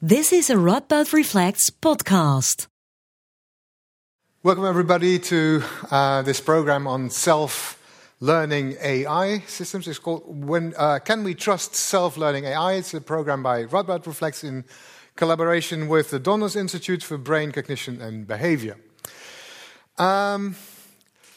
[0.00, 2.68] This is a Radboud Reflects podcast.
[4.44, 7.82] Welcome, everybody, to uh, this program on self
[8.20, 9.88] learning AI systems.
[9.88, 12.74] It's called when, uh, Can We Trust Self Learning AI?
[12.74, 14.64] It's a program by Radboud Reflects in
[15.16, 18.76] collaboration with the Donders Institute for Brain Cognition and Behavior.
[19.98, 20.54] Um,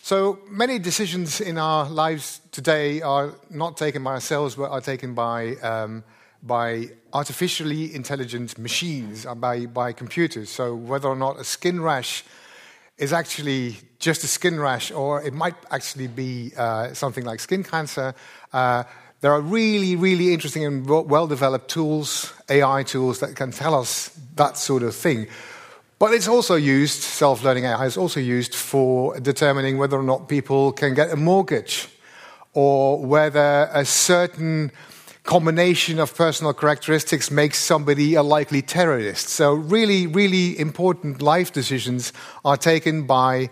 [0.03, 5.15] so many decisions in our lives today are not taken by ourselves, but are taken
[5.15, 6.03] by um,
[6.43, 10.49] by artificially intelligent machines, uh, by, by computers.
[10.49, 12.23] So whether or not a skin rash
[12.97, 17.63] is actually just a skin rash, or it might actually be uh, something like skin
[17.63, 18.13] cancer.
[18.53, 18.83] Uh,
[19.21, 24.09] there are really, really interesting and well developed tools, AI tools, that can tell us
[24.35, 25.27] that sort of thing.
[25.99, 30.27] But it's also used, self learning AI is also used for determining whether or not
[30.27, 31.87] people can get a mortgage
[32.53, 34.71] or whether a certain
[35.23, 39.29] combination of personal characteristics makes somebody a likely terrorist.
[39.29, 42.11] So, really, really important life decisions
[42.43, 43.49] are taken by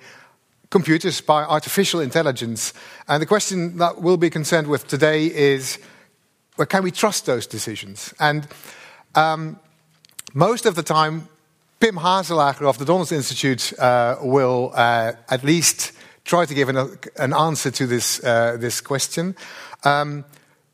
[0.69, 2.73] computers, by artificial intelligence.
[3.07, 5.79] And the question that we'll be concerned with today is
[6.57, 8.13] well, can we trust those decisions?
[8.19, 8.47] And
[9.15, 9.59] um,
[10.33, 11.29] most of the time,
[11.79, 15.93] Pim Haselager of the Donders Institute uh, will uh, at least
[16.25, 19.37] try to give an, an answer to this, uh, this question.
[19.85, 20.25] Um,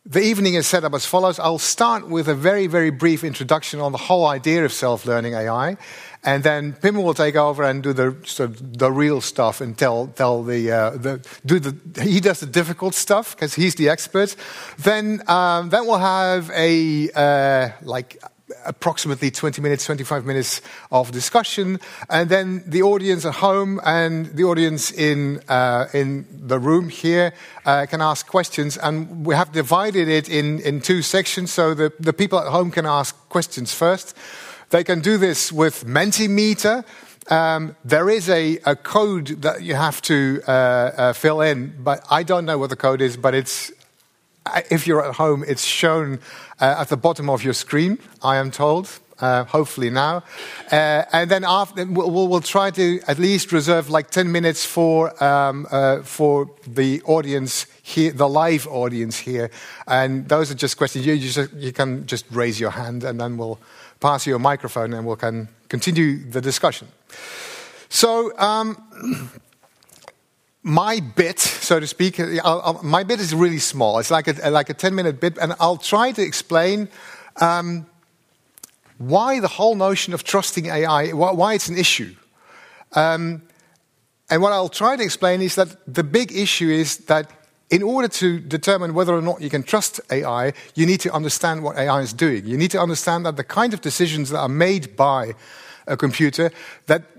[0.05, 1.39] the evening is set up as follows.
[1.39, 5.77] I'll start with a very, very brief introduction on the whole idea of self-learning AI,
[6.23, 9.75] and then Pim will take over and do the sort of the real stuff and
[9.75, 13.89] tell tell the, uh, the do the he does the difficult stuff because he's the
[13.89, 14.35] expert.
[14.77, 18.21] Then um, then we'll have a uh, like
[18.65, 20.61] approximately 20 minutes, 25 minutes
[20.91, 26.59] of discussion, and then the audience at home and the audience in, uh, in the
[26.59, 27.33] room here
[27.65, 28.77] uh, can ask questions.
[28.77, 32.71] And we have divided it in, in two sections, so the, the people at home
[32.71, 34.15] can ask questions first.
[34.69, 36.83] They can do this with Mentimeter.
[37.29, 42.05] Um, there is a, a, code that you have to uh, uh fill in, but
[42.11, 43.71] I don't know what the code is, but it's
[44.69, 46.19] if you're at home, it's shown
[46.59, 48.99] uh, at the bottom of your screen, I am told.
[49.17, 50.21] Uh, hopefully now.
[50.69, 55.23] Uh, and then after, we'll, we'll, try to at least reserve like 10 minutes for,
[55.23, 59.49] um, uh, for the audience here, the live audience here.
[59.87, 61.05] And those are just questions.
[61.05, 63.57] You, you, just, you can just raise your hand and then we'll
[64.01, 66.89] pass you a microphone and we can continue the discussion.
[67.87, 69.31] So, um,
[70.65, 73.99] my bit, so to speak, I'll, I'll, my bit is really small.
[73.99, 76.89] It's like a, like a 10 minute bit, and I'll try to explain
[77.39, 77.85] um,
[78.97, 82.15] why the whole notion of trusting AI, why, why it's an issue.
[82.93, 83.43] Um,
[84.31, 87.29] and what I'll try to explain is that the big issue is that
[87.69, 91.63] in order to determine whether or not you can trust AI, you need to understand
[91.63, 92.43] what AI is doing.
[92.47, 95.35] You need to understand that the kind of decisions that are made by
[95.85, 96.49] a computer,
[96.87, 97.14] that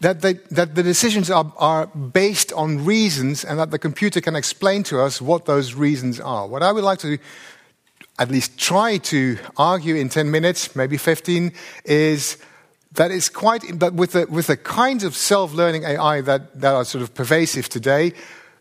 [0.00, 4.82] that, that the decisions are, are, based on reasons and that the computer can explain
[4.84, 6.46] to us what those reasons are.
[6.46, 7.18] What I would like to
[8.18, 11.52] at least try to argue in 10 minutes, maybe 15,
[11.84, 12.36] is
[12.92, 16.74] that it's quite, that with the, with the kinds of self learning AI that, that
[16.74, 18.12] are sort of pervasive today,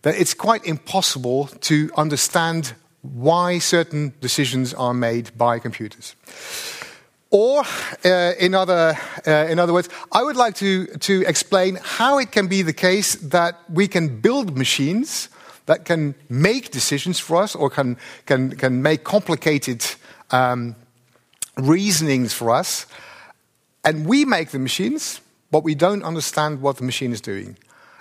[0.03, 6.15] that it's quite impossible to understand why certain decisions are made by computers.
[7.31, 7.63] Or,
[8.03, 12.33] uh, in, other, uh, in other words, I would like to, to explain how it
[12.33, 15.29] can be the case that we can build machines
[15.65, 19.85] that can make decisions for us or can, can, can make complicated
[20.31, 20.75] um,
[21.55, 22.85] reasonings for us.
[23.85, 25.21] And we make the machines,
[25.51, 27.55] but we don't understand what the machine is doing.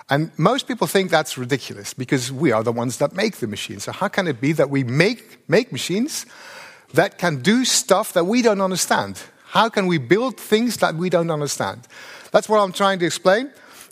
[0.09, 3.85] And most people think that's ridiculous because we are the ones that make the machines.
[3.85, 6.25] So, how can it be that we make, make machines?
[6.93, 9.21] That can do stuff that we don't understand.
[9.45, 11.87] How can we build things that we don't understand?
[12.31, 13.51] That's what I'm trying to explain.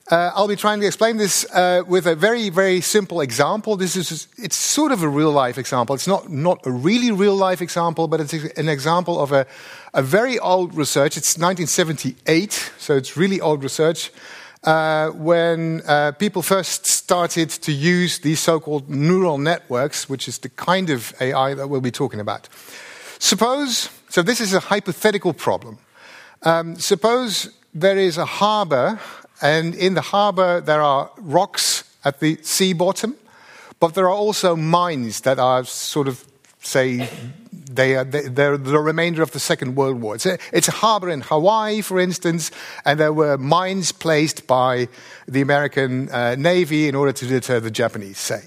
[0.10, 3.76] Uh, I'll be trying to explain this uh, with a very, very simple example.
[3.76, 5.94] This is it's sort of a real life example.
[5.94, 9.46] It's not, not a really real life example, but it's an example of a,
[9.94, 11.16] a very old research.
[11.16, 14.12] It's 1978, so it's really old research.
[14.64, 20.40] Uh, when uh, people first started to use these so called neural networks, which is
[20.40, 22.50] the kind of AI that we'll be talking about.
[23.20, 25.78] Suppose, so this is a hypothetical problem.
[26.42, 29.00] Um, suppose there is a harbor,
[29.42, 33.16] and in the harbor there are rocks at the sea bottom,
[33.80, 36.26] but there are also mines that are sort of,
[36.62, 37.10] say,
[37.52, 40.16] they are, they're the remainder of the Second World War.
[40.16, 42.52] It's a, it's a harbor in Hawaii, for instance,
[42.86, 44.88] and there were mines placed by
[45.28, 48.44] the American uh, Navy in order to deter the Japanese, say.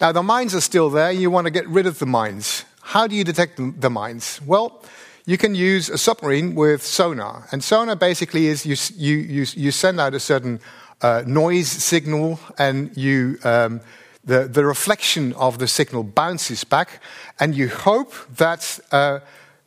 [0.00, 2.64] Now, the mines are still there, you want to get rid of the mines.
[2.92, 4.40] How do you detect the mines?
[4.46, 4.82] Well,
[5.26, 7.46] you can use a submarine with sonar.
[7.52, 10.58] And sonar basically is you, you, you, you send out a certain
[11.02, 13.82] uh, noise signal and you, um,
[14.24, 17.02] the, the reflection of the signal bounces back,
[17.38, 19.20] and you hope that uh,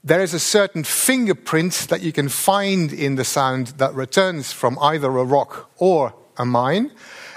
[0.03, 4.79] there is a certain fingerprint that you can find in the sound that returns from
[4.79, 6.89] either a rock or a mine,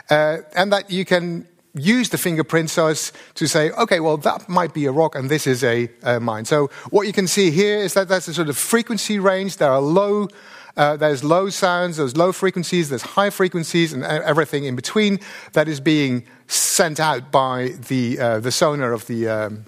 [0.08, 4.72] uh, and that you can use the fingerprint as to say, okay, well, that might
[4.72, 5.88] be a rock and this is a,
[6.20, 6.44] mine.
[6.44, 9.56] So what you can see here is that there's a sort of frequency range.
[9.56, 10.28] There are low,
[10.76, 15.18] uh, there's low sounds, there's low frequencies, there's high frequencies, and everything in between
[15.52, 19.66] that is being sent out by the, uh, the sonar of the, um,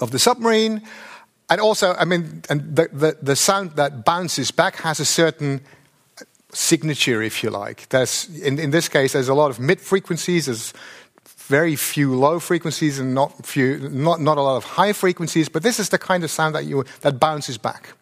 [0.00, 0.82] of the submarine.
[1.48, 5.60] And also, I mean, and the, the, the sound that bounces back has a certain
[6.52, 7.88] signature, if you like.
[7.88, 10.72] There's, in, in this case, there's a lot of mid frequencies, there's
[11.52, 15.62] very few low frequencies and not, few, not, not a lot of high frequencies, but
[15.62, 17.92] this is the kind of sound that, you, that bounces back.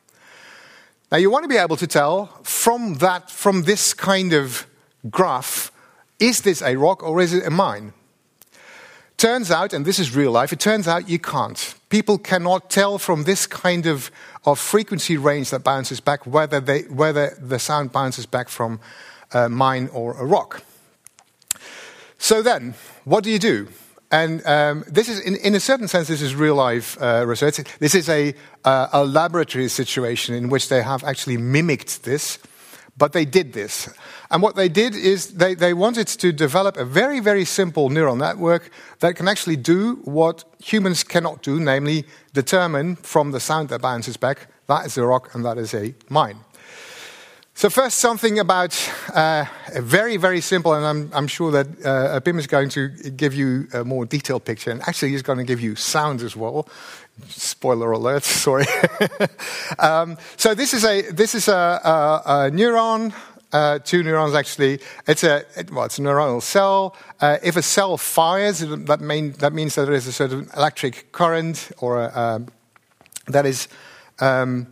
[1.11, 4.69] Now, you want to be able to tell from, that, from this kind of
[5.11, 5.73] graph
[6.21, 7.93] is this a rock or is it a mine?
[9.17, 11.75] Turns out, and this is real life, it turns out you can't.
[11.89, 14.13] People cannot tell from this kind of,
[14.45, 18.79] of frequency range that bounces back whether, they, whether the sound bounces back from
[19.33, 20.63] a mine or a rock.
[22.23, 22.75] So then,
[23.11, 23.67] what do you do?
[24.13, 27.59] And um, this is, in, in, a certain sense, this is real life uh, research.
[27.81, 28.35] This is a,
[28.65, 32.39] uh, a laboratory situation in which they have actually mimicked this,
[32.97, 33.93] but they did this.
[34.31, 38.15] And what they did is they, they wanted to develop a very, very simple neural
[38.15, 38.71] network
[39.01, 44.17] that can actually do what humans cannot do, namely determine from the sound that bounces
[44.17, 46.39] back that is a rock and that is a mine.
[47.61, 48.73] So, first, something about
[49.15, 52.89] uh, a very, very simple, and I'm, I'm sure that uh, Pim is going to
[52.89, 56.35] give you a more detailed picture, and actually, he's going to give you sounds as
[56.35, 56.67] well.
[57.29, 58.65] Spoiler alert, sorry.
[59.79, 63.13] um, so, this is a, this is a, a, a neuron
[63.53, 64.79] uh, two neurons actually.
[65.07, 66.97] It's a it, well, it's a neuronal cell.
[67.21, 70.51] Uh, if a cell fires, that, mean, that means that there is a sort of
[70.55, 72.49] electric current or a, um,
[73.27, 73.69] that is
[74.19, 74.67] um,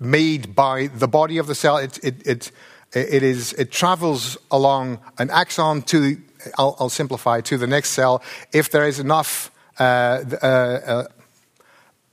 [0.00, 1.76] made by the body of the cell.
[1.76, 2.52] It, it, it,
[2.92, 6.16] it, is, it travels along an axon to,
[6.58, 8.22] I'll, I'll simplify, to the next cell.
[8.52, 11.04] If there is enough uh, uh, uh,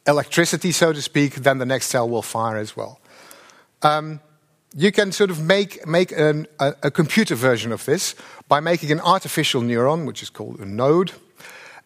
[0.05, 2.99] electricity, so to speak, then the next cell will fire as well.
[3.81, 4.19] Um,
[4.75, 8.15] you can sort of make, make an, a, a, computer version of this
[8.47, 11.13] by making an artificial neuron, which is called a node,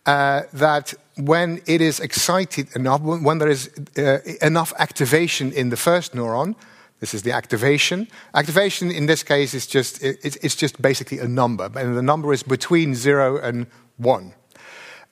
[0.05, 5.77] uh, that when it is excited enough, when there is uh, enough activation in the
[5.77, 6.55] first neuron,
[6.99, 8.07] this is the activation.
[8.33, 12.33] Activation in this case is just, it, it's just basically a number, and the number
[12.33, 13.67] is between zero and
[13.97, 14.33] one.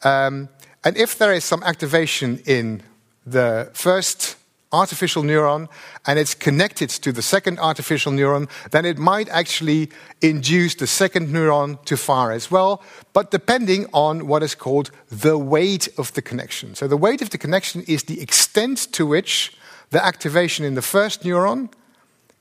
[0.03, 0.49] Um,
[0.83, 2.81] and if there is some activation in
[3.25, 4.37] the first
[4.71, 5.67] artificial neuron
[6.05, 9.89] and it's connected to the second artificial neuron, then it might actually
[10.21, 12.81] induce the second neuron to fire as well,
[13.13, 16.75] but depending on what is called the weight of the connection.
[16.75, 19.57] So, the weight of the connection is the extent to which
[19.89, 21.69] the activation in the first neuron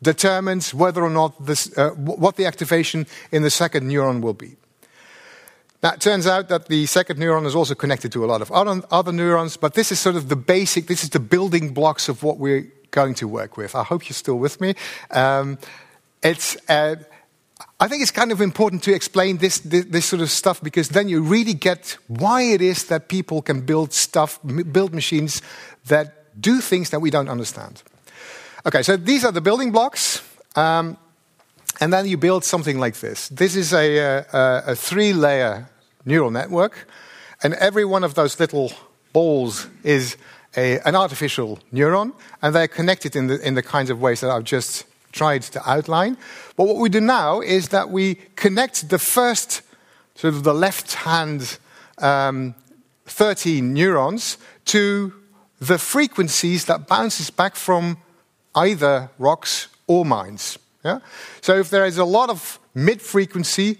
[0.02, 4.57] determines whether or not this, uh, what the activation in the second neuron will be.
[5.82, 8.50] Now, it turns out that the second neuron is also connected to a lot of
[8.50, 12.08] other, other neurons, but this is sort of the basic, this is the building blocks
[12.08, 13.76] of what we're going to work with.
[13.76, 14.74] I hope you're still with me.
[15.12, 15.58] Um,
[16.20, 16.96] it's, uh,
[17.78, 20.88] I think it's kind of important to explain this, this, this, sort of stuff because
[20.88, 24.40] then you really get why it is that people can build stuff,
[24.72, 25.42] build machines
[25.86, 27.84] that do things that we don't understand.
[28.66, 30.22] Okay, so these are the building blocks.
[30.56, 30.96] Um,
[31.80, 33.28] and then you build something like this.
[33.28, 33.98] This is a,
[34.32, 35.68] a, a three layer
[36.04, 36.88] neural network,
[37.42, 38.72] and every one of those little
[39.12, 40.16] balls is
[40.56, 42.12] a, an artificial neuron,
[42.42, 45.70] and they're connected in the, in the kinds of ways that I've just tried to
[45.70, 46.16] outline.
[46.56, 49.62] But what we do now is that we connect the first,
[50.14, 51.58] sort of the left hand
[51.98, 52.54] um,
[53.06, 55.12] 13 neurons to
[55.60, 57.98] the frequencies that bounces back from
[58.54, 60.58] either rocks or mines.
[60.84, 61.00] Yeah?
[61.40, 63.78] So if there is a lot of mid frequency,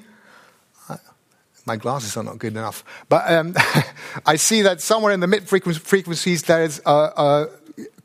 [1.68, 3.54] my glasses are not good enough, but um,
[4.26, 7.46] I see that somewhere in the mid frequencies there is uh, uh,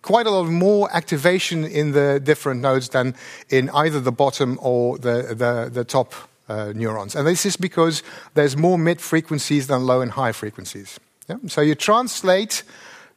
[0.04, 3.16] quite a lot more activation in the different nodes than
[3.50, 6.14] in either the bottom or the, the, the top
[6.48, 7.16] uh, neurons.
[7.16, 8.04] And this is because
[8.36, 11.00] there's more mid frequencies than low and high frequencies.
[11.28, 11.38] Yeah?
[11.48, 12.64] So you translate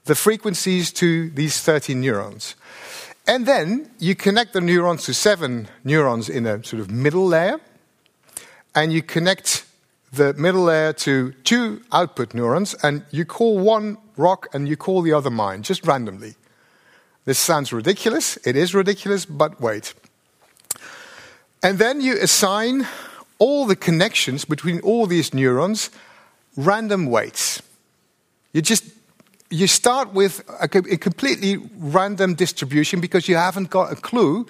[0.04, 2.54] the frequencies to these 13 neurons.
[3.26, 7.58] And then you connect the neurons to seven neurons in a sort of middle layer,
[8.72, 9.65] and you connect
[10.12, 15.02] the middle layer to two output neurons, and you call one rock and you call
[15.02, 16.34] the other mine, just randomly.
[17.24, 18.36] This sounds ridiculous.
[18.46, 19.94] It is ridiculous, but wait.
[21.62, 22.86] And then you assign
[23.38, 25.90] all the connections between all these neurons
[26.56, 27.62] random weights.
[28.52, 28.84] You just
[29.50, 34.46] you start with a, a completely random distribution because you haven't got a clue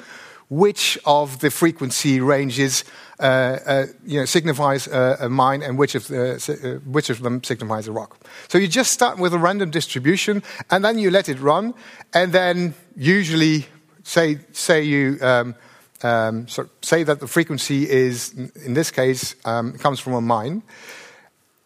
[0.49, 2.85] which of the frequency ranges
[3.19, 3.23] uh,
[3.67, 7.88] uh, you know, signifies a mine and which of, the, uh, which of them signifies
[7.88, 8.19] a rock.
[8.49, 11.75] So you just start with a random distribution and then you let it run,
[12.12, 13.67] and then usually
[14.03, 15.19] say, say you.
[15.21, 15.55] Um,
[16.03, 18.33] um, so say that the frequency is,
[18.65, 20.62] in this case, um, comes from a mine,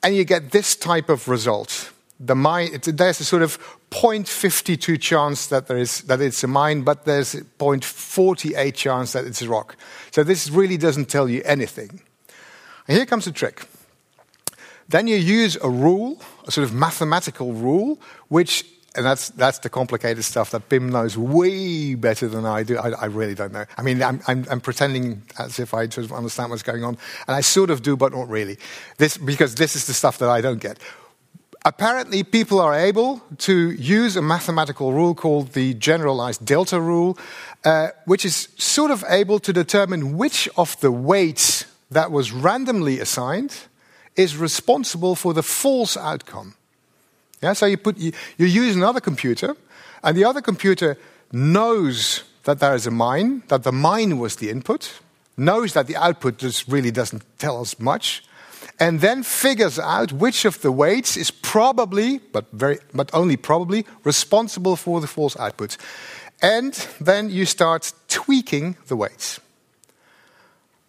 [0.03, 1.93] and you get this type of result.
[2.21, 3.59] The mine, there's a sort of
[3.91, 9.43] 0.52 chance that, there is, that it's a mine, but there's 0.48 chance that it's
[9.43, 9.77] a rock.
[10.13, 12.01] So this really doesn't tell you anything.
[12.87, 13.67] And here comes the trick.
[14.89, 18.65] Then you use a rule, a sort of mathematical rule, which
[18.97, 22.77] and that's that's the complicated stuff that Pim knows way better than I do.
[22.77, 23.65] I, I really don't know.
[23.77, 26.99] I mean, I'm, I'm, I'm, pretending as if I sort of understand what's going on,
[27.29, 28.59] and I sort of do, but not really.
[28.99, 30.79] This because this is the stuff that I don't get.
[31.65, 37.19] Apparently, people are able to use a mathematical rule called the generalized delta rule,
[37.65, 42.99] uh, which is sort of able to determine which of the weights that was randomly
[42.99, 43.55] assigned
[44.17, 46.55] is responsible for the false outcome.
[47.43, 49.55] Yeah, so you, put, you, you use another computer,
[50.03, 50.97] and the other computer
[51.31, 55.01] knows that there is a mine, that the mine was the input,
[55.37, 58.23] knows that the output just really doesn't tell us much,
[58.81, 63.85] and then figures out which of the weights is probably, but, very, but only probably,
[64.05, 65.77] responsible for the false output.
[66.43, 69.39] And then you start tweaking the weights.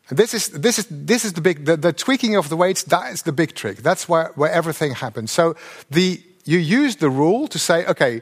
[0.10, 3.14] This is, this is, this is the big, the, the tweaking of the weights, that
[3.14, 3.78] is the big trick.
[3.78, 5.32] That's where, where everything happens.
[5.32, 5.56] So
[5.90, 8.22] the you use the rule to say, okay,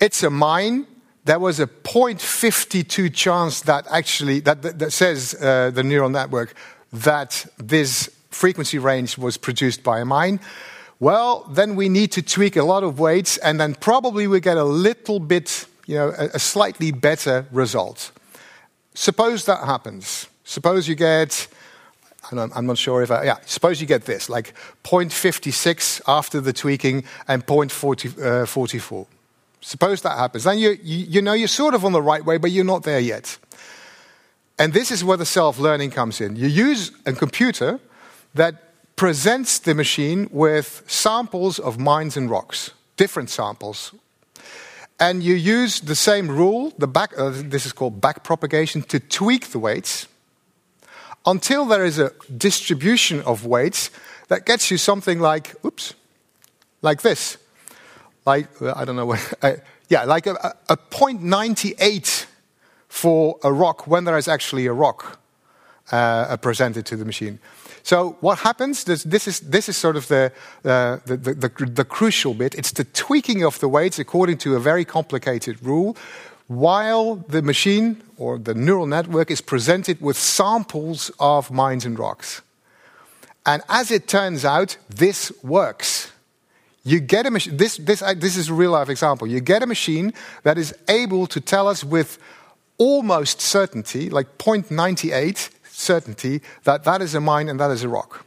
[0.00, 0.86] it's a mine.
[1.24, 6.54] There was a 0.52 chance that actually, that, that, that says uh, the neural network,
[6.92, 10.40] that this frequency range was produced by a mine.
[11.00, 14.56] Well, then we need to tweak a lot of weights, and then probably we get
[14.56, 18.10] a little bit, you know, a, a slightly better result.
[18.94, 20.26] Suppose that happens.
[20.44, 21.48] Suppose you get
[22.30, 24.54] I'm not sure if I, yeah, suppose you get this, like
[24.84, 29.00] 0.56 after the tweaking and 0.44.
[29.00, 29.04] Uh,
[29.60, 30.44] suppose that happens.
[30.44, 32.82] Then you, you, you know you're sort of on the right way, but you're not
[32.82, 33.38] there yet.
[34.58, 36.36] And this is where the self learning comes in.
[36.36, 37.80] You use a computer
[38.34, 43.94] that presents the machine with samples of mines and rocks, different samples.
[45.00, 48.98] And you use the same rule, the back, uh, this is called back propagation, to
[48.98, 50.08] tweak the weights
[51.24, 53.90] until there is a distribution of weights
[54.26, 55.94] that gets you something like, oops,
[56.82, 57.38] like this.
[58.26, 59.52] Like, I don't know what, uh,
[59.88, 60.34] yeah, like a,
[60.68, 62.26] a 0.98
[62.88, 65.20] for a rock when there is actually a rock
[65.92, 67.38] uh, presented to the machine.
[67.88, 68.84] So what happens?
[68.84, 70.30] This, this, is, this is sort of the,
[70.62, 72.54] uh, the, the, the, the crucial bit.
[72.54, 75.96] It's the tweaking of the weights according to a very complicated rule,
[76.48, 82.42] while the machine or the neural network is presented with samples of mines and rocks.
[83.46, 86.12] And as it turns out, this works.
[86.84, 89.26] You get a machine, this, this, uh, this is a real life example.
[89.26, 92.18] You get a machine that is able to tell us with
[92.76, 98.24] almost certainty, like 0.98 certainty, that that is a mine and that is a rock.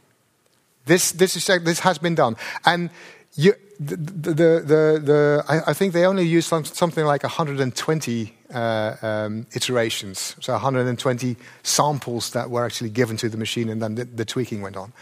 [0.86, 2.36] This, this, is, this has been done.
[2.64, 2.90] And
[3.34, 8.34] you, the, the, the, the, I, I think they only used some, something like 120
[8.52, 13.94] uh, um, iterations, so 120 samples that were actually given to the machine, and then
[13.94, 14.92] the, the tweaking went on.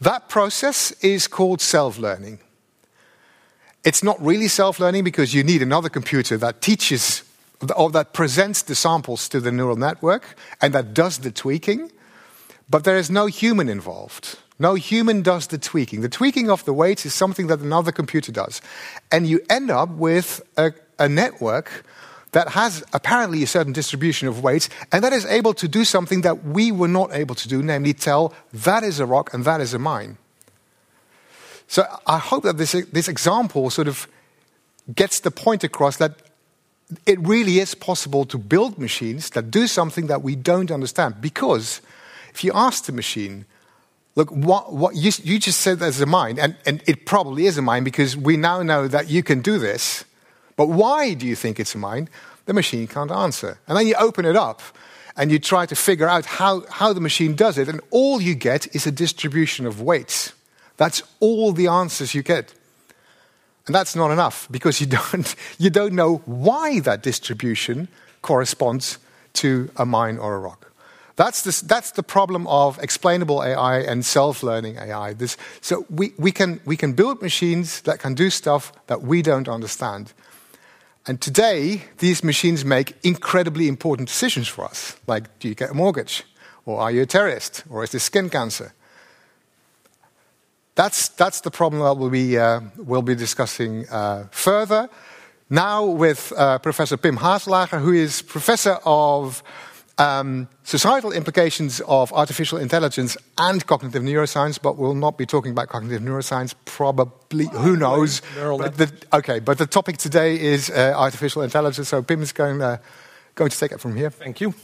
[0.00, 2.40] That process is called self learning.
[3.84, 7.22] It's not really self learning because you need another computer that teaches
[7.76, 11.90] or that presents the samples to the neural network and that does the tweaking,
[12.68, 14.38] but there is no human involved.
[14.58, 16.00] No human does the tweaking.
[16.00, 18.60] The tweaking of the weights is something that another computer does.
[19.12, 21.84] And you end up with a, a network
[22.32, 26.22] that has apparently a certain distribution of weights and that is able to do something
[26.22, 29.60] that we were not able to do, namely tell that is a rock and that
[29.60, 30.18] is a mine.
[31.68, 34.08] So I hope that this, this example sort of
[34.94, 36.12] gets the point across that
[37.06, 41.20] it really is possible to build machines that do something that we don't understand.
[41.20, 41.82] Because
[42.34, 43.44] if you ask the machine,
[44.14, 47.58] look, what, what you, you just said there's a mine, and, and it probably is
[47.58, 50.04] a mine because we now know that you can do this.
[50.56, 52.08] But why do you think it's a mine?
[52.46, 53.58] The machine can't answer.
[53.68, 54.60] And then you open it up
[55.16, 58.34] and you try to figure out how, how the machine does it, and all you
[58.34, 60.32] get is a distribution of weights.
[60.76, 62.54] That's all the answers you get.
[63.66, 67.88] And that's not enough because you don't, you don't know why that distribution
[68.22, 68.98] corresponds
[69.34, 70.67] to a mine or a rock.
[71.18, 75.14] That's, this, that's the problem of explainable AI and self learning AI.
[75.14, 79.20] This, so we, we, can, we can build machines that can do stuff that we
[79.20, 80.12] don't understand.
[81.08, 85.74] And today, these machines make incredibly important decisions for us, like do you get a
[85.74, 86.22] mortgage?
[86.64, 87.64] Or are you a terrorist?
[87.68, 88.72] Or is this skin cancer?
[90.76, 94.88] That's, that's the problem that we'll be, uh, we'll be discussing uh, further.
[95.50, 99.42] Now, with uh, Professor Pim Haselager, who is professor of
[99.98, 105.68] um, societal implications of artificial intelligence and cognitive neuroscience, but we'll not be talking about
[105.68, 108.22] cognitive neuroscience, probably, who knows.
[108.62, 112.62] But the, okay, but the topic today is uh, artificial intelligence, so Pim is going,
[112.62, 112.78] uh,
[113.34, 114.10] going to take it from here.
[114.10, 114.54] Thank you.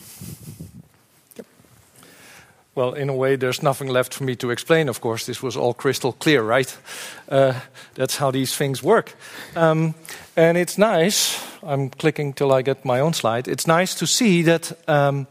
[2.76, 5.26] Well, in a way, there's nothing left for me to explain, of course.
[5.26, 6.76] This was all crystal clear, right?
[7.28, 7.60] Uh,
[7.94, 9.14] that's how these things work.
[9.54, 9.94] Um,
[10.36, 13.46] and it's nice, I'm clicking till I get my own slide.
[13.46, 15.28] It's nice to see that um,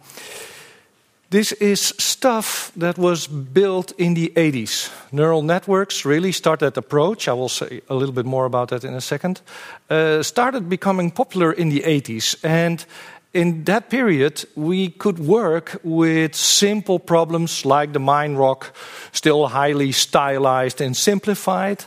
[1.33, 4.91] this is stuff that was built in the 80s.
[5.11, 7.27] Neural networks really started that approach.
[7.27, 9.41] I will say a little bit more about that in a second.
[9.89, 12.35] Uh, started becoming popular in the 80s.
[12.43, 12.85] And
[13.33, 18.73] in that period, we could work with simple problems like the mine rock,
[19.11, 21.85] still highly stylized and simplified,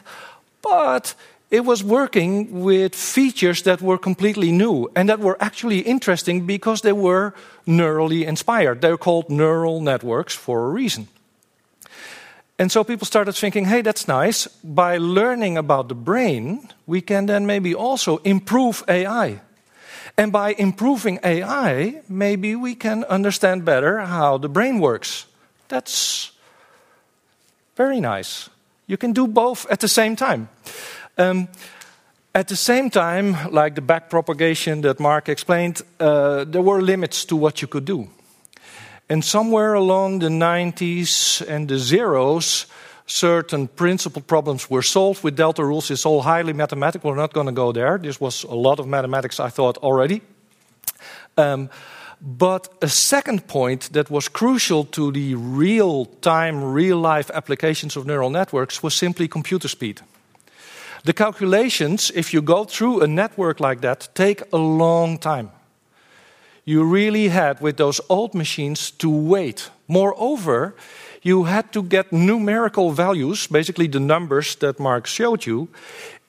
[0.60, 1.14] but
[1.50, 6.80] it was working with features that were completely new and that were actually interesting because
[6.80, 7.32] they were
[7.66, 8.80] neurally inspired.
[8.80, 11.06] They're called neural networks for a reason.
[12.58, 14.48] And so people started thinking, hey, that's nice.
[14.64, 19.40] By learning about the brain, we can then maybe also improve AI.
[20.18, 25.26] And by improving AI, maybe we can understand better how the brain works.
[25.68, 26.32] That's
[27.76, 28.48] very nice.
[28.86, 30.48] You can do both at the same time.
[31.18, 31.48] Um,
[32.34, 37.36] at the same time, like the backpropagation that Mark explained, uh, there were limits to
[37.36, 38.08] what you could do.
[39.08, 42.66] And somewhere along the 90s and the zeros,
[43.06, 45.90] certain principal problems were solved with delta rules.
[45.90, 47.10] It's all highly mathematical.
[47.10, 47.98] We're not going to go there.
[47.98, 50.20] This was a lot of mathematics, I thought, already.
[51.36, 51.70] Um,
[52.20, 58.06] but a second point that was crucial to the real time, real life applications of
[58.06, 60.00] neural networks was simply computer speed.
[61.04, 65.50] The calculations, if you go through a network like that, take a long time.
[66.66, 69.70] You really had, with those old machines, to wait.
[69.86, 70.74] Moreover,
[71.22, 75.68] you had to get numerical values, basically the numbers that Mark showed you,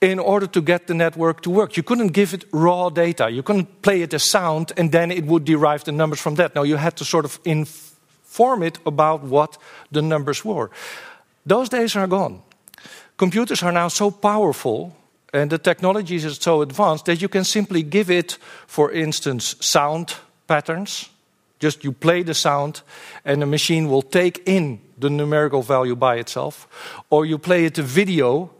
[0.00, 1.76] in order to get the network to work.
[1.76, 3.28] You couldn't give it raw data.
[3.30, 6.54] You couldn't play it as sound and then it would derive the numbers from that.
[6.54, 9.58] No, you had to sort of inform it about what
[9.90, 10.70] the numbers were.
[11.44, 12.42] Those days are gone.
[13.16, 14.96] Computers are now so powerful
[15.34, 20.14] and the technology is so advanced that you can simply give it, for instance, sound
[20.48, 21.10] patterns
[21.58, 22.82] just you play the sound,
[23.24, 26.68] and the machine will take in the numerical value by itself.
[27.10, 28.50] Or you play it a video,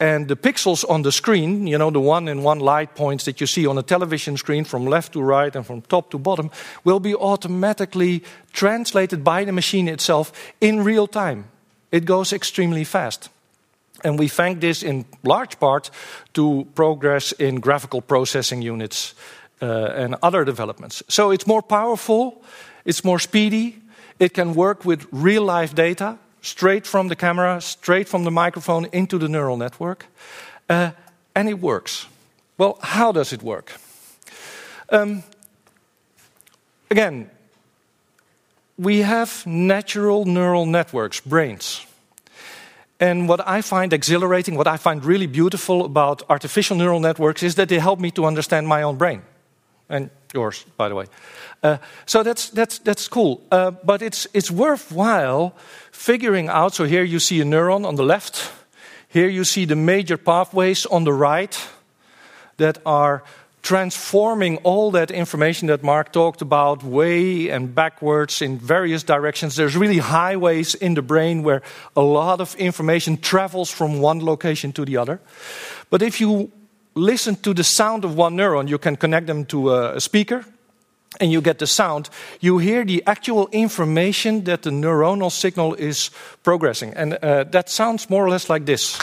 [0.00, 3.40] and the pixels on the screen, you know, the one in one light points that
[3.40, 6.50] you see on a television screen from left to right and from top to bottom,
[6.84, 11.44] will be automatically translated by the machine itself in real time.
[11.90, 13.28] It goes extremely fast.
[14.04, 15.90] And we thank this in large part
[16.34, 19.14] to progress in graphical processing units
[19.60, 21.02] and other developments.
[21.08, 22.42] So it's more powerful,
[22.84, 23.80] it's more speedy,
[24.18, 28.86] it can work with real life data straight from the camera, straight from the microphone
[28.92, 30.06] into the neural network,
[30.68, 30.90] uh,
[31.34, 32.06] and it works.
[32.56, 33.72] Well, how does it work?
[34.90, 35.22] Um,
[36.90, 37.30] again,
[38.78, 41.84] we have natural neural networks, brains.
[43.00, 47.54] And what I find exhilarating, what I find really beautiful about artificial neural networks is
[47.54, 49.22] that they help me to understand my own brain
[49.88, 51.06] and yours, by the way.
[51.62, 53.42] Uh, so that's, that's, that's cool.
[53.50, 55.54] Uh, but it's, it's worthwhile
[55.90, 56.74] figuring out.
[56.74, 58.52] So here you see a neuron on the left.
[59.08, 61.58] Here you see the major pathways on the right
[62.58, 63.22] that are
[63.62, 69.56] transforming all that information that Mark talked about way and backwards in various directions.
[69.56, 71.62] There's really highways in the brain where
[71.96, 75.20] a lot of information travels from one location to the other.
[75.90, 76.50] But if you
[76.98, 80.44] listen to the sound of one neuron, you can connect them to a speaker
[81.20, 86.10] and you get the sound, you hear the actual information that the neuronal signal is
[86.42, 86.92] progressing.
[86.94, 88.98] And uh, that sounds more or less like this.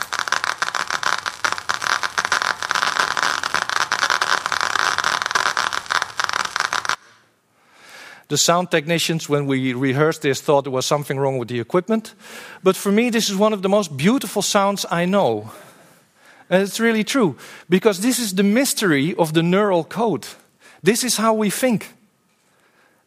[8.27, 12.15] The sound technicians, when we rehearsed this, thought there was something wrong with the equipment.
[12.63, 15.51] But for me, this is one of the most beautiful sounds I know.
[16.49, 17.35] And it's really true,
[17.69, 20.27] because this is the mystery of the neural code.
[20.83, 21.93] This is how we think.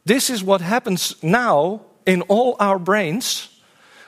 [0.04, 3.48] This is what happens now in all our brains.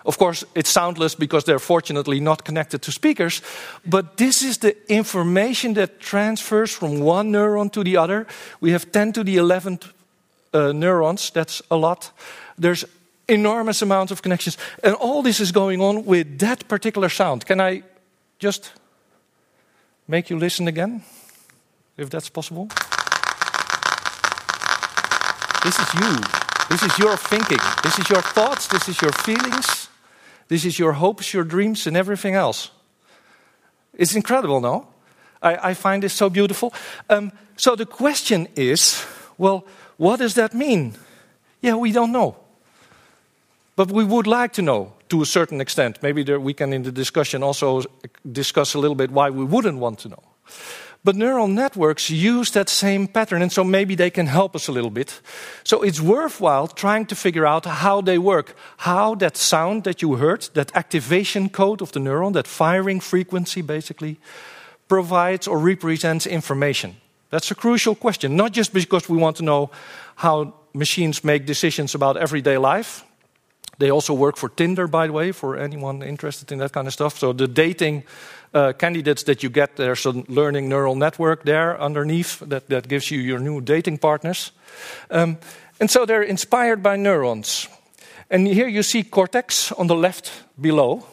[0.04, 3.42] Of course, it's soundless because they're fortunately not connected to speakers,
[3.84, 8.26] but this is the information that transfers from one neuron to the other.
[8.60, 9.92] We have 10 to the 11th
[10.52, 12.12] uh, neurons, that's a lot.
[12.58, 12.84] There's
[13.28, 17.46] enormous amounts of connections, and all this is going on with that particular sound.
[17.46, 17.82] Can I
[18.38, 18.72] just
[20.10, 21.02] make you listen again,
[21.96, 22.66] if that's possible?
[25.62, 26.16] This is you.
[26.68, 27.58] This is your thinking.
[27.84, 28.66] This is your thoughts.
[28.66, 29.88] This is your feelings.
[30.48, 32.72] This is your hopes, your dreams, and everything else.
[33.94, 34.88] It's incredible, no?
[35.40, 36.74] I, I find this so beautiful.
[37.08, 39.04] Um, so the question is
[39.38, 39.64] well,
[39.96, 40.94] what does that mean?
[41.60, 42.36] Yeah, we don't know.
[43.80, 46.02] But we would like to know to a certain extent.
[46.02, 47.82] Maybe there, we can, in the discussion, also
[48.30, 50.22] discuss a little bit why we wouldn't want to know.
[51.02, 54.72] But neural networks use that same pattern, and so maybe they can help us a
[54.72, 55.22] little bit.
[55.64, 60.16] So it's worthwhile trying to figure out how they work, how that sound that you
[60.16, 64.18] heard, that activation code of the neuron, that firing frequency basically,
[64.88, 66.96] provides or represents information.
[67.30, 69.70] That's a crucial question, not just because we want to know
[70.16, 73.06] how machines make decisions about everyday life.
[73.80, 76.92] They also work for Tinder, by the way, for anyone interested in that kind of
[76.92, 77.18] stuff.
[77.18, 78.04] So the dating
[78.52, 83.10] uh, candidates that you get, there's a learning neural network there underneath that, that gives
[83.10, 84.52] you your new dating partners.
[85.10, 85.38] Um,
[85.80, 87.68] and so they're inspired by neurons.
[88.28, 91.06] And here you see cortex on the left below.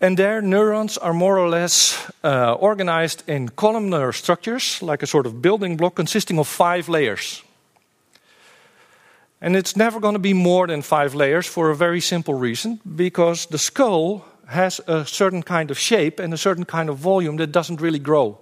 [0.00, 5.26] And there, neurons are more or less uh, organized in columnar structures, like a sort
[5.26, 7.42] of building block consisting of five layers.
[9.40, 12.80] And it's never going to be more than five layers for a very simple reason
[12.96, 17.36] because the skull has a certain kind of shape and a certain kind of volume
[17.36, 18.38] that doesn't really grow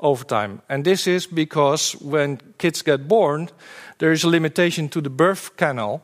[0.00, 0.60] over time.
[0.68, 3.48] And this is because when kids get born,
[3.98, 6.02] there is a limitation to the birth canal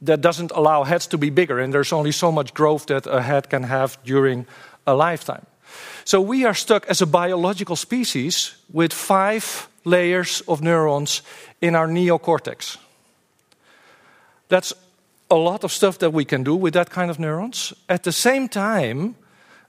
[0.00, 3.20] that doesn't allow heads to be bigger, and there's only so much growth that a
[3.20, 4.46] head can have during
[4.86, 5.44] a lifetime.
[6.04, 11.22] So we are stuck as a biological species with five layers of neurons
[11.60, 12.78] in our neocortex.
[14.48, 14.72] That's
[15.30, 17.72] a lot of stuff that we can do with that kind of neurons.
[17.88, 19.14] At the same time,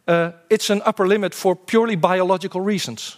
[0.08, 3.18] uh, it's an upper limit for purely biological reasons.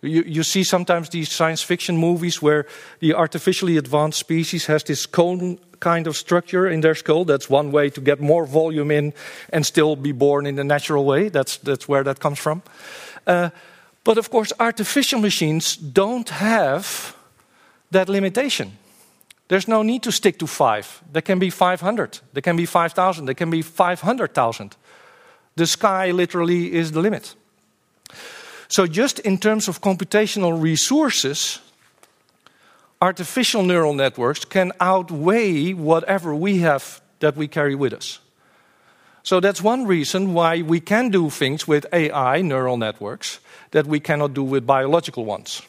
[0.00, 2.66] You, you, see sometimes these science fiction movies where
[2.98, 7.24] the artificially advanced species has this cone kind of structure in their skull.
[7.24, 9.12] That's one way to get more volume in
[9.52, 11.28] and still be born in the natural way.
[11.28, 12.62] That's, that's where that comes from.
[13.28, 13.50] Uh,
[14.02, 17.14] but of course, artificial machines don't have
[17.92, 18.78] that limitation.
[19.48, 21.02] There's no need to stick to five.
[21.12, 24.76] There can be 500, there can be 5,000, there can be 500,000.
[25.56, 27.34] The sky literally is the limit.
[28.68, 31.60] So, just in terms of computational resources,
[33.02, 38.20] artificial neural networks can outweigh whatever we have that we carry with us.
[39.22, 43.40] So, that's one reason why we can do things with AI neural networks
[43.72, 45.60] that we cannot do with biological ones.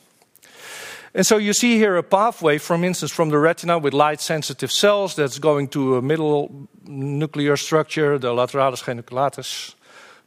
[1.16, 4.72] And so you see here a pathway, for instance, from the retina with light sensitive
[4.72, 9.76] cells that's going to a middle nuclear structure, the lateralis geniculatus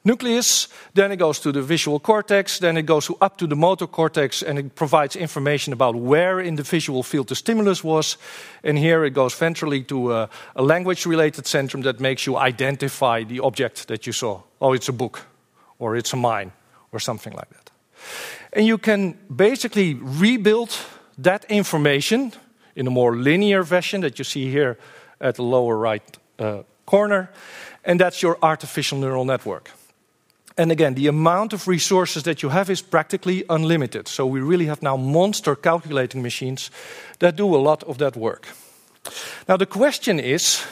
[0.07, 0.69] nucleus.
[0.95, 2.59] Then it goes to the visual cortex.
[2.59, 6.57] Then it goes up to the motor cortex and it provides information about where in
[6.57, 8.17] the visual field the stimulus was.
[8.63, 13.25] And here it goes ventrally to a, a language related centrum that makes you identify
[13.25, 14.41] the object that you saw.
[14.61, 15.27] Oh, it's a book,
[15.79, 16.53] or it's a mine,
[16.93, 17.71] or something like that.
[18.57, 20.71] And you can basically rebuild
[21.19, 22.33] that information
[22.75, 24.79] in a more linear fashion that you see here
[25.21, 27.29] at the lower right uh, corner,
[27.85, 29.71] and that's your artificial neural network.
[30.57, 34.09] And again, the amount of resources that you have is practically unlimited.
[34.09, 36.71] So we really have now monster calculating machines
[37.19, 38.49] that do a lot of that work.
[39.47, 40.65] Now, the question is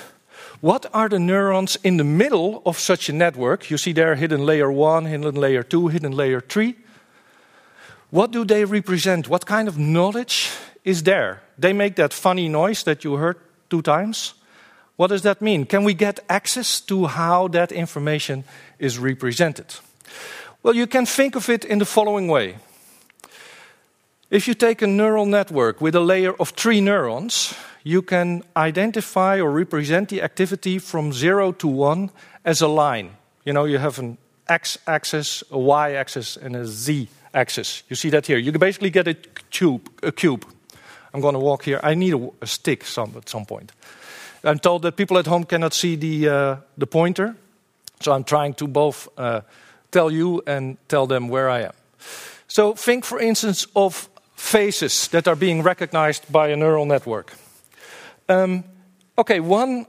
[0.63, 3.71] what are the neurons in the middle of such a network?
[3.71, 6.77] You see there hidden layer one, hidden layer two, hidden layer three.
[8.15, 9.29] What do they represent?
[9.29, 10.53] What kind of knowledge
[10.85, 11.43] is there?
[11.59, 14.35] They make that funny noise that you heard two times.
[14.95, 15.67] What does that mean?
[15.67, 18.45] Can we get access to how that information
[18.79, 19.67] is represented?
[20.63, 22.59] Well, you can think of it in the following way.
[24.31, 29.41] If you take a neural network with a layer of three neurons, you can identify
[29.41, 32.11] or represent the activity from zero to one
[32.45, 33.17] as a line.
[33.45, 37.83] You know, you have an x axis, a y axis, and a z axis.
[37.89, 38.39] You see that here.
[38.39, 39.15] You can basically get a
[39.51, 39.89] cube.
[40.03, 40.47] A cube.
[41.13, 41.81] I'm going to walk here.
[41.83, 43.73] I need a, a stick some, at some point.
[44.43, 47.35] I'm told that people at home cannot see the, uh, the pointer,
[48.01, 49.41] so I'm trying to both uh,
[49.91, 51.73] tell you and tell them where I am.
[52.47, 57.33] So think, for instance, of faces that are being recognized by a neural network.
[58.29, 58.65] Um,
[59.17, 59.87] okay, one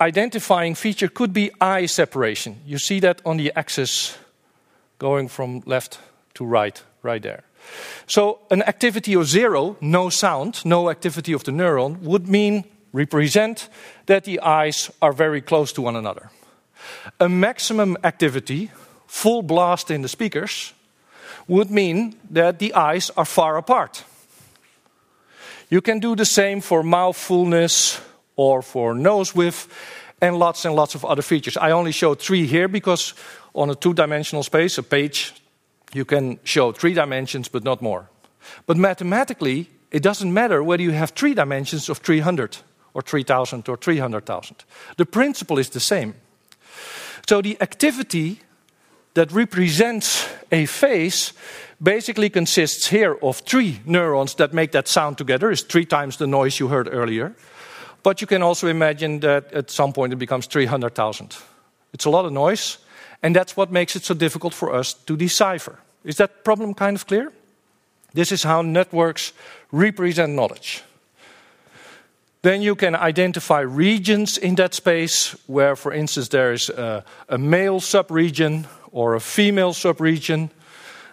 [0.00, 2.60] identifying feature could be eye separation.
[2.64, 4.16] You see that on the axis
[4.98, 5.98] going from left
[6.34, 7.44] to right, right there.
[8.06, 13.68] So an activity of zero, no sound, no activity of the neuron, would mean represent
[14.06, 16.30] that the eyes are very close to one another.
[17.20, 18.70] A maximum activity,
[19.06, 20.72] full blast in the speakers,
[21.46, 24.04] would mean that the eyes are far apart.
[25.70, 28.00] You can do the same for mouth fullness
[28.36, 29.68] or for nose width
[30.20, 31.56] and lots and lots of other features.
[31.56, 33.14] I only show three here because
[33.54, 35.34] on a two dimensional space, a page,
[35.92, 38.08] you can show three dimensions but not more.
[38.66, 42.58] But mathematically, it doesn't matter whether you have three dimensions of 300
[42.94, 44.64] or 3000 or 300,000.
[44.96, 46.14] The principle is the same.
[47.28, 48.40] So the activity
[49.14, 51.32] that represents a face
[51.82, 56.26] basically consists here of three neurons that make that sound together, is three times the
[56.26, 57.34] noise you heard earlier.
[58.02, 61.36] But you can also imagine that at some point it becomes 300,000.
[61.92, 62.78] It's a lot of noise,
[63.22, 65.78] and that's what makes it so difficult for us to decipher.
[66.04, 67.32] Is that problem kind of clear?
[68.14, 69.32] This is how networks
[69.72, 70.82] represent knowledge.
[72.42, 77.36] Then you can identify regions in that space where, for instance, there is a, a
[77.36, 80.50] male subregion or a female subregion,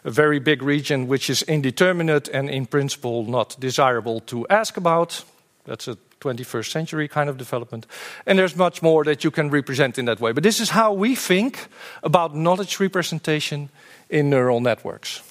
[0.03, 5.23] a very big region which is indeterminate and in principle not desirable to ask about.
[5.65, 7.85] That's a 21st century kind of development.
[8.25, 10.33] And there's much more that you can represent in that way.
[10.33, 11.67] But this is how we think
[12.01, 13.69] about knowledge representation
[14.09, 15.21] in neural networks.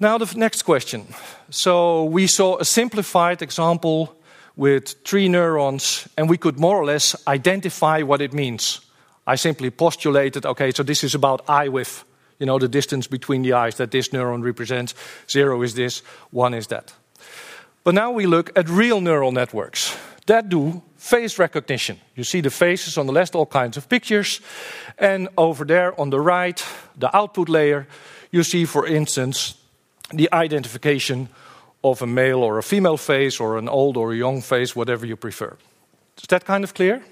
[0.00, 1.06] Now, the next question.
[1.50, 4.14] So, we saw a simplified example
[4.56, 8.80] with three neurons, and we could more or less identify what it means.
[9.26, 12.04] I simply postulated okay, so this is about eye width,
[12.38, 14.94] you know, the distance between the eyes that this neuron represents.
[15.28, 16.92] Zero is this, one is that.
[17.88, 19.96] But now we look at real neural networks
[20.26, 21.98] that do face recognition.
[22.16, 24.42] You see the faces on the left, all kinds of pictures.
[24.98, 26.62] And over there on the right,
[26.98, 27.86] the output layer,
[28.30, 29.54] you see, for instance,
[30.12, 31.30] the identification
[31.82, 35.06] of a male or a female face, or an old or a young face, whatever
[35.06, 35.56] you prefer.
[36.18, 37.02] Is that kind of clear?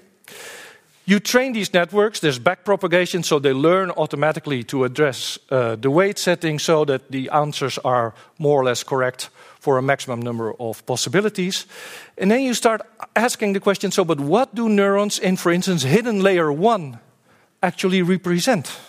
[1.05, 6.19] You train these networks, there's backpropagation, so they learn automatically to address uh, the weight
[6.19, 9.31] setting so that the answers are more or less correct
[9.67, 11.65] for a maximum number of possibilities.
[12.17, 12.81] And then you start
[13.17, 16.99] asking the question so, but what do neurons in, for instance, hidden layer one
[17.61, 18.79] actually represent?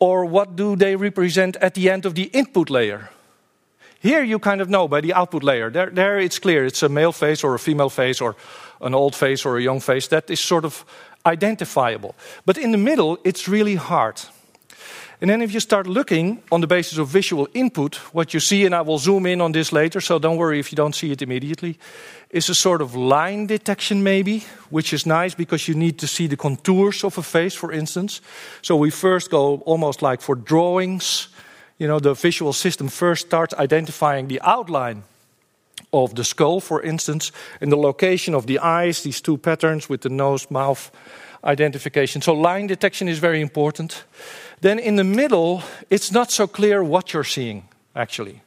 [0.00, 3.10] Or what do they represent at the end of the input layer?
[4.00, 5.70] Here you kind of know by the output layer.
[5.70, 8.34] There, there it's clear it's a male face or a female face or
[8.80, 10.08] an old face or a young face.
[10.08, 10.84] That is sort of
[11.24, 12.16] identifiable.
[12.44, 14.20] But in the middle, it's really hard.
[15.24, 18.66] And then if you start looking on the basis of visual input, what you see,
[18.66, 21.12] and I will zoom in on this later, so don't worry if you don't see
[21.12, 21.78] it immediately,
[22.28, 26.26] is a sort of line detection, maybe, which is nice because you need to see
[26.26, 28.20] the contours of a face, for instance.
[28.60, 31.28] So we first go almost like for drawings.
[31.78, 35.04] You know, the visual system first starts identifying the outline
[35.90, 37.32] of the skull, for instance,
[37.62, 40.90] and the location of the eyes, these two patterns with the nose, mouth
[41.44, 42.20] identification.
[42.20, 44.04] So line detection is very important.
[44.64, 48.40] Then in the middle, it's not so clear what you're seeing, actually.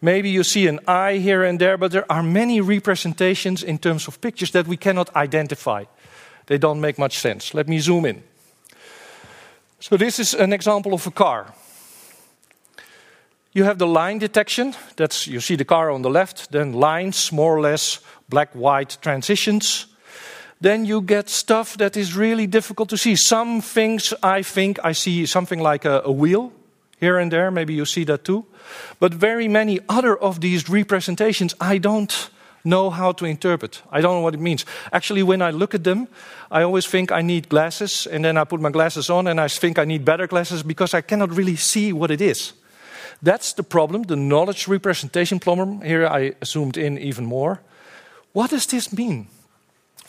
[0.00, 4.06] Maybe you see an eye here and there, but there are many representations in terms
[4.06, 5.86] of pictures that we cannot identify.
[6.46, 7.54] They don't make much sense.
[7.54, 8.22] Let me zoom in.
[9.80, 11.52] So, this is an example of a car.
[13.52, 14.76] You have the line detection.
[14.94, 18.96] That's you see the car on the left, then lines, more or less black white
[19.00, 19.91] transitions
[20.62, 23.16] then you get stuff that is really difficult to see.
[23.16, 26.52] Some things I think I see something like a, a, wheel
[27.00, 28.44] here and there, maybe you see that too.
[29.00, 32.30] But very many other of these representations I don't
[32.64, 33.82] know how to interpret.
[33.90, 34.64] I don't know what it means.
[34.92, 36.06] Actually, when I look at them,
[36.48, 39.48] I always think I need glasses, and then I put my glasses on and I
[39.48, 42.52] think I need better glasses because I cannot really see what it is.
[43.20, 45.80] That's the problem, the knowledge representation problem.
[45.80, 47.60] Here I zoomed in even more.
[48.32, 49.26] What does this mean?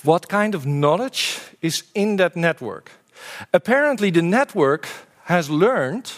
[0.04, 2.92] What kind of knowledge is in that network.
[3.54, 4.88] Apparently, the network
[5.26, 6.12] has learned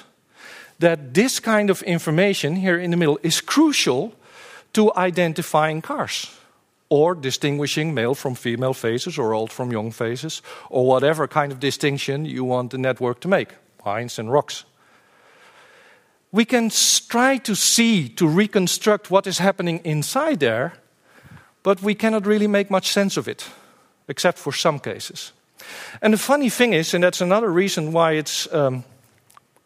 [0.80, 4.14] that this kind of information here in the middle is crucial
[4.74, 6.36] to identifying cars
[6.90, 11.60] or distinguishing male from female faces or old from young faces or whatever kind of
[11.60, 14.66] distinction you want the network to make, pines and rocks.
[16.32, 16.70] We can
[17.08, 20.74] try to see, to reconstruct what is happening inside there,
[21.64, 23.48] but we cannot really make much sense of it
[24.08, 25.32] except for some cases.
[26.02, 28.84] And the funny thing is, and that's another reason why it's um,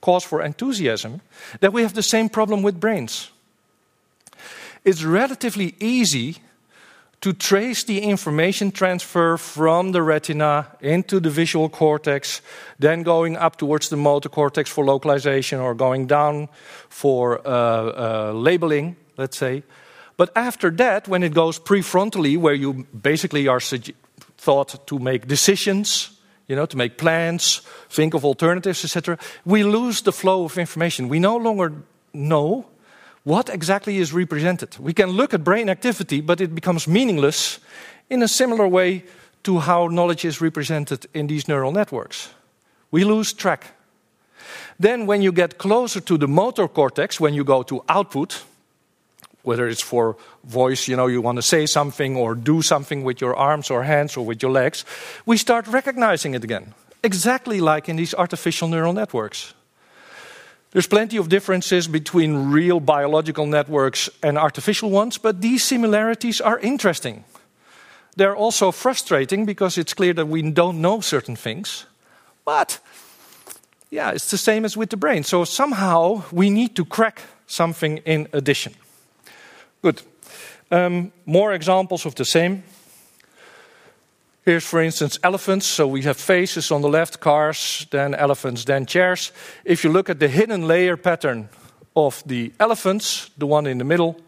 [0.02, 1.22] cause for enthusiasm,
[1.60, 3.32] that we have the same problem with brains.
[4.86, 6.38] It's relatively easy
[7.22, 12.42] to trace the information transfer from the retina into the visual cortex,
[12.80, 16.48] then going up towards the motor cortex for localization or going down
[16.88, 19.64] for uh, uh, labeling, let's say.
[20.16, 23.60] But after that, when it goes prefrontally, where you basically are
[24.40, 26.12] thought to make decisions,
[26.48, 31.10] you know, to make plans, think of alternatives, etc., we lose the flow of information.
[31.10, 31.74] We no longer
[32.14, 32.66] know
[33.24, 34.78] what exactly is represented.
[34.80, 37.60] We can look at brain activity, but it becomes meaningless
[38.10, 39.04] in a similar way
[39.44, 42.30] to how knowledge is represented in these neural networks.
[42.92, 43.76] We lose track.
[44.80, 48.44] Then, when you get closer to the motor cortex, when you go to output,
[49.44, 53.22] whether it's for voice, you know, you want to say something or do something with
[53.22, 54.86] your arms or hands or with your legs,
[55.26, 56.74] we start recognizing it again,
[57.04, 59.54] exactly like in these artificial neural networks.
[60.72, 66.60] There's plenty of differences between real biological networks and artificial ones, but these similarities are
[66.60, 67.24] interesting.
[68.16, 71.86] They're also frustrating because it's clear that we don't know certain things.
[72.46, 72.80] But,
[73.90, 75.24] yeah, it's the same as with the brain.
[75.24, 78.74] So somehow we need to crack something in addition.
[79.82, 80.02] Good.
[80.72, 82.64] Um, more examples of the same.
[84.44, 85.66] Here's, for instance, elephants.
[85.68, 89.32] So we have faces on the left, cars, then elephants, then chairs.
[89.64, 91.50] If you look at the hidden layer pattern
[91.96, 94.20] of the elephants, the one in the middle,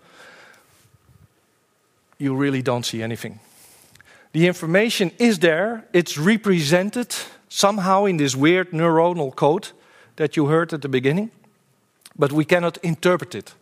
[2.17, 3.39] you really don't see anything.
[4.31, 7.13] The information is there, it's represented
[7.49, 9.69] somehow in this weird neuronal code
[10.15, 11.31] that you heard at the beginning,
[12.17, 13.53] but we cannot interpret it.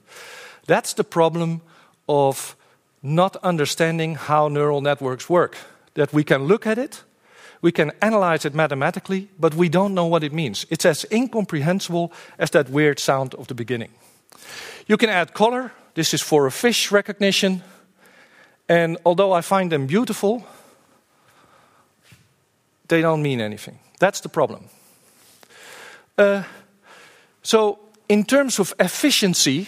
[0.67, 1.61] That's the problem
[2.09, 2.57] of
[3.01, 5.55] not understanding how neural networks work
[5.93, 7.03] that we can look at it,
[7.61, 10.65] we can analyze it mathematically, but we don't know what it means.
[10.69, 13.91] It's as incomprehensible as that weird sound of the beginning.
[14.87, 15.71] You can add color.
[15.93, 17.61] This is for a fish recognition.
[18.67, 20.43] And although I find them beautiful,
[22.87, 23.79] they don't mean anything.
[23.99, 24.69] That's the problem.
[26.17, 26.43] Uh,
[27.43, 29.67] so, in terms of efficiency,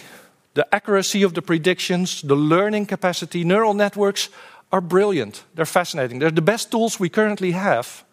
[0.54, 4.28] the accuracy of the predictions, the learning capacity, neural networks
[4.70, 5.44] are brilliant.
[5.54, 6.18] They're fascinating.
[6.18, 8.04] They're the best tools we currently have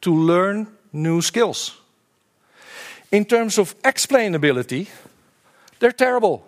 [0.00, 1.76] to learn new skills.
[3.12, 4.88] In terms of explainability,
[5.78, 6.44] they're terrible.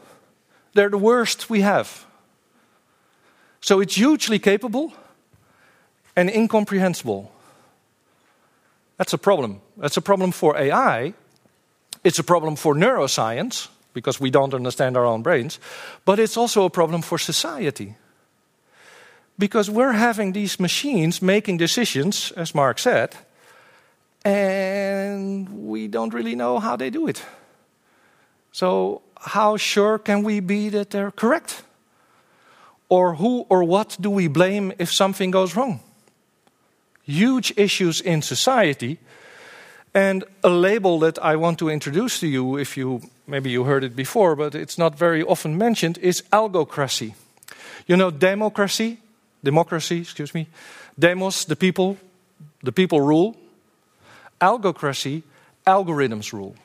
[0.75, 2.07] They're the worst we have.
[3.61, 4.93] So it's hugely capable
[6.17, 7.33] and incomprehensible.
[8.97, 9.61] That's a problem.
[9.77, 11.15] That's a problem for AI.
[12.03, 15.61] It's a problem for neuroscience because we don't understand our own brains.
[16.05, 17.97] But it's also a problem for society
[19.39, 23.17] because we're having these machines making decisions, as Mark said,
[24.25, 27.23] and we don't really know how they do it.
[28.53, 31.63] So, how sure can we be that they're correct?
[32.89, 35.81] Or who or what do we blame if something goes wrong?
[37.05, 38.99] Huge issues in society.
[39.95, 43.85] And a label that I want to introduce to you, if you maybe you heard
[43.85, 47.15] it before, but it's not very often mentioned, is algocracy.
[47.87, 48.99] You know, democracy,
[49.45, 50.49] democracy, excuse me,
[50.99, 51.99] demos, the people,
[52.63, 53.37] the people rule,
[54.41, 55.23] algocracy,
[55.67, 56.57] algorithms rule.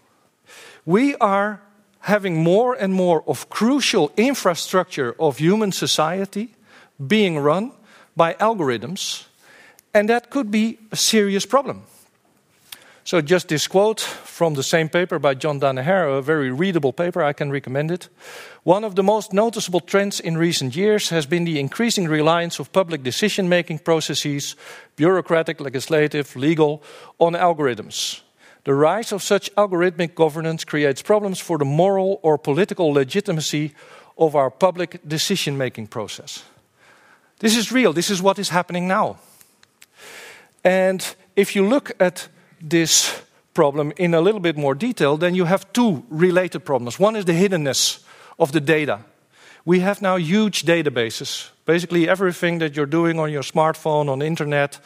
[0.85, 1.61] We are
[1.99, 6.55] having more and more of crucial infrastructure of human society
[7.05, 7.71] being run
[8.15, 9.25] by algorithms,
[9.93, 11.83] and that could be a serious problem.
[13.05, 17.21] So, just this quote from the same paper by John Danaher, a very readable paper,
[17.21, 18.07] I can recommend it.
[18.63, 22.71] One of the most noticeable trends in recent years has been the increasing reliance of
[22.71, 24.55] public decision making processes,
[24.95, 26.81] bureaucratic, legislative, legal,
[27.19, 28.21] on algorithms.
[28.63, 33.73] The rise of such algorithmic governance creates problems for the moral or political legitimacy
[34.17, 36.43] of our public decision making process.
[37.39, 39.17] This is real, this is what is happening now.
[40.63, 42.29] And if you look at
[42.63, 43.21] this
[43.53, 46.99] problem in a little bit more detail, then you have two related problems.
[46.99, 48.03] One is the hiddenness
[48.39, 48.99] of the data.
[49.65, 51.49] We have now huge databases.
[51.65, 54.79] Basically, everything that you're doing on your smartphone, on internet,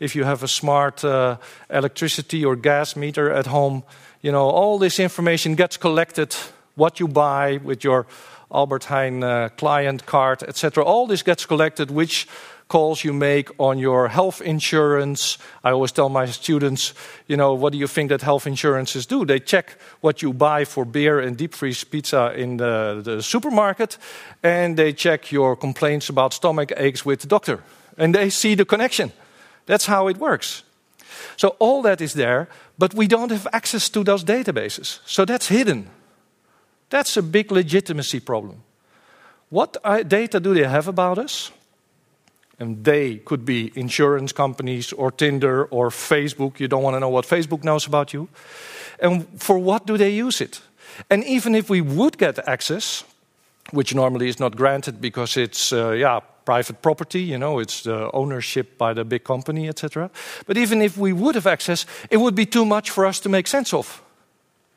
[0.00, 1.36] if you have a smart uh,
[1.70, 3.82] electricity or gas meter at home,
[4.20, 6.36] you know, all this information gets collected.
[6.74, 8.06] What you buy with your
[8.50, 10.84] Albert Heijn uh, client card, etc.
[10.84, 12.26] All this gets collected, which
[12.68, 15.38] calls you make on your health insurance.
[15.64, 16.94] I always tell my students,
[17.26, 19.24] you know, what do you think that health insurances do?
[19.24, 23.98] They check what you buy for beer and deep freeze pizza in the, the supermarket,
[24.42, 27.62] and they check your complaints about stomach aches with the doctor.
[27.96, 29.12] And they see the connection.
[29.66, 30.62] That's how it works.
[31.36, 32.48] So all that is there,
[32.78, 35.00] but we don't have access to those databases.
[35.04, 35.88] So that's hidden.
[36.90, 38.62] That's a big legitimacy problem.
[39.50, 41.50] What uh, data do they have about us?
[42.58, 46.58] And they could be insurance companies or Tinder or Facebook.
[46.58, 48.28] You don't want to know what Facebook knows about you.
[49.00, 50.60] And for what do they use it?
[51.08, 53.04] And even if we would get access,
[53.70, 58.10] which normally is not granted because it's, uh, yeah, private property, you know, it's the
[58.12, 60.10] ownership by the big company, etc.
[60.46, 63.28] But even if we would have access, it would be too much for us to
[63.28, 64.02] make sense of.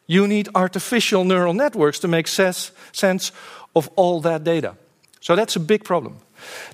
[0.06, 3.32] You need artificial neural networks to make sense
[3.74, 4.76] of all that data.
[5.22, 6.18] So that's a big problem.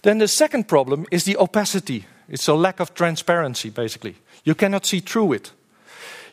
[0.02, 2.06] Then the second problem is the opacity.
[2.30, 4.16] It's a lack of transparency, basically.
[4.44, 5.52] You cannot see through it.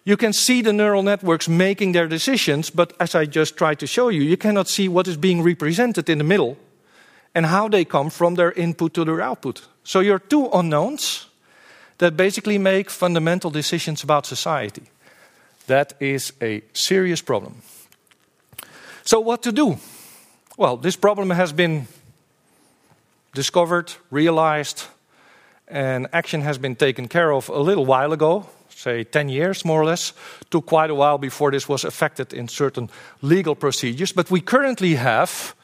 [0.05, 3.87] You can see the neural networks making their decisions, but as I just tried to
[3.87, 6.59] show you, you cannot see what is being represented in the middle
[7.35, 9.67] and how they come from their input to their output.
[9.83, 11.27] So you're two unknowns
[11.99, 14.83] that basically make fundamental decisions about society.
[15.67, 17.63] That is a serious problem.
[19.05, 19.79] So, what to do?
[20.57, 21.87] Well, this problem has been
[23.35, 24.85] discovered, realized,
[25.69, 29.81] and action has been taken care of a little while ago, say 10 years more
[29.81, 30.13] or less.
[30.51, 32.91] Took quite a while before this was affected in certain
[33.23, 35.55] legal procedures, but we currently have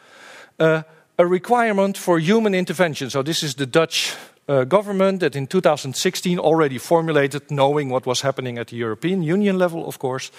[0.59, 0.83] uh,
[1.19, 3.11] a requirement for human intervention.
[3.11, 4.15] So, this is the Dutch
[4.49, 9.59] uh, government that in 2016 already formulated, knowing what was happening at the European Union
[9.59, 10.31] level, of course,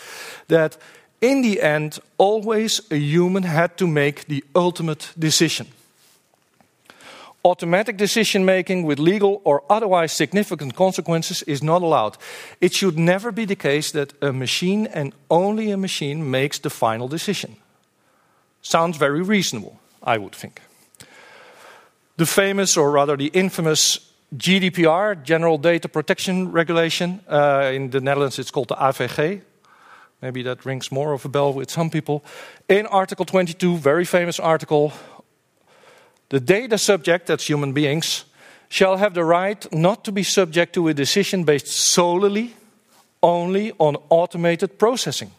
[0.47, 0.77] that
[1.21, 5.67] in the end, always a human had to make the ultimate decision.
[7.43, 12.17] Automatic decision making with legal or otherwise significant consequences is not allowed.
[12.59, 16.69] It should never be the case that a machine and only a machine makes the
[16.69, 17.55] final decision.
[18.61, 20.61] Sounds very reasonable, I would think.
[22.17, 28.37] The famous, or rather the infamous GDPR, General Data Protection Regulation, uh, in the Netherlands
[28.37, 29.41] it's called the AVG.
[30.21, 32.23] Maybe that rings more of a bell with some people.
[32.69, 34.93] In Article 22, very famous article,
[36.31, 38.23] the data subject, that's human beings,
[38.69, 42.53] shall have the right not to be subject to a decision based solely
[43.21, 45.31] only on automated processing.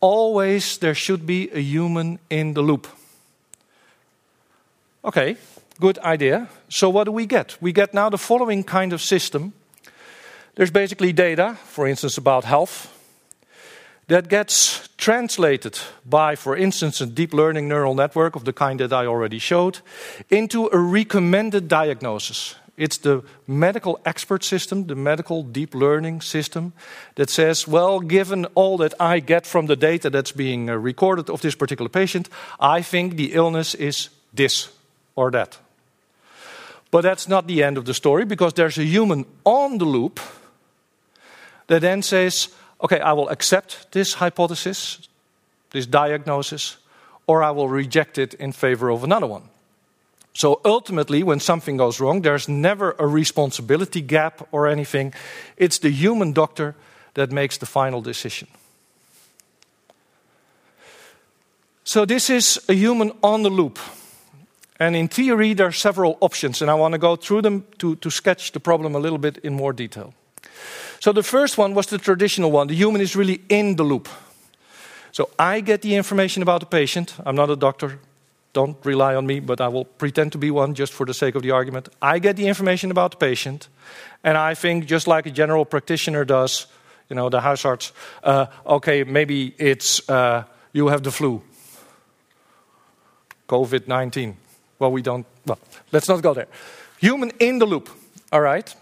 [0.00, 2.86] Always there should be a human in the loop.
[5.02, 5.38] Okay,
[5.80, 6.48] good idea.
[6.68, 7.56] So, what do we get?
[7.58, 9.54] We get now the following kind of system.
[10.56, 12.92] There's basically data, for instance, about health,
[14.08, 18.92] that gets translated by, for instance, a deep learning neural network of the kind that
[18.92, 19.78] I already showed,
[20.28, 22.56] into a recommended diagnosis.
[22.76, 26.72] It's the medical expert system, the medical deep learning system,
[27.16, 31.28] that says, well, given all that I get from the data that's being uh, recorded
[31.28, 32.28] of this particular patient,
[32.60, 34.68] I think the illness is this
[35.16, 35.58] or that.
[36.90, 40.20] But that's not the end of the story because there's a human on the loop
[41.66, 42.48] that then says,
[42.82, 45.08] okay, I will accept this hypothesis,
[45.70, 46.76] this diagnosis,
[47.26, 49.42] or I will reject it in favor of another one.
[50.34, 55.12] So ultimately, when something goes wrong, there's never a responsibility gap or anything.
[55.56, 56.74] It's the human doctor
[57.14, 58.48] that makes the final decision.
[61.82, 63.78] So, this is a human on the loop.
[64.78, 67.96] And in theory, there are several options, and I want to go through them to,
[67.96, 70.14] to sketch the problem a little bit in more detail.
[71.00, 72.66] So the first one was the traditional one.
[72.68, 74.08] The human is really in the loop.
[75.12, 77.14] So I get the information about the patient.
[77.24, 77.98] I'm not a doctor.
[78.52, 81.34] Don't rely on me, but I will pretend to be one just for the sake
[81.34, 81.88] of the argument.
[82.02, 83.68] I get the information about the patient,
[84.24, 86.66] and I think just like a general practitioner does,
[87.08, 87.92] you know, the huisarts,
[88.24, 91.42] uh, okay, maybe it's uh, you have the flu,
[93.48, 94.36] COVID 19.
[94.78, 95.58] Well, we don't, well,
[95.92, 96.48] let's not go there.
[97.00, 97.88] Human in the loop,
[98.32, 98.74] all right?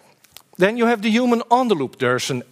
[0.58, 1.98] Then you have the human on the loop.
[1.98, 2.42] There's a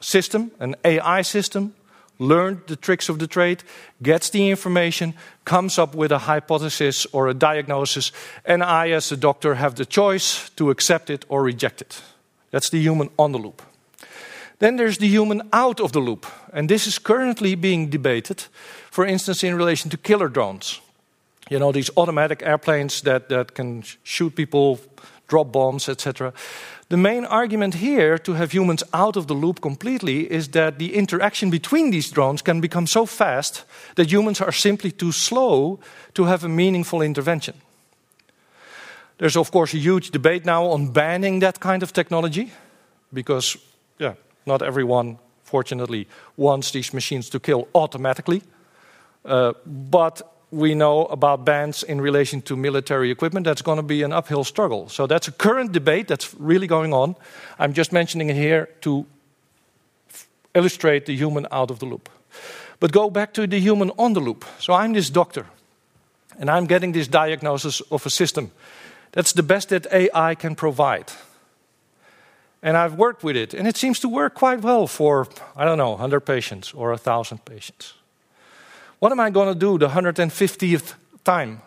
[0.00, 1.74] system, an AI system,
[2.18, 3.62] learned the tricks of the trade,
[4.02, 8.12] gets the information, comes up with a hypothesis or a diagnosis,
[8.44, 12.02] and I, as a doctor, have the choice to accept it or reject it.
[12.50, 13.62] That's the human on the loop.
[14.58, 18.44] Then there's the human out of the loop, and this is currently being debated,
[18.90, 20.80] for instance, in relation to killer drones.
[21.48, 24.80] You know, these automatic airplanes that, that can shoot people,
[25.28, 26.32] drop bombs, etc.
[26.88, 30.94] The main argument here to have humans out of the loop completely is that the
[30.94, 33.64] interaction between these drones can become so fast
[33.94, 35.80] that humans are simply too slow
[36.14, 37.54] to have a meaningful intervention.
[39.18, 42.52] There's, of course, a huge debate now on banning that kind of technology
[43.12, 43.58] because,
[43.98, 44.14] yeah,
[44.46, 48.42] not everyone, fortunately, wants these machines to kill automatically.
[49.24, 54.02] Uh, but we know about bans in relation to military equipment, that's going to be
[54.02, 54.88] an uphill struggle.
[54.88, 57.16] So that's a current debate that's really going on.
[57.58, 59.04] I'm just mentioning it here to
[60.54, 62.08] illustrate the human out of the loop.
[62.80, 64.44] But go back to the human on the loop.
[64.58, 65.46] So I'm this doctor,
[66.38, 68.50] and I'm getting this diagnosis of a system.
[69.12, 71.12] That's the best that AI can provide.
[72.62, 75.78] And I've worked with it, and it seems to work quite well for, I don't
[75.78, 77.94] know, 100 patients or 1,000 patients.
[78.98, 80.94] What am I going to do the 150th
[81.24, 81.62] time?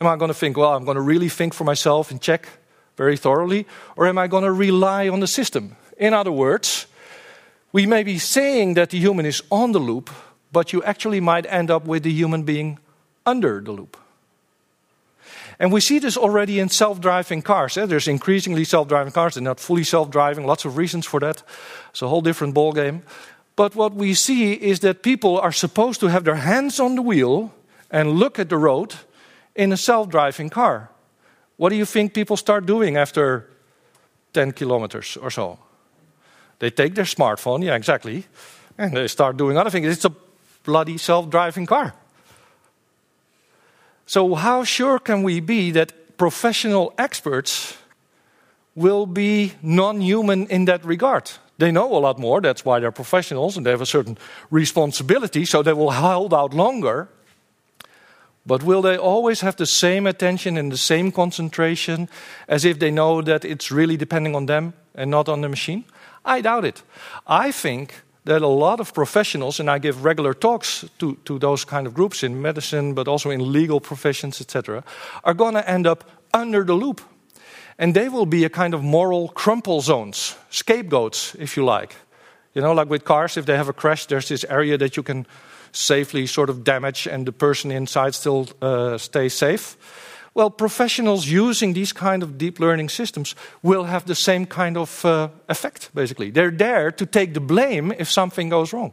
[0.00, 2.48] Am I going to think, well, I'm going to really think for myself and check
[2.96, 3.66] very thoroughly?
[3.96, 5.76] Or am I going to rely on the system?
[5.96, 6.86] In other words,
[7.72, 10.10] we may be saying that the human is on the loop,
[10.50, 12.78] but you actually might end up with the human being
[13.24, 13.96] under the loop.
[15.58, 17.76] And we see this already in self driving cars.
[17.76, 17.86] Eh?
[17.86, 19.34] There's increasingly self driving cars.
[19.34, 21.42] They're not fully self driving, lots of reasons for that.
[21.90, 23.02] It's a whole different ballgame.
[23.56, 27.02] But what we see is that people are supposed to have their hands on the
[27.02, 27.52] wheel
[27.90, 28.94] and look at the road
[29.54, 30.88] in a self driving car.
[31.56, 33.48] What do you think people start doing after
[34.32, 35.58] 10 kilometers or so?
[36.58, 38.24] They take their smartphone, yeah, exactly,
[38.78, 39.86] and they start doing other things.
[39.86, 40.14] It's a
[40.64, 41.94] bloody self driving car.
[44.06, 47.76] So, how sure can we be that professional experts
[48.74, 51.30] will be non human in that regard?
[51.62, 54.18] They know a lot more, that's why they're professionals and they have a certain
[54.50, 57.08] responsibility, so they will hold out longer.
[58.44, 62.08] But will they always have the same attention and the same concentration
[62.48, 65.84] as if they know that it's really depending on them and not on the machine?
[66.24, 66.82] I doubt it.
[67.28, 71.64] I think that a lot of professionals, and I give regular talks to, to those
[71.64, 74.82] kind of groups in medicine, but also in legal professions, etc.,
[75.22, 76.02] are going to end up
[76.34, 77.00] under the loop.
[77.78, 81.94] And they will be a kind of moral crumple zones, scapegoats, if you like.
[82.54, 85.02] You know, like with cars, if they have a crash, there's this area that you
[85.02, 85.26] can
[85.72, 89.76] safely sort of damage and the person inside still uh, stays safe.
[90.34, 95.04] Well, professionals using these kind of deep learning systems will have the same kind of
[95.04, 96.30] uh, effect, basically.
[96.30, 98.92] They're there to take the blame if something goes wrong.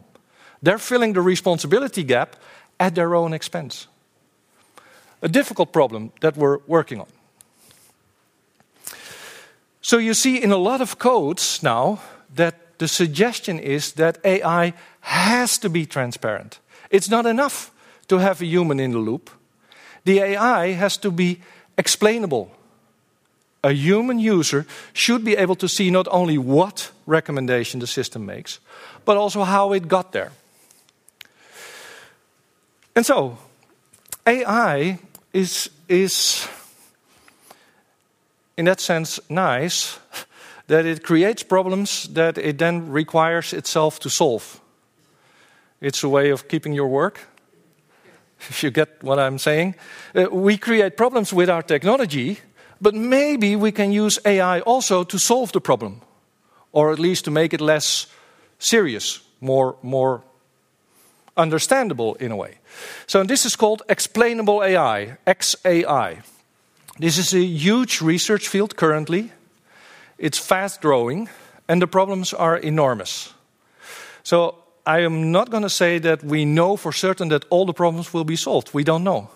[0.62, 2.36] They're filling the responsibility gap
[2.78, 3.88] at their own expense.
[5.22, 7.06] A difficult problem that we're working on.
[9.82, 12.00] So you see in a lot of codes now
[12.34, 16.60] that the suggestion is that AI has to be transparent.
[16.90, 17.70] It's not enough
[18.08, 19.30] to have a human in the loop
[20.04, 21.40] the AI has to be
[21.76, 22.50] explainable.
[23.62, 28.58] A human user should be able to see not only what recommendation the system makes,
[29.04, 30.32] but also how it got there.
[32.96, 33.38] And so,
[34.26, 34.98] AI
[35.32, 36.48] is, is
[38.60, 39.98] in that sense nice
[40.66, 44.60] that it creates problems that it then requires itself to solve.
[45.80, 47.20] It's a way of keeping your work
[48.50, 49.76] if you get what I'm saying.
[50.14, 52.38] Uh, we create problems with our technology,
[52.82, 56.02] but maybe we can use AI also to solve the problem,
[56.72, 58.08] or at least to make it less
[58.58, 60.22] serious, more, more
[61.34, 62.58] understandable in a way.
[63.06, 66.22] So this is called explainable AI, XAI.
[67.00, 69.32] This is a huge research field currently.
[70.18, 71.30] It's fast growing,
[71.66, 73.32] and the problems are enormous.
[74.22, 77.72] So I am not going to say that we know for certain that all the
[77.72, 78.74] problems will be solved.
[78.74, 79.30] We don't know.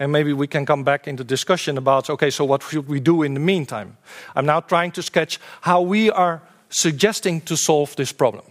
[0.00, 3.22] And maybe we can come back into discussion about okay, so what should we do
[3.22, 3.96] in the meantime?
[4.34, 8.44] I'm now trying to sketch how we are suggesting to solve this problem.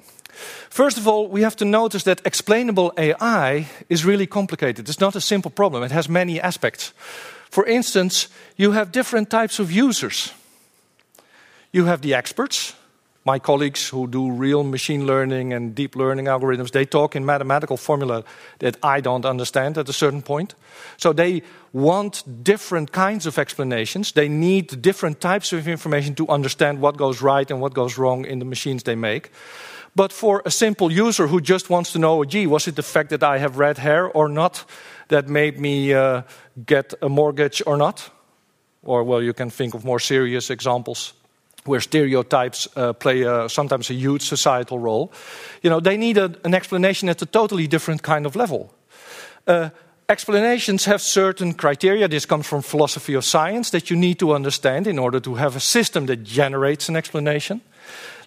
[0.70, 4.88] First of all, we have to notice that explainable AI is really complicated.
[4.88, 6.94] It's not a simple problem, it has many aspects.
[7.52, 10.34] For instance, you have different types of users.
[11.72, 12.76] You have the experts,
[13.24, 17.78] my colleagues who do real machine learning and deep learning algorithms, they talk in mathematical
[17.78, 18.24] formula
[18.60, 20.56] that I don't understand at a certain point.
[20.98, 24.14] So they want different kinds of explanations.
[24.14, 28.26] They need different types of information to understand what goes right and what goes wrong
[28.26, 29.30] in the machines they make.
[29.96, 33.10] But for a simple user who just wants to know, gee, was it the fact
[33.10, 34.66] that I have red hair or not
[35.10, 36.22] that made me uh,
[36.66, 38.10] get a mortgage or not?
[38.84, 41.14] Or, well, you can think of more serious examples
[41.66, 45.12] where stereotypes uh, play a, sometimes a huge societal role,
[45.62, 48.74] you know, they need a, an explanation at a totally different kind of level.
[49.46, 49.70] Uh,
[50.10, 52.08] explanations have certain criteria.
[52.08, 55.56] This comes from philosophy of science that you need to understand in order to have
[55.56, 57.62] a system that generates an explanation.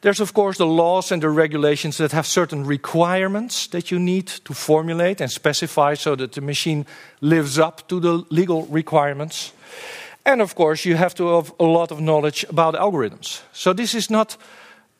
[0.05, 4.27] There's, of course, the laws and the regulations that have certain requirements that you need
[4.45, 6.85] to formulate and specify so that the machine
[7.23, 9.55] lives up to the legal requirements.
[10.27, 13.41] And of course, you have to have a lot of knowledge about algorithms.
[13.55, 14.37] So this is not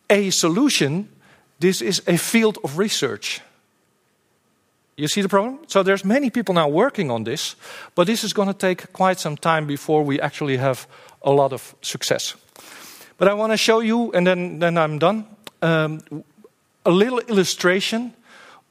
[0.09, 1.11] a solution,
[1.59, 3.43] this is a field of research.
[4.97, 5.59] You see the problem?
[5.67, 7.57] So there's many people now working on this,
[7.95, 10.87] but this is going to take quite some time before we actually have
[11.21, 12.37] a lot of success.
[13.17, 15.25] But I want to show you, and then, then I'm done,
[15.63, 16.01] um,
[16.85, 18.13] a little illustration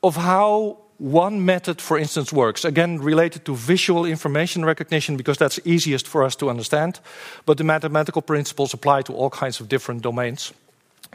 [0.01, 2.65] of how one method, for instance, works.
[2.65, 6.99] Again, related to visual information recognition, because that's easiest for us to understand.
[7.45, 10.53] But the mathematical principles apply to all kinds of different domains.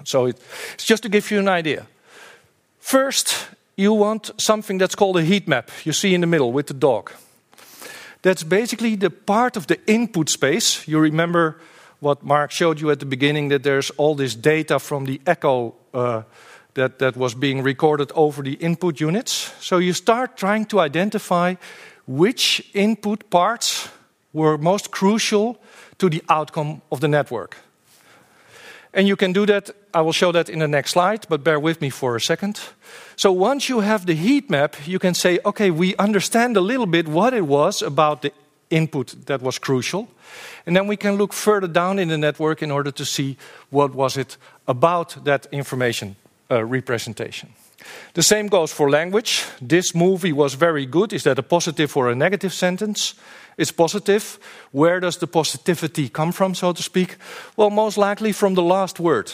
[0.05, 1.87] So it's just to give you an idea.
[2.81, 5.71] First, you want something that's called a heat map.
[5.85, 7.13] You see in the middle with the dog.
[8.23, 10.89] That's basically the part of the input space.
[10.89, 11.57] You remember
[12.01, 15.75] what Mark showed you at the beginning that there's all this data from the echo
[15.93, 16.23] uh,
[16.75, 19.53] that, that was being recorded over the input units.
[19.61, 21.57] So you start trying to identify
[22.07, 23.89] which input parts
[24.33, 25.59] were most crucial
[25.99, 27.57] to the outcome of the network.
[28.95, 31.61] And you can do that, I will show that in the next slide, but bear
[31.61, 32.61] with me for a second.
[33.17, 36.87] So once you have the heat map, you can say, okay, we understand a little
[36.87, 38.33] bit what it was about the
[38.71, 40.09] input that was crucial.
[40.67, 43.37] And then we can look further down in the network in order to see
[43.71, 46.17] what was it about that information
[46.51, 47.51] uh, representation.
[48.15, 49.45] The same goes for language.
[49.61, 51.13] This movie was very good.
[51.13, 53.15] Is that a positive or a negative sentence?
[53.57, 54.39] It's positive.
[54.73, 57.17] Where does the positivity come from, so to speak?
[57.57, 59.33] Well, most likely from the last word.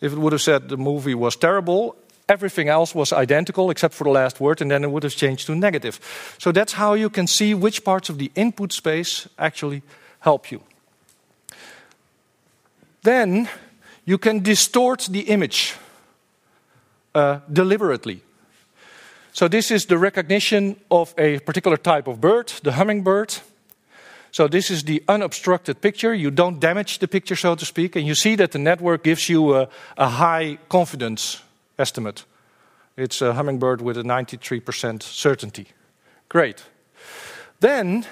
[0.00, 1.96] If it would have said the movie was terrible,
[2.28, 5.46] everything else was identical except for the last word, and then it would have changed
[5.46, 6.00] to negative.
[6.38, 9.82] So that's how you can see which parts of the input space actually
[10.20, 10.60] help you.
[13.02, 13.48] Then
[14.04, 15.74] you can distort the image
[17.14, 18.20] uh, deliberately.
[19.32, 23.36] So, this is the recognition of a particular type of bird, the hummingbird.
[24.30, 26.14] So, this is the unobstructed picture.
[26.14, 29.28] You don't damage the picture, so to speak, and you see that the network gives
[29.28, 29.68] you a,
[29.98, 31.42] a high confidence
[31.78, 32.24] estimate.
[32.96, 35.68] It's a hummingbird with a 93% certainty.
[36.28, 36.64] Great.
[37.60, 38.06] Then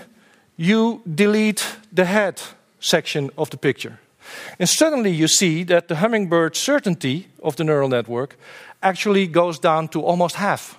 [0.56, 2.40] you delete the head
[2.80, 3.98] section of the picture.
[4.58, 8.36] And suddenly you see that the hummingbird certainty of the neural network
[8.82, 10.78] actually goes down to almost half.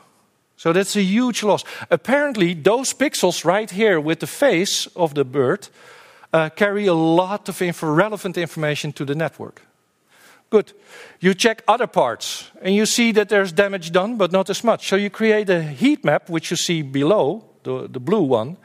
[0.58, 1.64] So that's a huge loss.
[1.92, 5.68] Apparently, those pixels right here with the face of the bird
[6.32, 9.62] uh, carry a lot of info relevant information to the network.
[10.50, 10.74] Good.
[11.20, 14.88] You check other parts and you see that there's damage done, but not as much.
[14.88, 18.58] So you create a heat map, which you see below, the, the blue one.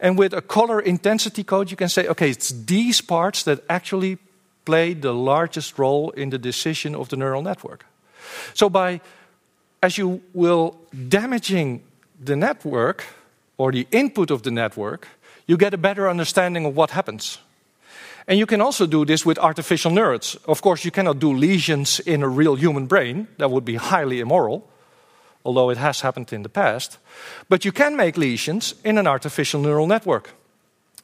[0.00, 4.18] And with a color intensity code, you can say, okay, it's these parts that actually
[4.64, 7.84] play the largest role in the decision of the neural network.
[8.54, 9.00] So by
[9.82, 10.76] as you will
[11.08, 11.82] damaging
[12.24, 13.04] the network
[13.56, 15.08] or the input of the network,
[15.46, 17.38] you get a better understanding of what happens.
[18.28, 20.36] And you can also do this with artificial neurons.
[20.44, 24.20] Of course, you cannot do lesions in a real human brain, that would be highly
[24.20, 24.68] immoral,
[25.46, 26.98] although it has happened in the past.
[27.48, 30.34] But you can make lesions in an artificial neural network.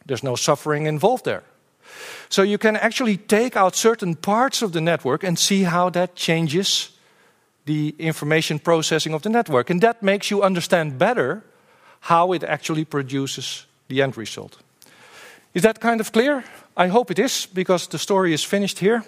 [0.05, 1.43] There's no suffering involved there.
[2.29, 6.15] So you can actually take out certain parts of the network and see how that
[6.15, 6.91] changes
[7.65, 9.71] the information processing of the network.
[9.71, 11.43] And that makes you understand better
[12.01, 14.59] how it actually produces the end result.
[15.55, 16.45] Is that kind of clear?
[16.77, 19.05] I hope it is, because the story is finished here.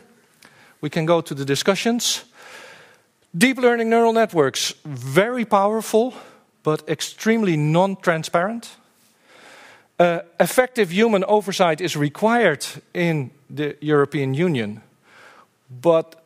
[0.81, 2.25] We can go to the discussions.
[3.37, 6.14] Deep learning neural networks, very powerful,
[6.62, 8.77] but extremely non transparent.
[9.99, 14.83] Uh, effective human oversight is required in the European Union,
[15.83, 16.23] but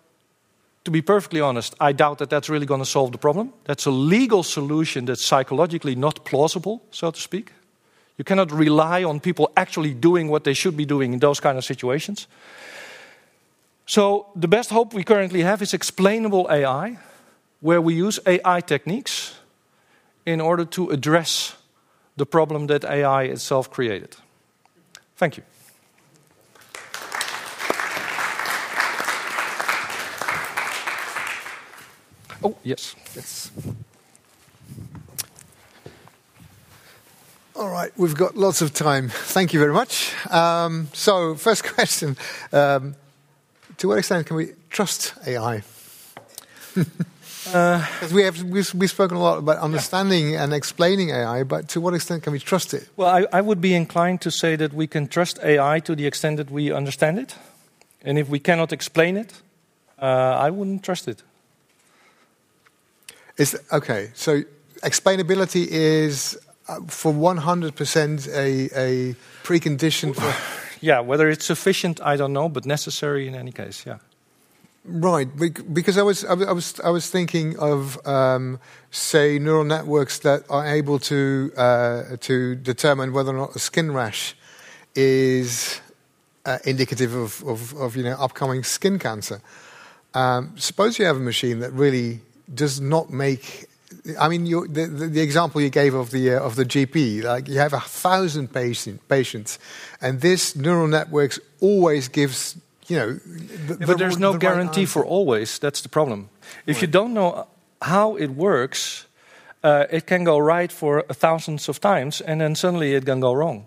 [0.84, 3.53] to be perfectly honest, I doubt that that's really going to solve the problem.
[3.64, 7.53] That's a legal solution that's psychologically not plausible, so to speak.
[8.20, 11.56] You cannot rely on people actually doing what they should be doing in those kind
[11.56, 12.28] of situations.
[13.86, 16.98] So, the best hope we currently have is explainable AI,
[17.60, 19.38] where we use AI techniques
[20.26, 21.56] in order to address
[22.18, 24.16] the problem that AI itself created.
[25.16, 25.44] Thank you.
[32.44, 32.94] Oh, yes.
[33.16, 33.50] Yes.
[37.61, 39.11] All right, we've got lots of time.
[39.11, 40.14] Thank you very much.
[40.30, 42.16] Um, so, first question
[42.54, 42.96] um,
[43.76, 45.62] To what extent can we trust AI?
[47.52, 50.42] uh, we have we've, we've, spoken a lot about understanding yeah.
[50.42, 52.88] and explaining AI, but to what extent can we trust it?
[52.96, 56.06] Well, I, I would be inclined to say that we can trust AI to the
[56.06, 57.36] extent that we understand it.
[58.00, 59.34] And if we cannot explain it,
[60.00, 61.22] uh, I wouldn't trust it.
[63.36, 64.12] Is okay.
[64.14, 64.44] So
[64.82, 66.38] explainability is
[66.86, 70.34] for 100% a, a precondition for.
[70.80, 73.84] yeah, whether it's sufficient, I don't know, but necessary in any case.
[73.86, 73.98] Yeah.
[74.82, 75.28] Right,
[75.74, 78.58] because I was I was I was thinking of um,
[78.90, 83.92] say neural networks that are able to uh, to determine whether or not a skin
[83.92, 84.34] rash
[84.94, 85.82] is
[86.46, 89.42] uh, indicative of, of, of, you know upcoming skin cancer.
[90.14, 92.20] Um, suppose you have a machine that really
[92.52, 93.66] does not make.
[94.18, 97.24] I mean, you, the, the, the, example you gave of the uh, of the GP,
[97.24, 99.58] like you have a thousand patient, patients,
[100.00, 102.56] and this neural networks always gives
[102.88, 103.12] you know.
[103.66, 105.58] The, yeah, but there's no guarantee right for always.
[105.58, 106.28] That's the problem.
[106.66, 106.82] If right.
[106.82, 107.46] you don't know
[107.82, 109.06] how it works,
[109.62, 113.32] uh, it can go right for thousands of times, and then suddenly it can go
[113.32, 113.66] wrong.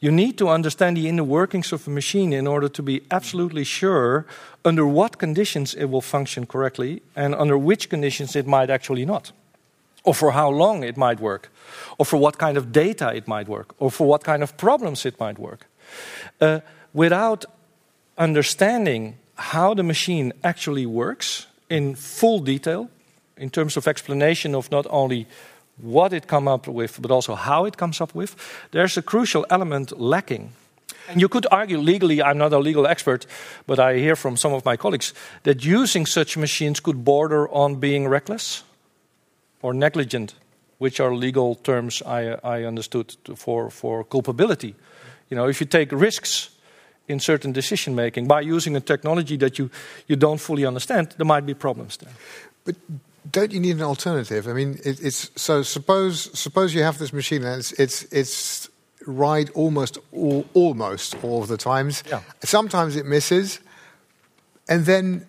[0.00, 3.64] You need to understand the inner workings of a machine in order to be absolutely
[3.64, 4.26] sure
[4.62, 9.32] under what conditions it will function correctly and under which conditions it might actually not.
[10.04, 11.50] Or for how long it might work,
[11.98, 15.06] or for what kind of data it might work, or for what kind of problems
[15.06, 15.66] it might work.
[16.40, 16.60] Uh,
[16.92, 17.44] without
[18.18, 22.90] understanding how the machine actually works in full detail,
[23.36, 25.26] in terms of explanation of not only
[25.78, 28.36] what it comes up with, but also how it comes up with,
[28.70, 30.52] there's a crucial element lacking.
[31.08, 33.26] And you could argue legally, I'm not a legal expert,
[33.66, 37.76] but I hear from some of my colleagues that using such machines could border on
[37.76, 38.62] being reckless
[39.64, 40.34] or negligent,
[40.76, 44.74] which are legal terms I, I understood for, for culpability.
[45.30, 46.50] You know, if you take risks
[47.08, 49.70] in certain decision making by using a technology that you,
[50.06, 52.12] you don't fully understand, there might be problems there.
[52.66, 52.76] But
[53.30, 54.46] don't you need an alternative?
[54.48, 55.62] I mean, it, it's so.
[55.62, 58.68] Suppose suppose you have this machine and it's it's, it's
[59.06, 62.04] right almost all, almost all of the times.
[62.10, 62.20] Yeah.
[62.42, 63.60] Sometimes it misses,
[64.68, 65.24] and then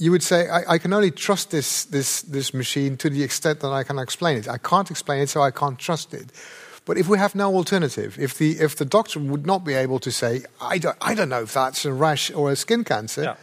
[0.00, 3.60] you would say, I, I, can only trust this, this, this machine to the extent
[3.60, 4.48] that I can explain it.
[4.48, 6.32] I can't explain it, so I can't trust it.
[6.86, 9.98] But if we have no alternative, if the, if the doctor would not be able
[10.00, 13.22] to say, I don't, I don't know if that's a rash or a skin cancer,
[13.22, 13.36] yeah.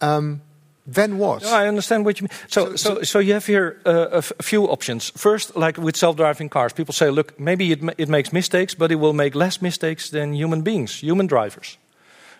[0.00, 0.42] um,
[0.88, 1.42] then what?
[1.42, 2.36] No, I understand what you mean.
[2.48, 5.10] So, so, so, so you have here uh, a, few options.
[5.10, 8.96] First, like with self-driving cars, people say, look, maybe it, it makes mistakes, but it
[8.96, 11.78] will make less mistakes than human beings, human drivers.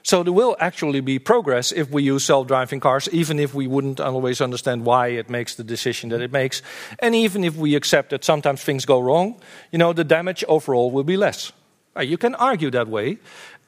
[0.03, 4.01] So there will actually be progress if we use self-driving cars, even if we wouldn't
[4.01, 6.63] always understand why it makes the decision that it makes,
[6.99, 9.41] and even if we accept that sometimes things go wrong,
[9.71, 11.53] you know, the damage overall will be less.
[12.01, 13.19] You can argue that way,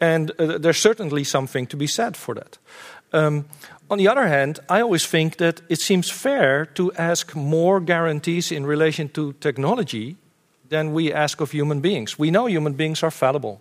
[0.01, 2.59] and uh, there's certainly something to be said for that.
[3.13, 3.45] Um,
[3.91, 8.51] on the other hand, I always think that it seems fair to ask more guarantees
[8.51, 10.17] in relation to technology
[10.69, 12.19] than we ask of human beings.
[12.19, 13.61] We know human beings are fallible.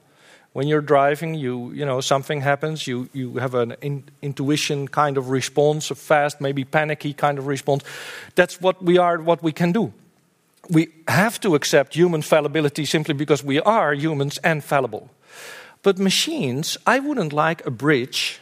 [0.54, 5.18] When you're driving, you, you know, something happens, you, you have an in, intuition kind
[5.18, 7.84] of response, a fast, maybe panicky kind of response.
[8.36, 9.94] That's what we are, what we can do.
[10.70, 15.10] We have to accept human fallibility simply because we are humans and fallible.
[15.82, 18.40] But machines, I wouldn't like a bridge,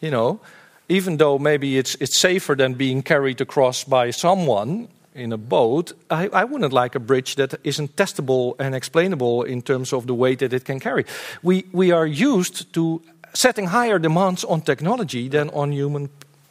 [0.00, 0.40] you know,
[0.88, 5.92] even though maybe it's, it's safer than being carried across by someone in a boat,
[6.10, 10.14] I, I, wouldn't like a bridge that isn't testable and explainable in terms of the
[10.14, 11.04] weight that it can carry.
[11.42, 13.02] We, we are used to
[13.34, 16.10] setting higher demands on technology than on human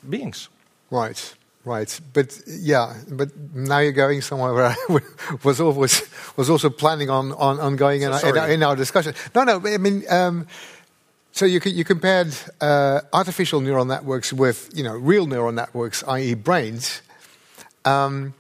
[0.10, 0.50] beings.
[0.92, 2.00] Right, right.
[2.14, 5.00] But yeah, but now you're going somewhere where I
[5.44, 9.14] was always was also planning on, on, on going so in, our, in, our, discussion.
[9.36, 10.04] No, no, I mean.
[10.10, 10.48] Um,
[11.32, 16.34] so you, you compared uh, artificial neural networks with you know real neural networks, i.e.,
[16.34, 17.02] brains.
[17.86, 18.34] Um,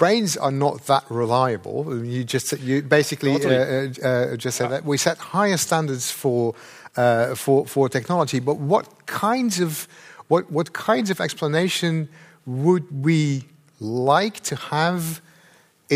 [0.00, 2.04] brains are not that reliable.
[2.04, 6.54] You just you basically uh, uh, uh, just said that we set higher standards for
[6.96, 8.40] uh, for for technology.
[8.40, 9.86] But what kinds of
[10.28, 12.08] what what kinds of explanation
[12.46, 13.44] would we
[13.78, 15.20] like to have?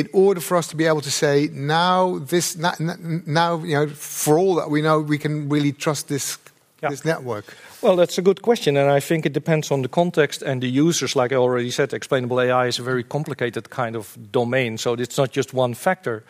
[0.03, 4.37] in order for us to be able to say now this now you know for
[4.41, 6.37] all that we know we can really trust this
[6.83, 6.91] yeah.
[6.91, 7.47] this network
[7.85, 10.69] well that's a good question and i think it depends on the context and the
[10.69, 14.95] users like i already said explainable ai is a very complicated kind of domain so
[14.95, 16.25] it's not just one factor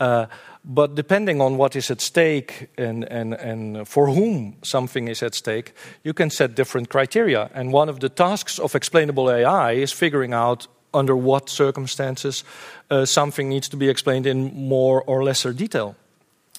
[0.00, 0.26] uh,
[0.64, 5.34] but depending on what is at stake and, and, and for whom something is at
[5.34, 7.50] stake, you can set different criteria.
[7.54, 12.44] And one of the tasks of explainable AI is figuring out under what circumstances
[12.90, 15.96] uh, something needs to be explained in more or lesser detail.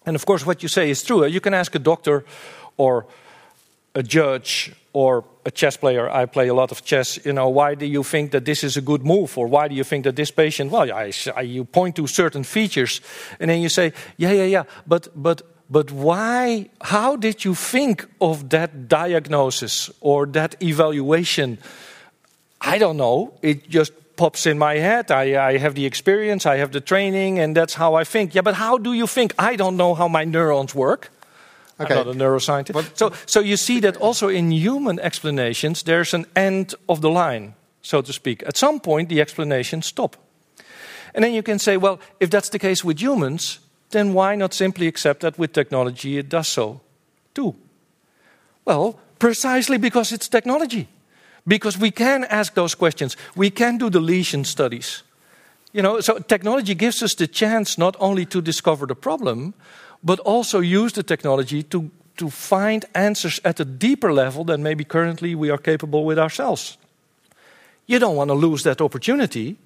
[0.05, 1.25] And of course, what you say is true.
[1.25, 2.25] You can ask a doctor
[2.77, 3.07] or
[3.95, 6.09] a judge or a chess player.
[6.09, 7.19] I play a lot of chess.
[7.25, 9.75] You know, why do you think that this is a good move, or why do
[9.75, 10.71] you think that this patient?
[10.71, 13.01] Well, I, I, you point to certain features,
[13.39, 16.69] and then you say, yeah, yeah, yeah, but but but why?
[16.81, 21.57] How did you think of that diagnosis or that evaluation?
[22.61, 23.33] I don't know.
[23.41, 25.11] It just pops in my head.
[25.11, 28.33] I, I, have the experience, I have the training, and that's how I think.
[28.33, 29.33] Yeah, but how do you think?
[29.37, 31.11] I don't know how my neurons work.
[31.79, 31.99] Okay.
[31.99, 32.73] I'm not a neuroscientist.
[32.73, 37.09] But- so, so you see that also in human explanations, there's an end of the
[37.09, 38.43] line, so to speak.
[38.47, 40.15] At some point, the explanations stop.
[41.13, 43.59] And then you can say, well, if that's the case with humans,
[43.89, 46.81] then why not simply accept that with technology it does so
[47.33, 47.55] too?
[48.65, 50.87] Well, precisely because it's technology.
[51.47, 55.03] Because we can ask those questions, we can do the lesion studies.
[55.71, 59.53] You know, so technology gives us the chance not only to discover the problem,
[60.05, 64.83] but also use the technology to, to find answers at a deeper level than maybe
[64.85, 66.77] currently we are capable with ourselves.
[67.87, 69.57] You don't want to lose that opportunity.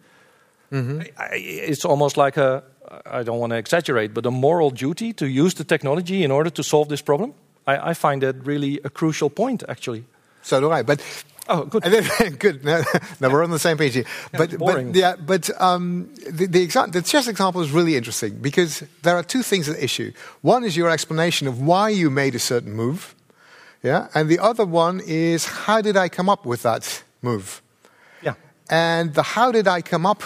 [0.72, 1.02] Mm-hmm.
[1.18, 1.36] I-
[1.70, 2.64] It's almost like a,
[3.06, 6.50] I don't want to exaggerate, but a moral duty to use the technology in order
[6.52, 7.34] to solve this problem.
[7.68, 10.04] I, I find that really a crucial point, actually.
[10.42, 10.84] So do I.
[10.84, 11.02] But
[11.52, 11.84] Oh, good.
[12.40, 12.64] Good.
[12.64, 12.84] No,
[13.20, 14.06] no, we're on the same page here.
[14.32, 14.92] but, boring.
[14.92, 19.16] but yeah, but um, the the, exa- the chess example is really interesting because there
[19.16, 20.12] are two things at issue.
[20.42, 23.16] One is your explanation of why you made a certain move,
[23.82, 27.64] yeah, and the other one is how did I come up with that move?
[28.22, 28.36] Yeah.
[28.70, 30.22] And the how did I come up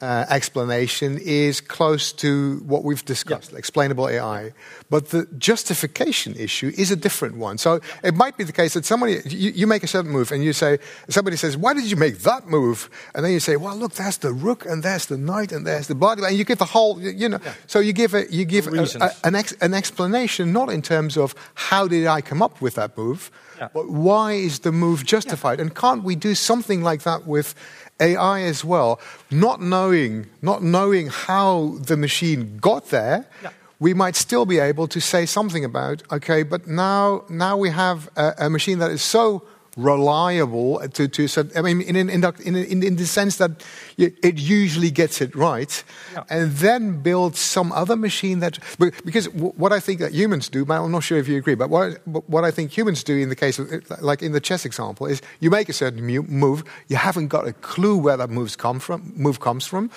[0.00, 4.52] uh, explanation is close to what we've discussed, explainable AI.
[4.88, 7.58] But the justification issue is a different one.
[7.58, 10.42] So it might be the case that somebody, you, you make a certain move and
[10.42, 10.78] you say,
[11.08, 12.88] somebody says, why did you make that move?
[13.14, 15.86] And then you say, well, look, there's the rook and there's the knight and there's
[15.86, 16.22] the body.
[16.24, 19.10] And you give the whole, you know, so you give, a, you give a, a,
[19.24, 22.96] an, ex, an explanation, not in terms of how did I come up with that
[22.96, 23.68] move, Yeah.
[23.74, 25.60] but why is the move justified?
[25.60, 27.54] And can't we do something like that with
[28.00, 29.00] AI as well?
[29.30, 33.50] Not knowing, not knowing how the machine got there, Yeah.
[33.78, 38.08] we might still be able to say something about, okay, but now, now we have
[38.16, 39.42] a, a machine that is so
[39.76, 43.64] reliable to, to I mean, in, in, in, in, the sense that
[43.96, 46.24] it usually gets it right, Yeah.
[46.28, 48.58] and then build some other machine that,
[49.04, 52.06] because what I think that humans do, I'm not sure if you agree, but what,
[52.28, 55.22] what I think humans do in the case of, like in the chess example, is
[55.40, 59.12] you make a certain move, you haven't got a clue where that move's come from,
[59.16, 59.90] move comes from,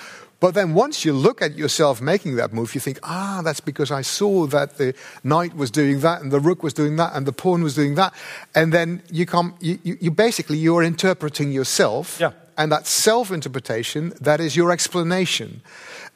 [0.44, 3.90] but then once you look at yourself making that move, you think, ah, that's because
[3.90, 4.92] I saw that the
[5.22, 7.94] knight was doing that and the rook was doing that and the pawn was doing
[7.94, 8.12] that.
[8.54, 12.18] And then you come, you, you, you basically, you're interpreting yourself.
[12.20, 12.32] Yeah.
[12.58, 15.62] And that self-interpretation, that is your explanation.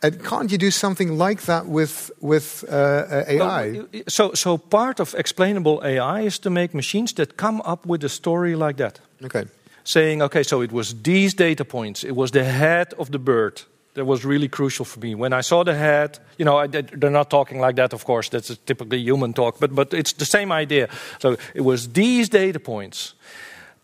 [0.02, 3.80] And can't you do something like that with, with uh, AI?
[4.08, 8.10] So, so part of explainable AI is to make machines that come up with a
[8.10, 9.00] story like that.
[9.24, 9.46] okay.
[9.84, 13.62] saying, okay, so it was these data points, it was the head of the bird.
[13.98, 15.16] That was really crucial for me.
[15.16, 18.28] When I saw the head, you know, I, they're not talking like that, of course.
[18.28, 20.88] That's typically human talk, but but it's the same idea.
[21.18, 23.14] So it was these data points.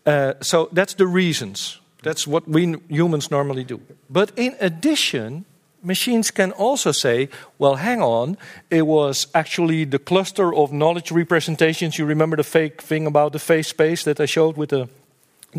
[0.05, 1.81] Uh, so that's the reasons.
[2.01, 3.81] That's what we humans normally do.
[4.09, 5.43] But in addition,
[5.83, 8.37] machines can also say, well, hang on,
[8.69, 11.97] it was actually the cluster of knowledge representations.
[11.97, 14.87] You remember the fake thing about the face space that I showed with the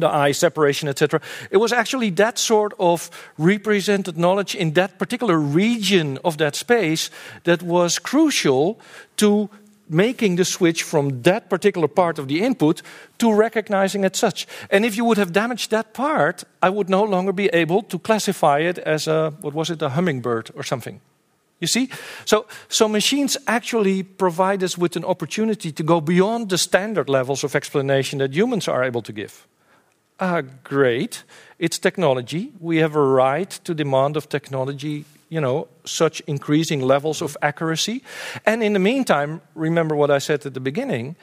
[0.01, 1.21] the eye separation, etc.
[1.51, 7.11] It was actually that sort of represented knowledge in that particular region of that space
[7.45, 8.79] that was crucial
[9.17, 9.49] to
[9.89, 12.83] making the switch from that particular part of the input
[13.19, 14.47] to recognizing it such.
[14.71, 17.99] And if you would have damaged that part, I would no longer be able to
[17.99, 21.01] classify it as a, what was it, a hummingbird or something.
[21.61, 21.89] You see?
[22.25, 27.45] So, so machines actually provide us with an opportunity to go beyond the standard levels
[27.45, 29.47] of explanation that humans are able to give.
[30.19, 31.25] Ah, great.
[31.59, 32.53] It's technology.
[32.61, 38.03] We have a right to demand of technology, you know, such increasing levels of accuracy.
[38.47, 41.17] And in the meantime, remember what I said at the beginning,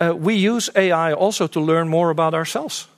[0.00, 2.88] uh, we use AI also to learn more about ourselves.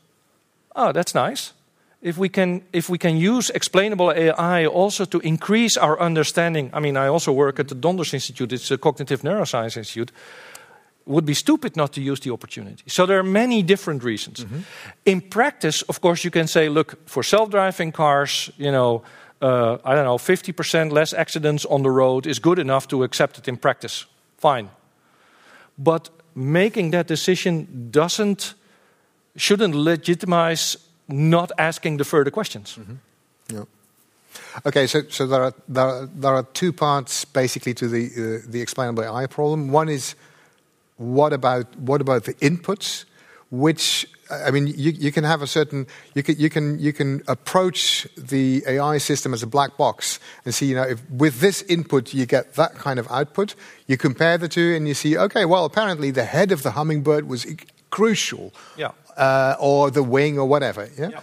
[0.75, 1.53] Oh, that's nice.
[2.01, 6.71] If we can, if we can use explainable AI also to increase our understanding.
[6.73, 8.53] I mean, I also work at the Donders Institute.
[8.53, 10.13] It's a cognitive neuroscience institute
[11.05, 12.85] would be stupid not to use the opportunity.
[12.87, 14.45] So there are many different reasons.
[15.05, 19.03] In practice, of course, you can say, look, for self-driving cars, you know,
[19.41, 23.39] uh, I don't know, 50% less accidents on the road is good enough to accept
[23.39, 24.07] it in practice.
[24.39, 24.71] Fine.
[25.77, 28.55] But making that decision doesn't,
[29.37, 30.77] shouldn't legitimize
[31.09, 32.79] not asking the further questions.
[33.53, 33.65] Yeah.
[34.65, 38.47] Okay, so, so there, are, there, are, there are two parts basically to the, uh,
[38.49, 39.71] the explainable AI problem.
[39.71, 40.15] One is
[41.03, 43.05] what about, what about the inputs?
[43.51, 47.23] Which, I mean, you, you can have a certain, you can, you, can, you can
[47.29, 51.61] approach the AI system as a black box and see, you know, if with this
[51.63, 53.55] input you get that kind of output,
[53.87, 57.29] you compare the two and you see, okay, well, apparently the head of the hummingbird
[57.29, 57.47] was
[57.91, 58.55] crucial.
[58.77, 58.93] Yeah.
[59.17, 60.89] Uh, or the wing or whatever.
[60.99, 61.09] Yeah?
[61.11, 61.21] Yeah.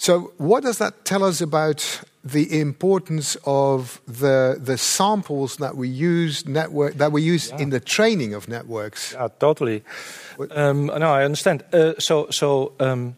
[0.00, 5.88] So, what does that tell us about the importance of the the samples that we
[5.88, 7.62] use network that we use Yeah.
[7.62, 9.12] in the training of networks?
[9.12, 9.82] Yeah, totally.
[10.50, 11.64] Um, no, I understand.
[11.72, 13.16] Uh, so, so um,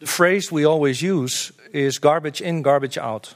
[0.00, 3.34] the phrase we always use is garbage in, garbage out.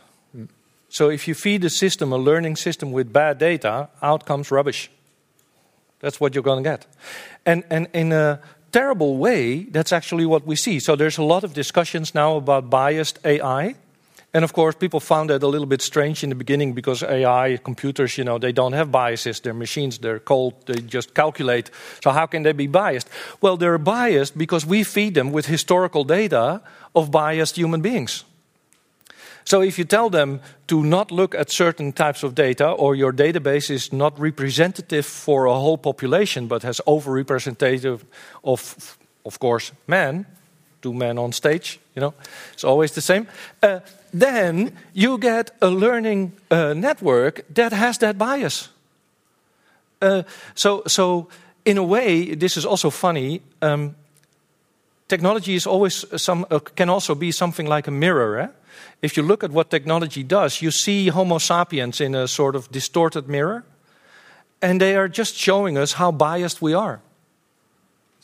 [0.89, 4.91] So, if you feed a system, a learning system, with bad data, out comes rubbish.
[6.01, 6.87] That's what you're going to get.
[7.47, 8.41] And, and in a
[8.77, 10.79] terrible way, that's actually what we see.
[10.81, 13.75] So, there's a lot of discussions now about biased AI.
[14.35, 17.59] And of course, people found that a little bit strange in the beginning because AI,
[17.65, 19.41] computers, you know, they don't have biases.
[19.41, 21.71] They're machines, they're cold, they just calculate.
[22.05, 23.09] So, how can they be biased?
[23.41, 26.61] Well, they're biased because we feed them with historical data
[26.95, 28.25] of biased human beings.
[29.47, 33.13] So, if you tell them to not look at certain types of data, or your
[33.13, 38.01] database is not representative for a whole population but has overrepresentative
[38.43, 40.27] of, of course, men,
[40.83, 42.13] two men on stage, you know,
[42.53, 43.29] it's always the same.
[43.63, 43.79] Uh,
[44.13, 48.69] then you get a learning uh, network that has that bias.
[50.03, 50.23] Uh,
[50.55, 51.29] so, so,
[51.65, 53.41] in a way, this is also funny.
[53.63, 53.95] Um,
[55.07, 58.39] technology is always some, uh, can also be something like a mirror.
[58.41, 58.49] Eh?
[59.03, 62.71] If you look at what technology does, you see Homo sapiens in a sort of
[62.71, 63.65] distorted mirror,
[64.61, 67.01] and they are just showing us how biased we are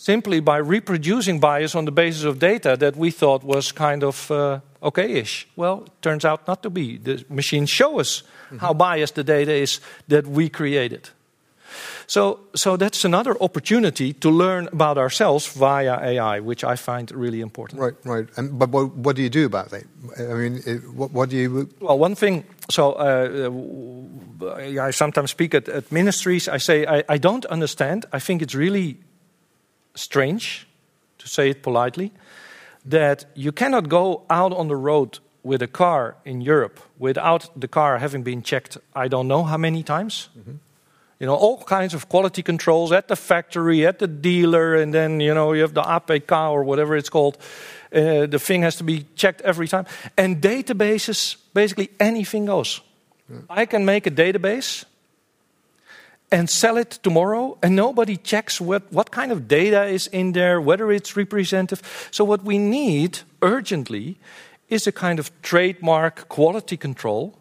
[0.02, 4.30] simply by reproducing bias on the basis of data that we thought was kind of
[4.32, 5.46] uh, okay-ish.
[5.54, 6.98] Well, it turns out not to be.
[6.98, 8.24] The machines show us
[8.58, 11.10] how biased the data is that we created.
[12.06, 17.40] So, so that's another opportunity to learn about ourselves via AI, which I find really
[17.40, 17.80] important.
[17.80, 18.26] Right, right.
[18.36, 19.84] And but what, what do you do about that?
[20.18, 21.68] I mean, it, what, what do you?
[21.80, 23.50] Well, one thing, so uh,
[24.80, 26.48] I sometimes speak at, at ministries.
[26.48, 28.06] I say, I, I don't understand.
[28.12, 28.98] I think it's really
[29.94, 30.66] strange,
[31.18, 32.12] to say it politely,
[32.84, 37.68] that you cannot go out on the road with a car in Europe without the
[37.68, 40.28] car having been checked, I don't know how many times.
[41.22, 45.20] You know, all kinds of quality controls at the factory, at the dealer, and then,
[45.20, 47.38] you know, you have the APK or whatever it's called.
[47.94, 49.86] Uh, the thing has to be checked every time.
[50.18, 52.80] And databases, basically anything goes.
[53.48, 54.84] I can make a database
[56.32, 60.60] and sell it tomorrow, and nobody checks what, what kind of data is in there,
[60.60, 62.08] whether it's representative.
[62.10, 64.16] So, what we need urgently
[64.68, 67.38] is a kind of trademark quality control,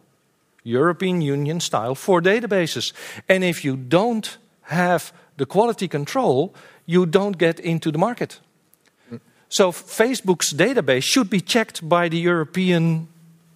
[0.63, 2.93] European Union style, for databases.
[3.27, 6.53] And if you don't have the quality control,
[6.85, 8.39] you don't get into the market.
[9.49, 13.09] So, Facebook's database should be checked by the European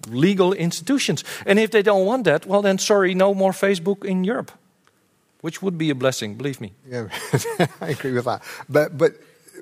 [0.10, 1.24] legal institutions.
[1.46, 4.52] And if they don't want that, well, then sorry, no more Facebook in Europe
[5.46, 6.74] which would be a blessing, believe me.
[6.90, 7.08] Yeah,
[7.82, 8.42] I agree with that.
[8.68, 9.12] But but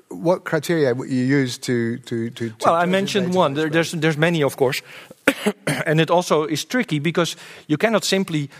[0.08, 2.48] what criteria would you use to to to?
[2.48, 3.52] to well, I mentioned one.
[3.52, 4.80] There, there's there's many, of course,
[5.86, 8.50] and it also is tricky because you cannot simply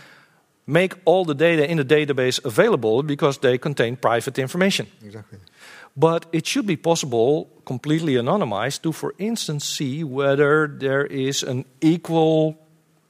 [0.67, 4.87] make all the data in the database available because they contain private information.
[5.03, 5.39] exactly.
[5.97, 11.63] But it should be possible, completely anonymized, to, for instance, see whether there is an
[11.79, 12.57] equal,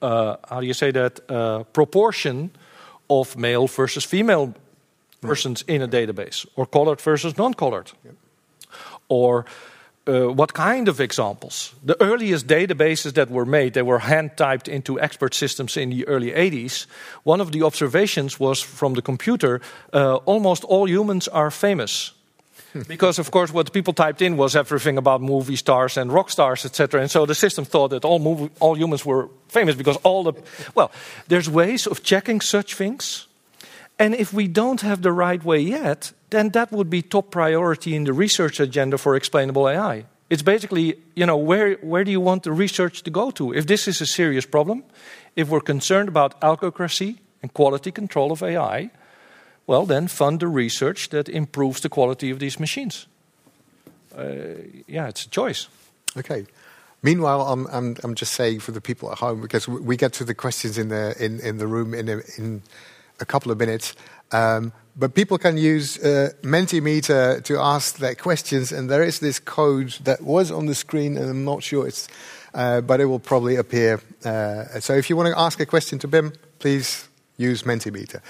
[0.02, 2.52] uh, how do you say that, uh, proportion
[3.10, 4.54] of male versus female
[5.22, 7.92] persons in a database, or colored versus non colored.
[9.10, 9.46] Or
[10.08, 11.74] uh, what kind of examples?
[11.84, 16.08] The earliest databases that were made, they were hand typed into expert systems in the
[16.08, 16.86] early 80s.
[17.24, 19.62] One of the observations was from the computer
[19.94, 22.12] uh, almost all humans are famous.
[22.88, 26.66] because, of course, what people typed in was everything about movie stars and rock stars,
[26.66, 27.02] etc.
[27.02, 30.34] And so the system thought that all, movie, all humans were famous because all the.
[30.74, 30.92] Well,
[31.28, 33.28] there's ways of checking such things.
[33.98, 37.96] And if we don't have the right way yet, then that would be top priority
[37.96, 40.06] in the research agenda for explainable AI.
[40.30, 43.54] It's basically, you know, where, where do you want the research to go to?
[43.54, 44.84] If this is a serious problem,
[45.36, 48.90] if we're concerned about algocracy and quality control of AI,
[49.68, 53.08] well, then fund the research that improves the quality of these machines.
[54.18, 54.56] Uh,
[54.88, 55.68] yeah, it's a choice.
[56.18, 56.46] Okay.
[57.04, 60.24] Meanwhile, I'm, I'm, I'm just saying for the people at home, because we- get to
[60.24, 62.64] the questions in the, in, in the room in a, in
[63.20, 63.96] a couple of minutes.
[64.32, 69.40] Um, but people can use uh, Mentimeter to ask their questions, and there is this
[69.40, 72.08] code that was on the screen, and I'm not sure it's,
[72.54, 74.00] uh, but it will probably appear.
[74.24, 78.22] Uh, so if you want to ask a question to Pim, please use Mentimeter.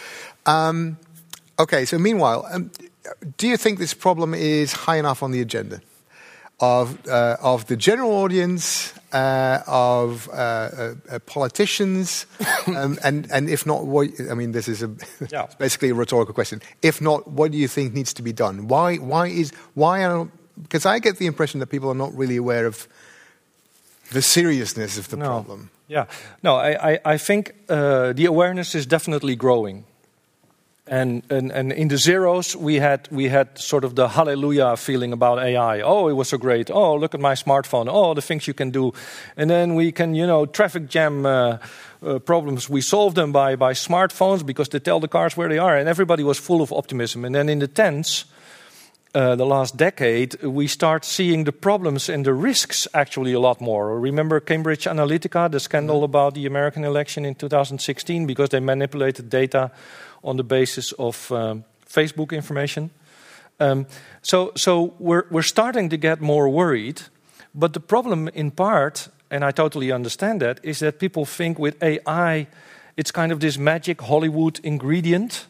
[0.45, 0.97] Um,
[1.59, 2.71] okay, so meanwhile, um,
[3.37, 5.81] do you think this problem is high enough on the agenda?
[6.59, 12.25] Of uh, of the general audience, uh, of uh, uh, uh, politicians,
[12.67, 14.89] um, and and if not, what I mean, this is a
[15.31, 15.47] Yeah.
[15.59, 16.61] basically a rhetorical question.
[16.81, 18.67] If not, what do you think needs to be done?
[18.67, 20.27] Why why is why are
[20.61, 22.87] because I get the impression that people are not really aware of
[24.13, 25.25] the seriousness of the No.
[25.25, 25.69] problem.
[25.87, 26.05] Yeah,
[26.41, 29.83] no, I, I, I think uh, the awareness is definitely growing.
[30.87, 35.13] And, and, and in the zeros, we had, we had sort of the hallelujah feeling
[35.13, 35.81] about AI.
[35.81, 36.69] Oh, it was so great.
[36.69, 37.87] Oh, look at my smartphone.
[37.89, 38.93] Oh, the things you can do.
[39.35, 41.57] And then we can, you know, traffic jam uh,
[42.05, 45.57] uh, problems, we solve them by, by smartphones because they tell the cars where they
[45.57, 45.75] are.
[45.75, 47.25] And everybody was full of optimism.
[47.25, 48.25] And then in the tens,
[49.15, 53.61] uh, the last decade, we start seeing the problems and the risks actually a lot
[53.61, 53.97] more.
[53.97, 59.71] Remember Cambridge Analytica, the scandal about the American election in 2016, because they manipulated data
[60.25, 62.89] on the basis of um, Facebook information.
[63.59, 63.85] Um,
[64.21, 67.01] so, so we're, we're starting to get more worried.
[67.53, 71.81] But the problem, in part, and I totally understand that, is that people think with
[71.81, 72.47] AI,
[72.97, 75.47] it's kind of this magic Hollywood ingredient.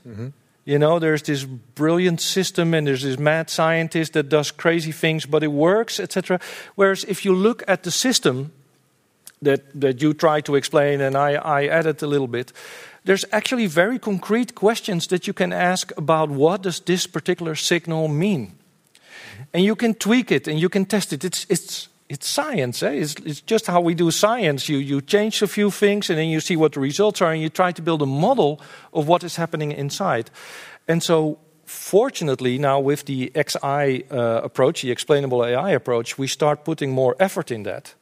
[0.65, 5.25] You know, there's this brilliant system and there's this mad scientist that does crazy things,
[5.25, 6.39] but it works, etc.
[6.75, 8.51] Whereas if you look at the system
[9.41, 12.51] that, that you try to explain, and I, I added a little bit,
[13.05, 18.07] there's actually very concrete questions that you can ask about what does this particular signal
[18.07, 18.57] mean?
[19.53, 21.23] And you can tweak it and you can test it.
[21.23, 22.81] It's, it's, it's science.
[22.81, 22.91] Eh?
[22.91, 24.67] It's, it's just how we do science.
[24.67, 27.41] You, you change a few things and then you see what the results are and
[27.41, 28.59] you try to build a model
[28.91, 30.31] of what is happening inside.
[30.87, 36.63] And so, fortunately, now with the XI uh, approach, the explainable AI approach, we start
[36.65, 37.93] putting more effort in that.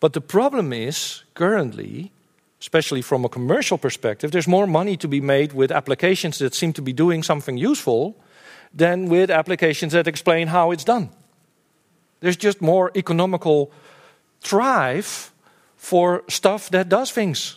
[0.00, 2.12] But the problem is, currently,
[2.60, 6.72] especially from a commercial perspective, there's more money to be made with applications that seem
[6.72, 8.16] to be doing something useful
[8.74, 11.10] than with applications that explain how it's done.
[12.20, 13.70] There's just more economical
[14.40, 15.32] thrive
[15.76, 17.56] for stuff that does things.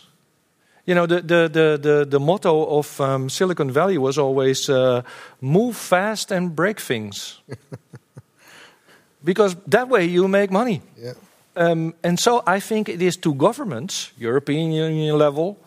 [0.86, 5.02] You know, the, the, the, the, the motto of um, Silicon Valley was always uh,
[5.40, 7.40] move fast and break things.
[9.24, 10.82] because that way you make money.
[10.96, 11.12] Yeah.
[11.56, 15.58] Um, and so I think it is to governments, European Union level,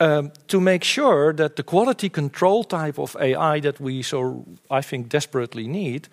[0.00, 4.82] um, to make sure that the quality control type of AI that we so, I
[4.82, 6.08] think, desperately need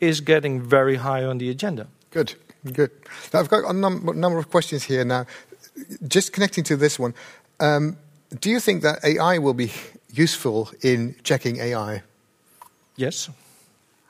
[0.00, 1.86] is getting very high on the agenda.
[2.10, 2.34] Good,
[2.72, 2.90] good.
[3.32, 5.26] Now, I've got a num- number of questions here now.
[6.06, 7.14] Just connecting to this one,
[7.60, 7.96] um,
[8.40, 9.72] do you think that AI will be
[10.12, 12.02] useful in checking AI?
[12.96, 13.28] Yes.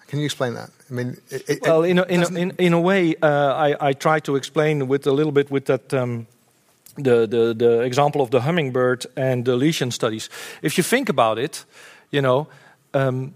[0.09, 0.71] Can you explain that?
[0.91, 3.89] I mean, it, it- Well, in a, in a, in, in a way, uh, I,
[3.89, 6.27] I try to explain with a little bit with that um,
[6.97, 10.31] the, the the example of the hummingbird and the lesion studies.
[10.63, 11.65] If you think about it,
[12.11, 12.47] you know,
[12.93, 13.33] um,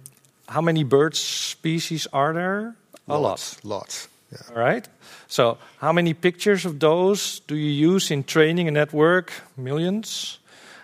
[0.47, 2.75] how many bird species are there?
[3.09, 3.23] A lot.
[3.23, 4.09] lots, lots.
[4.31, 4.55] Yeah.
[4.55, 4.89] All right.
[5.27, 9.33] So, how many pictures of those do you use in training a network?
[9.57, 10.39] Millions.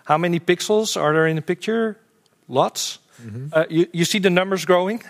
[0.05, 1.97] How many pixels are there in a picture?
[2.49, 2.99] Lots.
[3.53, 5.03] Uh, you, you see the numbers growing?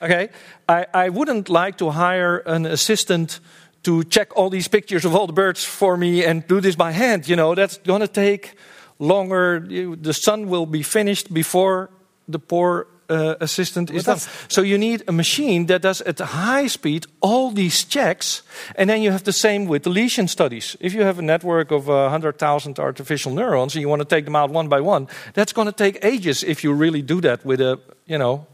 [0.00, 0.28] Okay.
[0.68, 3.40] I, I wouldn't like to hire an assistant
[3.82, 6.92] to check all these pictures of all the birds for me and do this by
[6.92, 7.28] hand.
[7.28, 8.54] You know, that's going to take
[8.98, 9.60] longer.
[9.60, 11.90] The sun will be finished before
[12.28, 14.18] the poor uh, assistant is done.
[14.48, 18.42] So you need a machine that does at high speed all these checks,
[18.76, 20.76] and then you have the same with the lesion studies.
[20.80, 24.24] If you have a network of uh, 100,000 artificial neurons and you want to take
[24.24, 27.44] them out one by one, that's going to take ages if you really do that
[27.44, 28.46] with a, you know,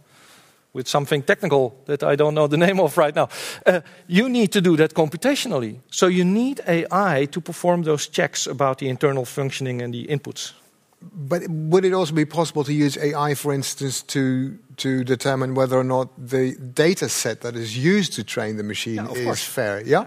[0.79, 3.29] with something technical that I don't know the name of right now.
[3.67, 5.81] Uh, you need to do that computationally.
[5.91, 10.55] So you need AI to perform those checks about the internal functioning and the inputs.
[11.01, 15.77] But would it also be possible to use AI, for instance, to to determine whether
[15.77, 19.45] or not the data set that is used to train the machine Yeah, is course.
[19.45, 19.83] fair?
[19.87, 20.07] Yeah.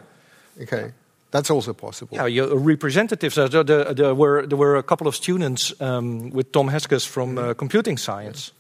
[0.62, 0.92] Okay,
[1.32, 2.18] that's also possible.
[2.18, 3.38] Yeah, your representatives.
[3.38, 7.06] Uh, there, there, there were there were a couple of students um, with Tom Heskes
[7.08, 8.52] from uh, computing science.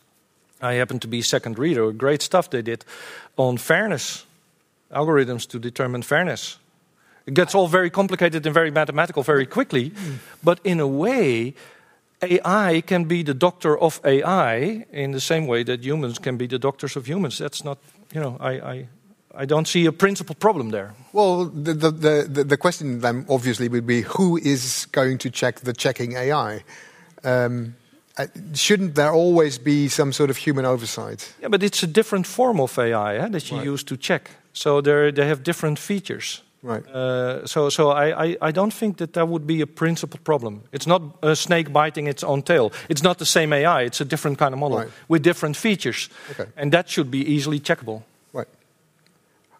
[0.62, 1.92] I happened to be second reader.
[1.92, 2.86] Great stuff they did
[3.38, 4.26] on fairness,
[4.92, 6.58] algorithms to determine fairness.
[7.26, 9.92] It gets all very complicated and very mathematical very quickly,
[10.44, 11.54] but in a way,
[12.22, 16.48] AI can be the doctor of AI in the same way that humans can be
[16.48, 17.38] the doctors of humans.
[17.38, 17.78] That's not,
[18.14, 18.88] you know, I, I,
[19.36, 20.94] I don't see a principal problem there.
[21.14, 21.92] Well, the, the,
[22.28, 26.64] the, the- question then obviously would be who is going to check the checking AI?
[27.24, 27.76] Um,
[28.54, 31.34] shouldn't there always be some sort of human oversight?
[31.42, 33.68] Yeah, but it's a different form of AI eh, that you Right.
[33.74, 34.30] use to check.
[34.54, 36.44] So they they have different features.
[36.64, 36.84] Right.
[36.94, 40.62] Uh, so so I, I, I don't think that that would be a principal problem.
[40.72, 42.72] It's not a snake biting its own tail.
[42.90, 43.82] It's not the same AI.
[43.86, 44.90] It's a different kind of model Right.
[45.08, 46.10] with different features.
[46.32, 46.46] Okay.
[46.56, 48.02] And that should be easily checkable.
[48.34, 48.48] Right.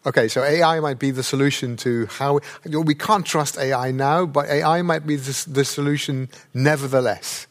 [0.04, 4.26] Okay, so AI might be the solution to how know, we can't trust AI now,
[4.26, 7.46] but AI might be the, the solution nevertheless.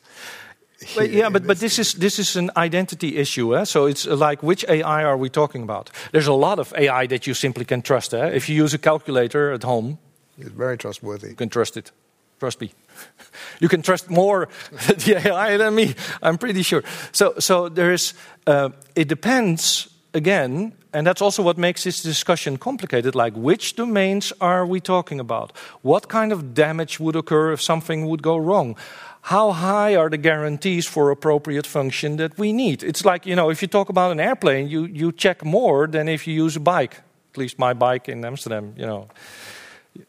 [0.96, 3.56] But, yeah, but, but this is this is an identity issue.
[3.56, 3.66] Eh?
[3.66, 5.92] So it's uh, like which AI are we talking about?
[6.12, 8.14] There's a lot of AI that you simply can trust.
[8.14, 8.36] Eh?
[8.36, 9.98] If you use a calculator at home,
[10.42, 11.30] It's very trustworthy.
[11.30, 11.92] You can trust it.
[12.40, 12.72] Trust me.
[13.60, 14.48] you can trust more
[14.88, 15.94] the AI than me.
[16.22, 16.84] I'm pretty sure.
[17.12, 18.14] So, so there is.
[18.48, 23.14] Uh, it depends again, and that's also what makes this discussion complicated.
[23.16, 25.56] Like, which domains are we talking about?
[25.84, 28.76] What kind of damage would occur if something would go wrong?
[29.22, 32.84] How high are the guarantees for appropriate function that we need?
[32.84, 36.08] It's like, you know, if you talk about an airplane, you, you check more than
[36.08, 36.96] if you use a bike.
[37.34, 39.08] At least my bike in Amsterdam, you know.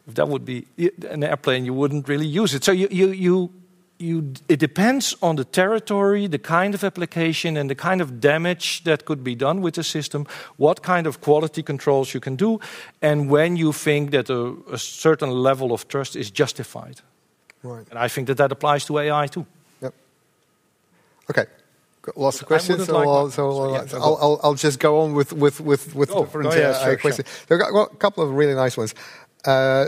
[0.07, 0.65] If that would be
[1.09, 2.63] an airplane, you wouldn't really use it.
[2.63, 3.51] So you, you, you
[3.99, 8.83] you, it depends on the territory, the kind of application, and the kind of damage
[8.83, 10.27] that could be done with the system,
[10.57, 12.59] what kind of quality controls you can do,
[13.01, 17.01] and when you think that a, a certain level of trust is justified.
[17.63, 17.85] Right.
[17.89, 19.45] And I think that that applies to AI too.
[19.81, 19.93] Yep.
[21.31, 21.45] Okay.
[22.01, 24.77] Got lots of questions, so, like I'll, so so, I'll, so I'll, I'll, I'll just
[24.77, 26.25] go on with, with, with, with Go.
[26.25, 27.29] different Go, yeah, uh, sure, questions.
[27.47, 28.93] So I've got, got a couple of really nice ones.
[29.45, 29.85] Uh,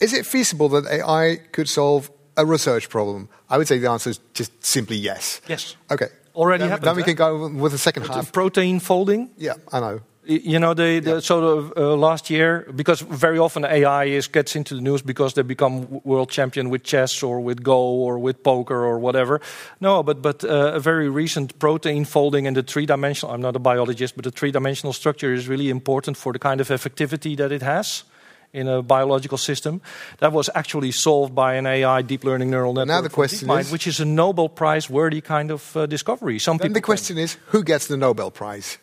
[0.00, 3.28] is it feasible that AI could solve a research problem?
[3.50, 5.42] I would say the answer is just simply yes.
[5.48, 5.76] Yes.
[5.90, 6.06] Okay.
[6.34, 7.06] Already then, happened, Then we huh?
[7.06, 8.32] can go with the second half.
[8.32, 10.00] protein folding, Yeah, I know.
[10.30, 14.54] You know, the, the, so the, uh, last year, because very often AI is, gets
[14.54, 18.42] into the news because they become world champion with chess or with Go or with
[18.42, 19.40] poker or whatever.
[19.80, 23.56] No, but, but uh, a very recent protein folding and the three dimensional, I'm not
[23.56, 27.34] a biologist, but the three dimensional structure is really important for the kind of effectivity
[27.38, 28.04] that it has
[28.52, 29.80] in a biological system.
[30.18, 32.88] That was actually solved by an AI deep learning neural network.
[32.88, 36.38] now the question DeepMind, is- which is a Nobel Prize worthy kind of uh, discovery.
[36.38, 38.76] Some Then the question is who gets the Nobel Prize?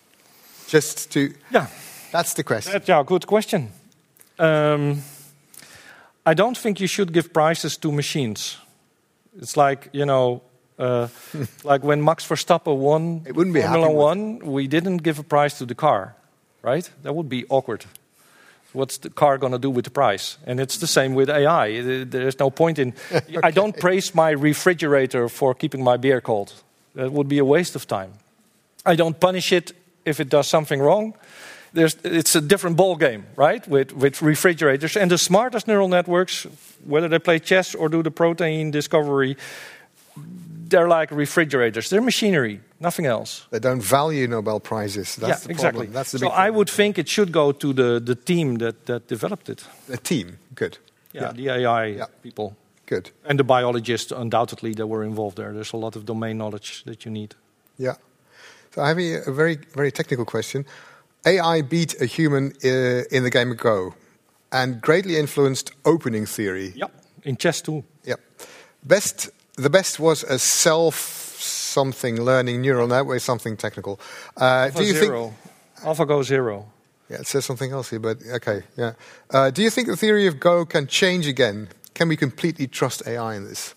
[0.67, 1.33] Just to.
[1.51, 1.67] Yeah.
[2.15, 2.71] That's the question.
[2.71, 3.71] That, yeah, good question.
[4.39, 5.03] Um,
[6.25, 8.57] I don't think you should give prizes to machines.
[9.37, 10.41] It's like you know,
[10.79, 11.09] uh,
[11.65, 15.57] like when Max Verstappen won It wouldn't be Formula One, we didn't give a prize
[15.57, 16.15] to the car,
[16.61, 16.89] right?
[17.03, 17.85] That would be awkward.
[18.71, 20.37] What's the car going to do with the prize?
[20.45, 21.81] And it's the same with AI.
[22.05, 22.93] There's no point in.
[23.43, 26.53] I don't praise my refrigerator for keeping my beer cold.
[26.93, 28.11] That would be a waste of time.
[28.85, 29.73] I don't punish it
[30.05, 31.13] if it does something wrong.
[31.73, 33.67] There's, it's a different ball game, right?
[33.67, 36.47] With, with refrigerators and the smartest neural networks,
[36.85, 39.35] whether they play chess or do the protein discovery,
[40.69, 41.89] they're like refrigerators.
[41.89, 43.45] They're machinery, nothing else.
[43.51, 45.15] They don't value Nobel Prizes.
[45.17, 45.87] That's yeah, the exactly.
[45.87, 45.93] problem.
[45.93, 49.07] That's the so I would think it should go to the, the team that, that
[49.07, 49.65] developed it.
[49.87, 50.37] The team.
[50.55, 50.77] Good.
[51.13, 52.05] Yeah, the AI Yeah.
[52.23, 52.55] people.
[52.85, 53.11] Good.
[53.25, 55.53] And the biologists, undoubtedly, that were involved there.
[55.53, 57.35] There's a lot of domain knowledge that you need.
[57.77, 57.95] Yeah.
[58.75, 60.65] So I have a very, very technical question.
[61.25, 63.95] AI beat a human uh, in the game of Go
[64.51, 66.73] and greatly influenced opening theory.
[66.75, 66.87] Yeah,
[67.23, 67.85] in chess too.
[68.03, 68.19] Yep.
[68.83, 70.95] Best, the best was a self
[71.39, 73.97] something learning neural network, something technical.
[74.35, 75.33] Uh, do you zero.
[75.77, 75.97] think?
[75.97, 76.65] AlphaGo zero.
[77.09, 78.63] Yeah, it says something else here, but okay.
[78.75, 78.93] Yeah.
[79.29, 81.69] Uh, do you think the theory of Go can change again?
[81.93, 83.73] Can we completely trust AI in this?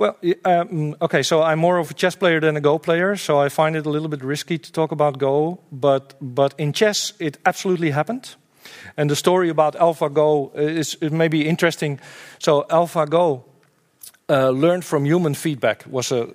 [0.00, 0.16] Well,
[0.46, 3.50] um, okay, so I'm more of a chess player than a Go player, so I
[3.50, 5.60] find it a little bit risky to talk about Go.
[5.70, 8.34] But, but in chess, it absolutely happened.
[8.96, 12.00] And the story about AlphaGo is it may be interesting.
[12.38, 13.42] So AlphaGo
[14.30, 15.84] uh, learned from human feedback.
[15.86, 16.28] was a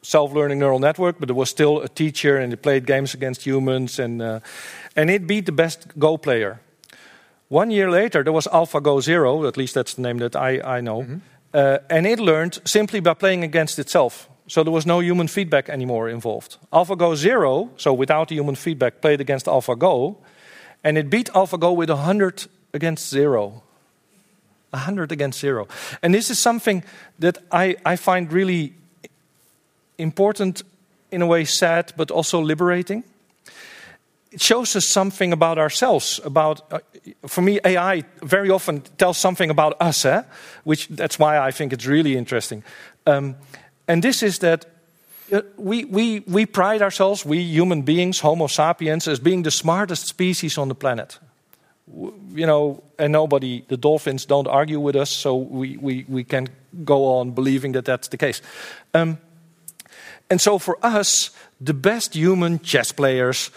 [0.00, 3.98] self-learning neural network, but it was still a teacher, and it played games against humans,
[3.98, 4.40] and uh,
[4.96, 6.60] and it beat the best Go player.
[7.48, 10.80] One year later, there was AlphaGo Zero, at least that's the name that I, I
[10.80, 11.20] know,
[11.52, 14.28] uh, and it learned simply by playing against itself.
[14.46, 16.56] So there was no human feedback anymore involved.
[16.72, 20.16] AlphaGo Zero, so without the human feedback, played against AlphaGo,
[20.82, 23.62] and it beat AlphaGo with 100 against zero.
[24.70, 25.68] 100 against zero.
[26.02, 26.84] And this is something
[27.18, 28.74] that I, I find really
[29.98, 30.62] important,
[31.10, 33.04] in a way sad, but also liberating.
[34.32, 36.20] It shows us something about ourselves.
[36.24, 36.78] About, uh,
[37.26, 40.22] for me, AI very often tells something about us, eh?
[40.64, 42.62] which that's why I think it's really interesting.
[43.06, 43.36] Um,
[43.88, 44.66] and this is that
[45.32, 50.06] uh, we, we, we pride ourselves, we human beings, Homo sapiens, as being the smartest
[50.06, 51.18] species on the planet.
[52.32, 56.46] You know, and nobody, the dolphins don't argue with us, so we, we, we can
[56.84, 58.42] go on believing that that's the case.
[58.94, 59.18] Um,
[60.30, 61.30] and so for us,
[61.60, 63.50] the best human chess players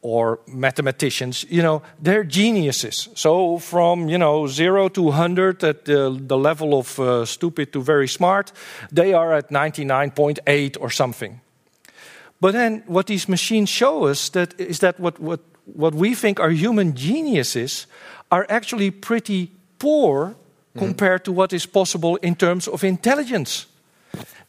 [0.00, 3.08] or mathematicians, you know, they're geniuses.
[3.14, 7.82] So from, you know, zero to 100 at the, the level of uh, stupid to
[7.82, 8.52] very smart,
[8.92, 11.40] they are at 99.8 or something.
[12.40, 16.38] But then what these machines show us that is that what, what, what we think
[16.38, 17.86] are human geniuses
[18.30, 20.36] are actually pretty poor
[20.76, 23.66] compared to what is possible in terms of intelligence.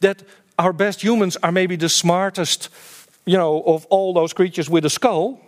[0.00, 0.22] That
[0.58, 2.68] our best humans are maybe the smartest,
[3.24, 5.40] you know, of all those creatures with a skull,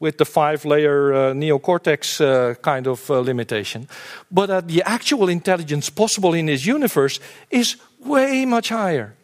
[0.00, 3.88] with the five layer uh, neocortex uh, kind of uh, limitation.
[4.30, 9.14] But that the actual intelligence possible in this universe is way much higher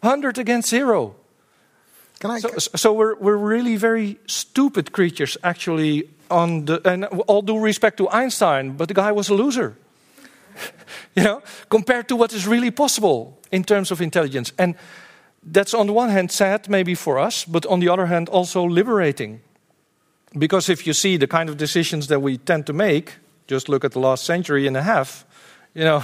[0.00, 1.14] 100 against zero.
[2.20, 2.38] Can I?
[2.38, 7.98] So, so we're, we're really very stupid creatures, actually, on the, and all due respect
[7.98, 9.76] to Einstein, but the guy was a loser.
[11.16, 14.52] you know, compared to what is really possible in terms of intelligence.
[14.58, 14.74] And
[15.46, 18.64] that's on the one hand sad, maybe for us, but on the other hand also
[18.64, 19.40] liberating.
[20.36, 23.16] Because if you see the kind of decisions that we tend to make,
[23.46, 25.24] just look at the last century and a half,
[25.74, 26.02] you know,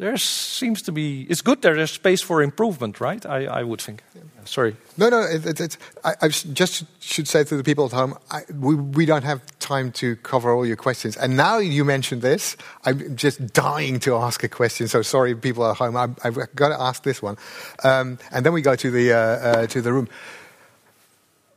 [0.00, 3.24] there seems to be, it's good there is space for improvement, right?
[3.26, 4.02] I, I would think.
[4.14, 4.22] Yeah.
[4.46, 4.74] Sorry.
[4.96, 8.16] No, no, it, it, it, I, I, just should say to the people at home,
[8.30, 11.16] I, we, we don't have time to cover all your questions.
[11.18, 14.88] And now you mentioned this, I'm just dying to ask a question.
[14.88, 17.36] So sorry, people at home, I, have got to ask this one.
[17.84, 20.08] Um, and then we go to the, uh, uh, to the room.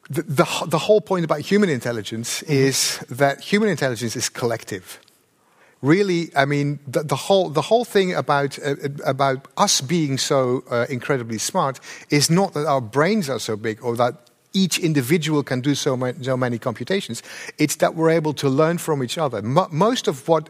[0.10, 5.00] The, the, the whole point about human intelligence is that human intelligence is collective
[5.84, 10.64] really, I mean, the, the, whole the whole thing about uh, about us being so
[10.72, 11.80] uh, incredibly smart
[12.10, 14.16] is not that our brains are so big or that
[14.54, 17.22] each individual can do so, ma- so many computations.
[17.58, 19.42] It's that we're able to learn from each other.
[19.42, 20.50] most of what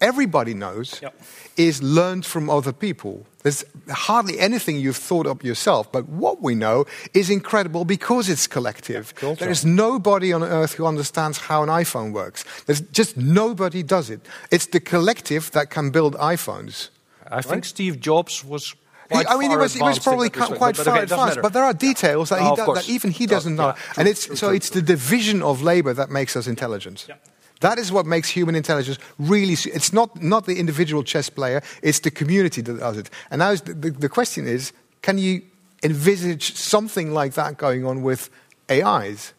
[0.00, 1.14] everybody knows yep.
[1.56, 3.26] is learned from other people.
[3.44, 8.46] There's hardly anything you've thought up yourself, but what we know is incredible because it's
[8.46, 9.12] collective.
[9.22, 12.46] Yeah, there is nobody on earth who understands how an iPhone works.
[12.64, 14.20] There's just nobody does it.
[14.50, 16.88] It's the collective that can build iPhones.
[17.28, 17.44] I right?
[17.44, 18.74] think Steve Jobs was
[19.12, 21.52] he, I mean, he was, he was probably quite, quite but, far okay, advanced, but
[21.52, 23.68] there are details that, oh, that even he doesn't know.
[23.68, 24.80] Yeah, and it's, true, so true, it's true.
[24.80, 27.04] the division of labor that makes us intelligent.
[27.06, 27.16] Yeah.
[27.64, 29.54] That is what makes human intelligence really.
[29.54, 33.08] It's not, not the individual chess player, it's the community that does it.
[33.30, 35.40] And now the, the, the question is can you
[35.82, 38.28] envisage something like that going on with
[38.70, 39.32] AIs?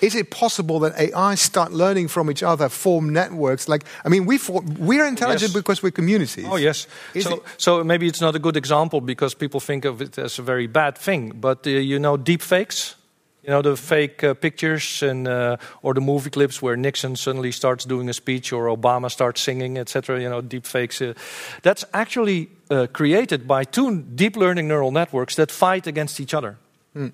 [0.00, 3.68] Is it possible that AIs start learning from each other, form networks?
[3.68, 5.60] Like, I mean, we we're intelligent yes.
[5.60, 6.46] because we're communities.
[6.48, 6.88] Oh, yes.
[7.20, 10.40] so, it, so maybe it's not a good example because people think of it as
[10.40, 11.34] a very bad thing.
[11.40, 12.96] But uh, you know, deep fakes?
[13.42, 17.52] You know the fake uh, pictures and uh, or the movie clips where Nixon suddenly
[17.52, 20.20] starts doing a speech or Obama starts singing, etc.
[20.20, 21.00] You know, deep fakes.
[21.00, 21.14] Uh,
[21.62, 26.58] that's actually uh, created by two deep learning neural networks that fight against each other.
[26.94, 27.12] Mm.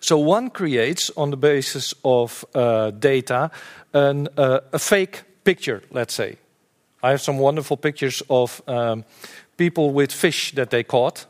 [0.00, 3.50] So one creates, on the basis of uh, data,
[3.92, 5.82] an, uh, a fake picture.
[5.90, 6.36] Let's say,
[7.02, 9.04] I have some wonderful pictures of um,
[9.56, 11.26] people with fish that they caught.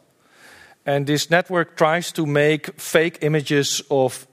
[0.86, 4.26] And this network tries to make fake images of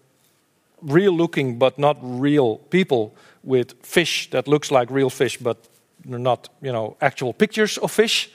[0.85, 5.57] real looking but not real people with fish that looks like real fish but
[6.05, 8.29] not you know actual pictures of fish.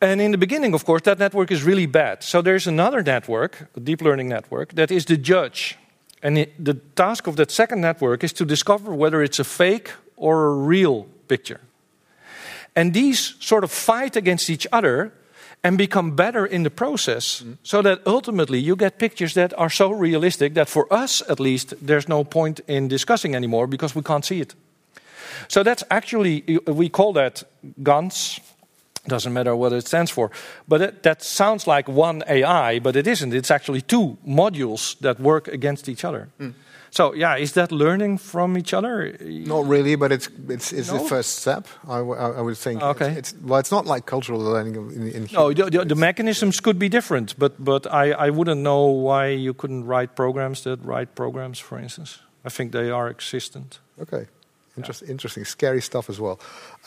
[0.00, 2.22] And in the beginning of course that network is really bad.
[2.22, 5.76] So there's another network a deep learning network that is the judge.
[6.22, 9.90] And it, the task of that second network is to discover whether it's a fake
[10.16, 11.60] or a real picture.
[12.76, 15.12] And these sort of fight against each other
[15.64, 17.56] and become better in the process mm.
[17.62, 21.74] so that ultimately you get pictures that are so realistic that for us at least
[21.80, 24.54] there's no point in discussing anymore because we can't see it
[25.48, 27.42] so that's actually we call that
[27.82, 28.40] GANs
[29.06, 30.30] doesn't matter what it stands for
[30.68, 35.18] but it, that sounds like one ai but it isn't it's actually two modules that
[35.18, 36.52] work against each other mm.
[36.92, 39.16] So yeah, is that learning from each other?
[39.20, 40.98] Not really, but it's it's, it's no?
[40.98, 41.66] the first step.
[41.88, 42.82] I, I would think.
[42.82, 43.12] Okay.
[43.12, 45.08] It's, it's, well, it's not like cultural learning in.
[45.08, 48.84] in no, the, the, the, mechanisms could be different, but but I, I wouldn't know
[48.88, 52.18] why you couldn't write programs that write programs, for instance.
[52.44, 53.80] I think they are existent.
[53.98, 54.26] Okay.
[54.76, 55.12] Interesting, yeah.
[55.12, 56.38] interesting, scary stuff as well.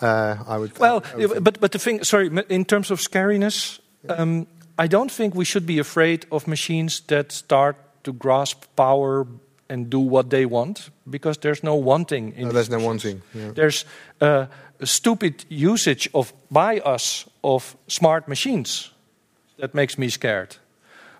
[0.01, 0.77] Uh, I would.
[0.77, 4.21] Well, I would but but the thing, sorry, in terms of scariness, yeah.
[4.21, 4.45] um,
[4.77, 9.25] I don't think we should be afraid of machines that start to grasp power
[9.69, 12.33] and do what they want because there's no wanting.
[12.35, 13.21] In no, there's no wanting.
[13.33, 13.51] Yeah.
[13.51, 13.85] There's
[14.21, 14.45] uh,
[14.79, 18.91] a stupid usage of by us of smart machines
[19.57, 20.57] that makes me scared.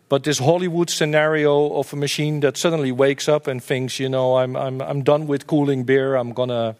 [0.07, 4.37] But this Hollywood scenario of a machine that suddenly wakes up and thinks, you know,
[4.37, 6.15] I'm I'm I'm done with cooling beer.
[6.15, 6.75] I'm gonna,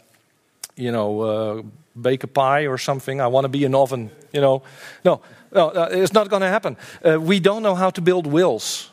[0.75, 1.61] you know, uh,
[1.99, 3.21] bake a pie or something.
[3.21, 4.11] I want to be an oven.
[4.31, 4.61] You know,
[5.03, 5.21] no,
[5.51, 6.77] no, uh, it's not going to happen.
[7.03, 8.91] Uh, we don't know how to build wills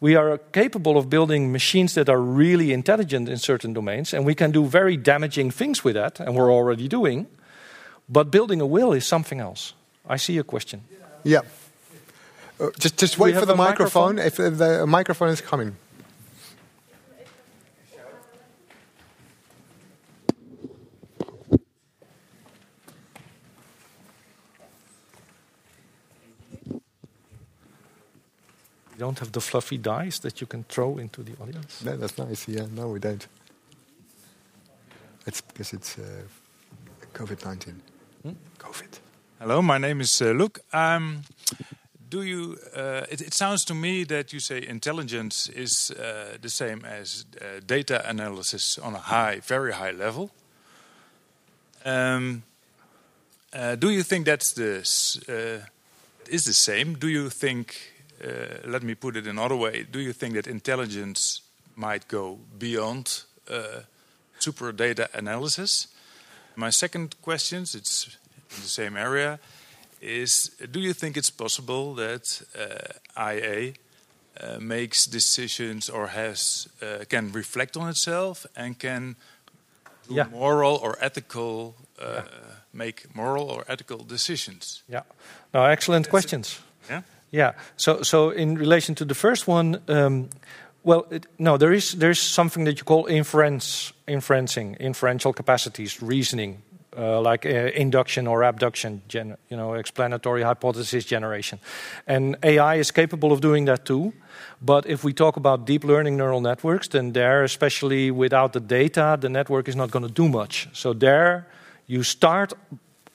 [0.00, 4.34] we are capable of building machines that are really intelligent in certain domains, and we
[4.34, 7.26] can do very damaging things with that, and we're already doing.
[8.08, 9.74] But building a will is something else.
[10.08, 10.82] I see a question.
[11.24, 11.40] Yeah.
[12.60, 15.76] Uh, just just wait for the microphone, microphone, if the microphone is coming.
[28.96, 31.84] You don't have the fluffy dice that you can throw into the audience?
[31.84, 32.48] No, that's nice.
[32.48, 33.26] Yeah, no, we don't.
[35.26, 36.22] It's because it's uh,
[37.12, 37.82] COVID 19.
[38.22, 38.30] Hmm?
[38.58, 38.98] COVID.
[39.38, 40.60] Hello, my name is uh, Luke.
[40.72, 41.24] Um,
[42.08, 42.56] do you?
[42.74, 47.26] Uh, it, it, sounds to me that you say intelligence is uh, the same as
[47.38, 50.30] uh, data analysis on a high, very high level.
[51.84, 52.44] Um,
[53.52, 54.78] uh, do you think that's the
[55.28, 55.66] uh,
[56.30, 56.94] is the same?
[56.94, 57.92] Do you think?
[58.64, 59.86] Let me put it another way.
[59.90, 61.42] Do you think that intelligence
[61.74, 63.22] might go beyond
[64.38, 65.88] super data analysis?
[66.56, 68.16] My second question, it's
[68.56, 69.38] in the same area,
[70.00, 73.72] is do you think it's possible that uh, IA
[74.40, 79.16] uh, makes decisions or has uh, can reflect on itself and can
[80.08, 80.28] do yeah.
[80.30, 82.22] moral or ethical uh, yeah.
[82.72, 84.82] make moral or ethical decisions?
[84.88, 85.02] Yeah,
[85.52, 86.60] no, excellent questions.
[86.88, 87.52] yeah, yeah.
[87.76, 89.80] So, so in relation to the first one.
[89.88, 90.28] Um,
[90.86, 96.00] well, it, no, there is there is something that you call inference, inferencing, inferential capacities,
[96.00, 96.62] reasoning,
[96.96, 101.58] uh, like uh, induction or abduction, you know, explanatory hypothesis generation.
[102.06, 104.12] And AI is capable of doing that too.
[104.62, 109.18] But if we talk about deep learning neural networks, then there, especially without the data,
[109.20, 110.68] the network is not going to do much.
[110.72, 111.48] So there,
[111.86, 112.54] you start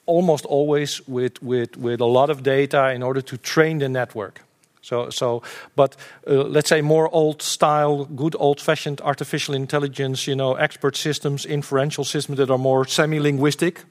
[0.06, 4.42] almost always with, with, with a lot of data in order to train the network.
[4.82, 5.42] So, so
[5.76, 5.96] but
[6.26, 11.46] uh, let's say more old style, good old fashioned artificial intelligence, you know, expert systems,
[11.46, 13.84] inferential systems that are more semi linguistic,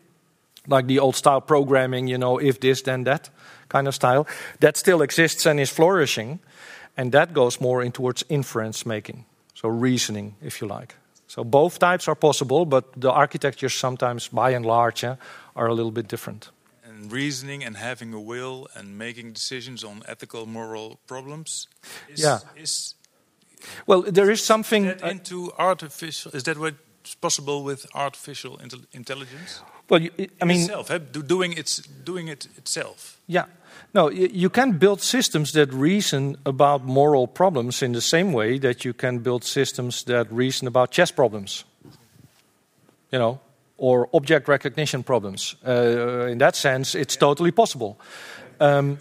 [0.68, 3.30] like the old style programming, you know, if this, then that
[3.70, 4.28] kind of style,
[4.60, 6.40] that still exists and is flourishing.
[6.98, 10.96] And that goes more in towards inference making, so reasoning, if you like.
[11.32, 15.16] So both types are possible, but the architectures sometimes, by and large, eh,
[15.56, 16.52] are a little bit different
[16.84, 21.68] And reasoning and having a will and making decisions on ethical, moral problems.
[22.10, 22.40] Is, yeah.
[22.56, 22.96] Is,
[23.88, 26.36] well, there is something is uh, into artificial.
[26.36, 29.62] Is that what's possible with artificial intel intelligence?
[29.90, 33.20] Well, you, I mean, itself, eh, doing its doing it itself.
[33.28, 33.46] Yeah.
[33.94, 38.86] No, you can build systems that reason about moral problems in the same way that
[38.86, 41.66] you can build systems that reason about chess problems.
[43.12, 43.40] You know,
[43.78, 45.56] or object recognition problems.
[45.68, 48.00] Uh, in that sense, it's totally possible.
[48.60, 48.98] Um,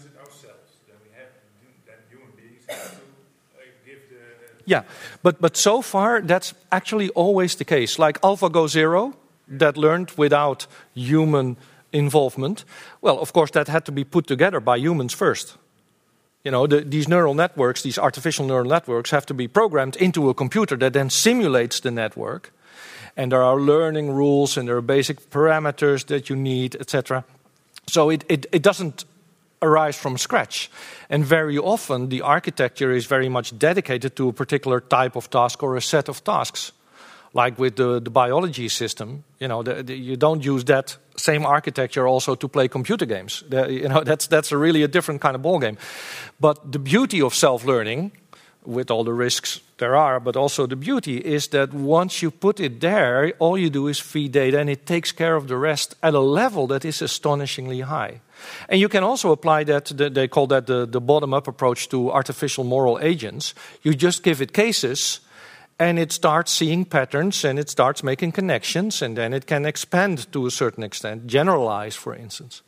[4.65, 4.83] yeah,
[5.21, 7.99] but, but so far, that's actually always the case.
[7.99, 9.13] Like AlphaGo Zero,
[9.47, 11.57] that learned without human
[11.93, 12.65] involvement.
[13.01, 15.57] Well, of course, that had to be put together by humans first.
[16.43, 20.29] You know, the, these neural networks, these artificial neural networks, have to be programmed into
[20.29, 22.51] a computer that then simulates the network
[23.17, 27.23] and there are learning rules and there are basic parameters that you need, etc.
[27.87, 29.05] So it, it, it doesn't
[29.61, 30.71] arise from scratch.
[31.09, 35.61] And very often the architecture is very much dedicated to a particular type of task
[35.61, 36.71] or a set of tasks.
[37.33, 41.45] Like with the, the biology system, you know, the, the, you don't use that same
[41.45, 43.43] architecture also to play computer games.
[43.49, 45.77] you know, that's, that's a really a different kind of ballgame.
[46.39, 48.11] But the beauty of self-learning
[48.65, 52.59] with all the risks there are, but also the beauty is that once you put
[52.59, 55.95] it there, all you do is feed data and it takes care of the rest
[56.03, 58.21] at a level that is astonishingly high.
[58.69, 62.11] And you can also apply that, they call that the, the bottom up approach to
[62.11, 63.55] artificial moral agents.
[63.81, 65.21] You just give it cases
[65.81, 70.31] and it starts seeing patterns and it starts making connections and then it can expand
[70.31, 72.61] to a certain extent, generalize, for instance.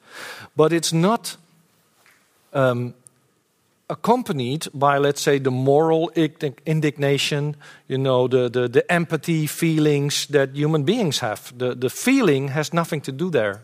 [0.56, 1.38] But it's not.
[2.54, 2.94] Um,
[3.90, 6.10] accompanied by, let's say, the moral
[6.66, 7.56] indignation,
[7.88, 11.54] you know, the, the, the empathy feelings that human beings have.
[11.56, 13.62] The, the feeling has nothing to do there.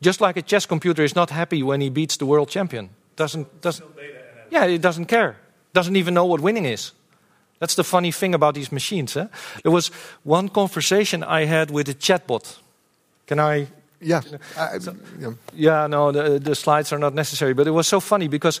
[0.00, 2.90] Just like a chess computer is not happy when he beats the world champion.
[3.16, 3.86] Doesn't, doesn't,
[4.50, 5.36] yeah, it doesn't care.
[5.72, 6.92] Doesn't even know what winning is.
[7.58, 9.16] That's the funny thing about these machines.
[9.16, 9.26] Eh?
[9.62, 9.88] There was
[10.24, 12.58] one conversation I had with a chatbot.
[13.26, 13.68] Can I
[14.00, 14.20] yeah.
[14.56, 15.30] Uh, so, yeah.
[15.54, 15.86] yeah.
[15.86, 17.54] no, the, the, slides are not necessary.
[17.54, 18.60] But it was so funny because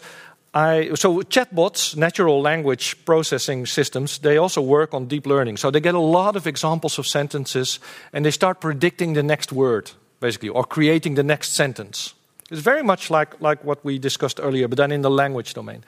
[0.54, 5.58] I, so chatbots, natural language processing systems, they also work on deep learning.
[5.58, 7.78] So they get a lot of examples of sentences
[8.12, 9.90] and they start predicting the next word,
[10.20, 12.14] basically, or creating the next sentence.
[12.50, 15.84] It's very much like, like what we discussed earlier, but then in the language domain.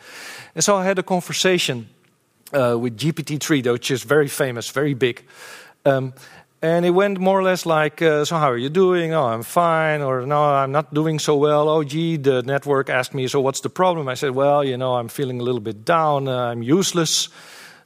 [0.54, 1.88] And so I had a conversation
[2.52, 5.22] with GPT-3, which is very famous, very big.
[5.84, 6.12] Um,
[6.60, 9.14] and it went more or less like, uh, so how are you doing?
[9.14, 10.02] Oh, I'm fine.
[10.02, 11.68] Or no, I'm not doing so well.
[11.68, 14.08] Oh, gee, the network asked me, so what's the problem?
[14.08, 16.26] I said, well, you know, I'm feeling a little bit down.
[16.26, 17.28] Uh, I'm useless.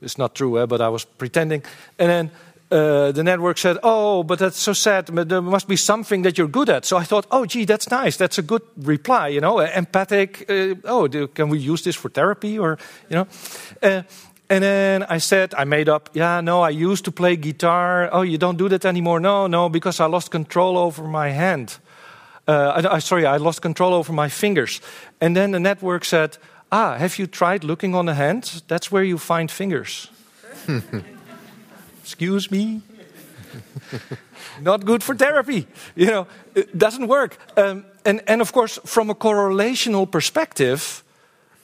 [0.00, 1.62] It's not true, eh, but I was pretending.
[1.98, 2.30] And then
[2.70, 5.14] uh, the network said, oh, but that's so sad.
[5.14, 6.86] But there must be something that you're good at.
[6.86, 8.16] So I thought, oh, gee, that's nice.
[8.16, 10.46] That's a good reply, you know, empathic.
[10.48, 12.78] Uh, oh, do, can we use this for therapy or,
[13.10, 14.04] you know?
[14.52, 18.10] And then I said, I made up, yeah, no, I used to play guitar.
[18.12, 19.18] Oh, you don't do that anymore?
[19.18, 21.78] No, no, because I lost control over my hand.
[22.46, 24.82] Uh, I, I, sorry, I lost control over my fingers.
[25.22, 26.36] And then the network said,
[26.70, 28.62] ah, have you tried looking on the hand?
[28.68, 30.10] That's where you find fingers.
[32.02, 32.82] Excuse me?
[34.60, 35.66] Not good for therapy.
[35.96, 37.38] You know, it doesn't work.
[37.56, 41.02] Um, and, and of course, from a correlational perspective,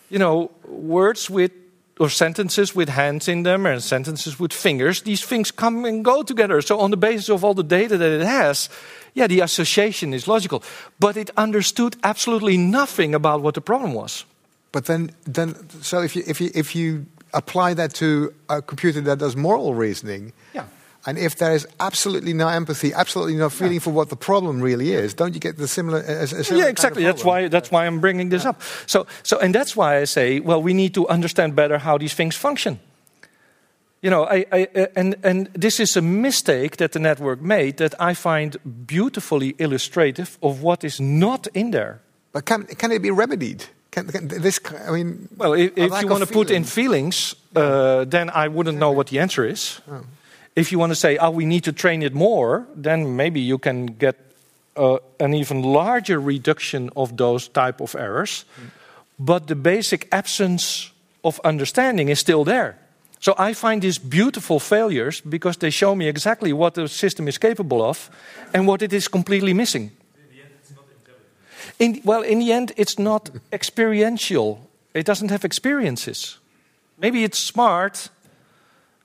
[0.08, 1.52] you know, words with
[1.98, 6.22] or sentences with hands in them and sentences with fingers, these things come and go
[6.22, 6.60] together.
[6.62, 8.68] So, on the basis of all the data that it has,
[9.14, 10.62] yeah, the association is logical.
[11.00, 14.24] But it understood absolutely nothing about what the problem was.
[14.72, 19.00] But then, then so if you, if, you, if you apply that to a computer
[19.00, 20.64] that does moral reasoning, yeah.
[21.06, 23.80] And if there is absolutely no empathy, absolutely no feeling yeah.
[23.80, 26.00] for what the problem really is, don't you get the similar?
[26.00, 27.02] A, a similar yeah, exactly.
[27.02, 28.50] Kind of that's why that's why I'm bringing this yeah.
[28.50, 28.62] up.
[28.86, 32.14] So, so, and that's why I say, well, we need to understand better how these
[32.14, 32.80] things function.
[34.02, 37.94] You know, I, I, and and this is a mistake that the network made that
[38.00, 38.56] I find
[38.86, 42.00] beautifully illustrative of what is not in there.
[42.32, 43.64] But can can it be remedied?
[43.90, 44.60] Can, can this?
[44.86, 48.78] I mean, well, if, if you want to put in feelings, uh, then I wouldn't
[48.78, 49.80] know what the answer is.
[49.90, 50.04] Oh.
[50.56, 53.58] If you want to say, oh, we need to train it more, then maybe you
[53.58, 54.16] can get
[54.76, 58.44] uh, an even larger reduction of those type of errors.
[58.60, 58.70] Mm.
[59.18, 60.92] But the basic absence
[61.24, 62.78] of understanding is still there.
[63.20, 67.38] So I find these beautiful failures because they show me exactly what the system is
[67.38, 68.10] capable of
[68.54, 69.90] and what it is completely missing.
[71.78, 74.68] In, well, in the end, it's not experiential.
[74.94, 76.38] It doesn't have experiences.
[77.00, 78.08] Maybe it's smart,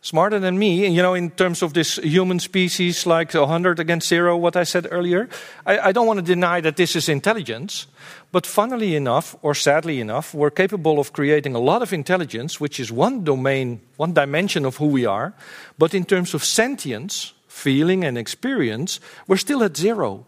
[0.04, 4.36] smarter than me, you know, in terms of this human species, like 100 against zero,
[4.36, 5.30] what I said earlier.
[5.66, 7.88] I, I, don't want to deny that this is intelligence,
[8.34, 12.82] but funnily enough, or sadly enough, we're capable of creating a lot of intelligence, which
[12.82, 15.34] is one domain, one dimension of who we are.
[15.78, 20.26] But in terms of sentience, feeling, and experience, we're still at zero.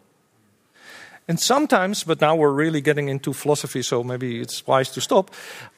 [1.27, 5.31] And sometimes, but now we're really getting into philosophy, so maybe it's wise to stop.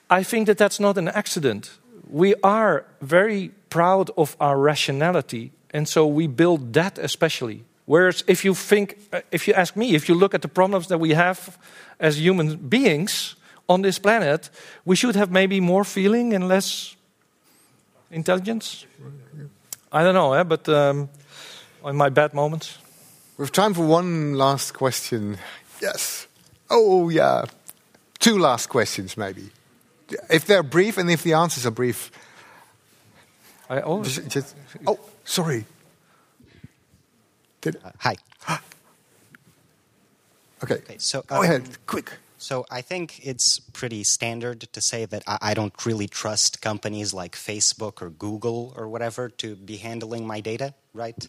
[0.08, 1.72] I think that that's not an accident
[2.10, 7.64] we are very proud of our rationality, and so we build that especially.
[7.86, 10.88] Whereas, if you think, uh, if you ask me, if you look at the problems
[10.88, 11.58] that we have
[12.00, 13.36] as human beings
[13.68, 14.50] on this planet,
[14.84, 16.96] we should have maybe more feeling and less
[18.10, 18.86] intelligence.
[19.92, 20.44] I don't know, eh?
[20.44, 21.10] but um,
[21.86, 22.80] in my bad moments.
[23.38, 25.38] We have time for one last question.
[25.82, 26.28] Yes.
[26.70, 27.46] Oh, yeah.
[28.20, 29.52] Two last questions, maybe
[30.30, 32.12] if they're brief and if the answers are brief.
[33.70, 35.66] I always just, just, oh, sorry.
[37.62, 38.16] Did, uh, hi.
[40.64, 40.76] okay.
[40.76, 40.96] okay.
[40.98, 42.14] So go um, ahead, quick.
[42.38, 47.14] So I think it's pretty standard to say that I, I don't really trust companies
[47.14, 51.28] like Facebook or Google or whatever to be handling my data, right?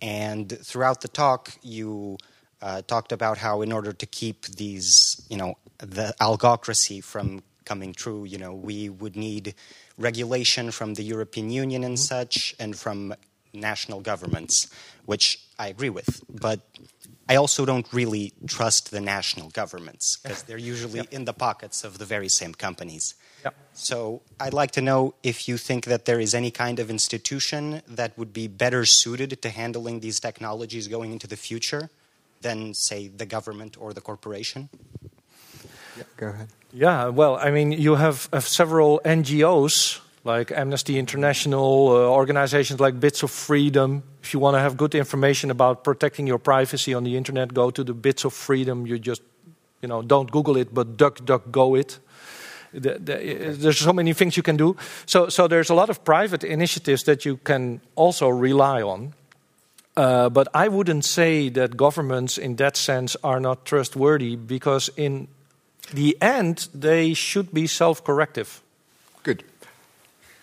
[0.00, 2.16] And throughout the talk, you
[2.62, 7.92] uh, talked about how in order to keep these, you know, the algocracy from coming
[7.92, 8.24] true.
[8.24, 9.54] You know, we would need
[10.00, 12.14] regulation from the European Union and mm-hmm.
[12.14, 13.14] such, and from
[13.52, 14.68] national governments,
[15.06, 16.22] which I agree with.
[16.28, 16.60] But
[17.28, 21.98] I also don't really trust the national governments because they're usually in the pockets of
[21.98, 23.14] the very same companies.
[23.72, 27.80] So I'd like to know if you think that there is any kind of institution
[27.88, 31.88] that would be better suited to handling these technologies going into the future
[32.42, 34.68] than, say, the government or the corporation.
[35.96, 36.48] Yeah, go ahead.
[36.72, 43.00] Yeah, well, I mean, you have, have several NGOs like Amnesty International, uh, organizations like
[43.00, 44.02] Bits of Freedom.
[44.22, 47.70] If you want to have good information about protecting your privacy on the internet, go
[47.70, 48.86] to the Bits of Freedom.
[48.86, 49.22] You just,
[49.82, 51.98] you know, don't Google it, but duck, duck, go it.
[52.72, 54.76] The, the, there's so many things you can do.
[55.06, 59.14] So, so there's a lot of private initiatives that you can also rely on.
[59.96, 65.26] Uh, but I wouldn't say that governments, in that sense, are not trustworthy because in
[65.92, 68.62] the end, they should be self corrective.
[69.22, 69.44] Good.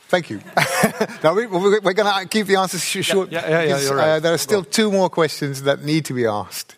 [0.08, 0.40] Thank you.
[1.24, 3.30] now we, are going to keep the answers short.
[3.30, 4.10] Yeah, yeah, yeah, yeah right.
[4.10, 6.76] uh, there are still two more questions that need to be asked.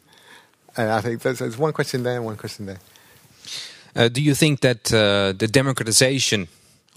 [0.75, 2.79] And I think there's, there's one question there and one question there.
[3.95, 6.47] Uh, do you think that uh, the democratization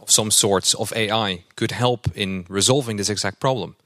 [0.00, 3.76] of some sorts of AI could help in resolving this exact problem?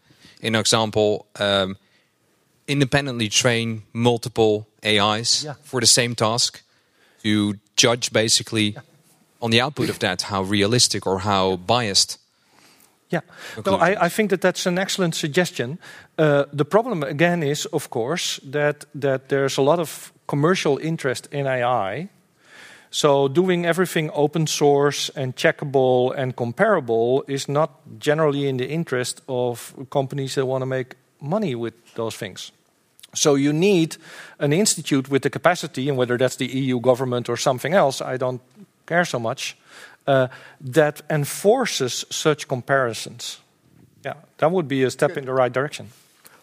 [0.41, 1.77] In example, um,
[2.69, 5.55] independently train multiple AIs yeah.
[5.63, 6.63] for the same task
[7.27, 8.77] to judge basically
[9.41, 12.19] on the output of that how realistic or how biased.
[13.11, 13.21] Yeah,
[13.65, 15.79] no, I, I, think that that's an excellent suggestion.
[16.19, 21.29] Uh, the problem again is, of course, that that there's a lot of commercial interest
[21.31, 22.09] in AI.
[22.91, 29.23] So doing everything open source and checkable and comparable is not generally in the interest
[29.29, 32.53] of companies that want to make money with those things.
[33.17, 33.97] So you need
[34.39, 38.17] an institute with the capacity, and whether that's the EU government or something else, I
[38.17, 38.41] don't
[38.87, 39.57] care so much,
[40.07, 40.29] uh,
[40.61, 43.41] that enforces such comparisons.
[44.05, 45.19] Yeah, that would be a step Good.
[45.19, 45.89] in the right direction.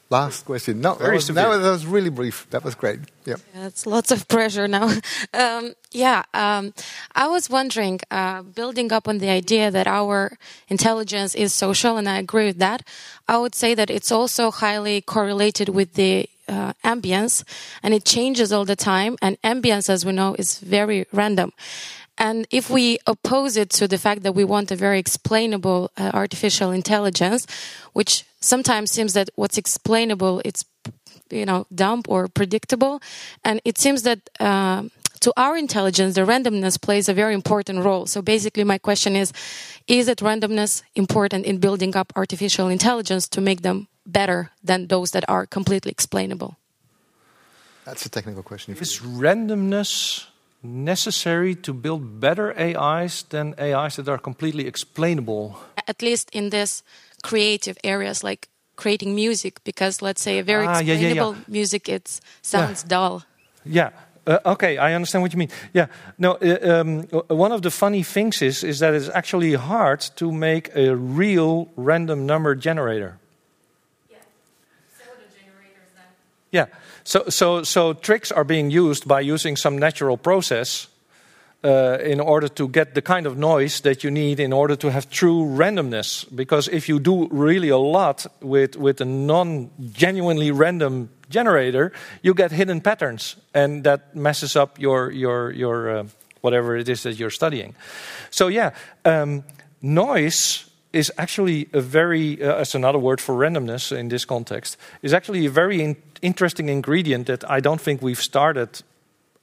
[0.09, 0.81] Last question.
[0.81, 1.27] No, Very that, was,
[1.63, 2.45] that, was, really brief.
[2.51, 2.99] That was great.
[3.25, 3.37] Yeah.
[3.55, 4.91] yeah it's lots of pressure now.
[5.33, 6.73] um, yeah, um,
[7.15, 10.37] I was wondering, uh, building up on the idea that our
[10.67, 12.83] intelligence is social, and I agree with that.
[13.27, 17.43] I would say that it's also highly correlated with the uh, ambience,
[17.81, 19.17] and it changes all the time.
[19.21, 21.51] And ambience, as we know, is very random.
[22.17, 26.11] And if we oppose it to the fact that we want a very explainable uh,
[26.13, 27.47] artificial intelligence,
[27.93, 30.63] which sometimes seems that what's explainable it's
[31.29, 33.01] you know dumb or predictable,
[33.43, 34.19] and it seems that.
[34.39, 34.83] Uh,
[35.23, 38.05] to our intelligence, the randomness plays a very important role.
[38.05, 39.31] So basically, my question is
[39.87, 45.11] Is it randomness important in building up artificial intelligence to make them better than those
[45.11, 46.57] that are completely explainable?
[47.85, 48.75] That's a technical question.
[48.79, 50.25] Is randomness
[50.63, 55.59] necessary to build better AIs than AIs that are completely explainable?
[55.87, 56.83] At least in this
[57.23, 61.43] creative areas like creating music, because let's say a very ah, explainable yeah, yeah, yeah.
[61.47, 63.23] music it sounds dull.
[63.65, 63.91] Yeah.
[64.25, 65.49] Uh, okay, I understand what you mean.
[65.73, 66.37] Yeah, no.
[66.41, 70.73] Uh, um, one of the funny things is is that it's actually hard to make
[70.75, 73.19] a real random number generator.
[74.09, 74.19] Yeah.
[74.95, 76.07] Pseudo generators then.
[76.53, 76.67] Yeah.
[77.03, 80.87] So, so, so tricks are being used by using some natural process
[81.63, 84.91] uh, in order to get the kind of noise that you need in order to
[84.91, 86.25] have true randomness.
[86.35, 92.35] Because if you do really a lot with, with a non genuinely random generator, you
[92.35, 96.03] get hidden patterns, and that messes up your, your, your uh,
[96.41, 97.73] whatever it is that you're studying.
[98.29, 98.75] So, yeah,
[99.05, 99.43] um,
[99.81, 105.13] noise is actually a very, uh, as another word for randomness in this context, is
[105.13, 105.81] actually a very
[106.23, 108.81] interesting ingredient that I don't think we've started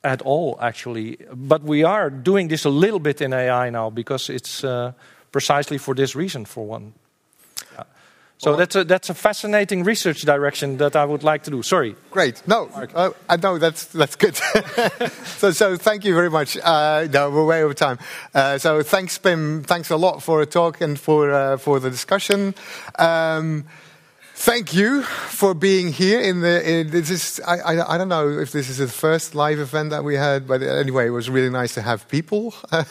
[0.03, 1.19] at all, actually.
[1.33, 4.93] But we are doing this a little bit in AI now because it's uh,
[5.31, 6.95] precisely for this reason, for one.
[7.75, 7.85] Yeah.
[8.39, 11.63] So that's a, that's a fascinating research direction that I would like to do.
[11.63, 11.95] Sorry.
[12.11, 12.43] Great.
[12.47, 14.35] No, uh, I know that's that's good.
[15.37, 16.57] so so thank you very much.
[16.57, 17.99] Uh, no, we're way over time.
[18.33, 19.63] Uh, so thanks, Pim.
[19.63, 22.55] Thanks a lot for a talk and for uh, for the discussion.
[22.99, 23.67] Um,
[24.41, 26.19] Thank you for being here.
[26.19, 29.35] In the in, this is I, I, I don't know if this is the first
[29.35, 32.55] live event that we had, but anyway, it was really nice to have people,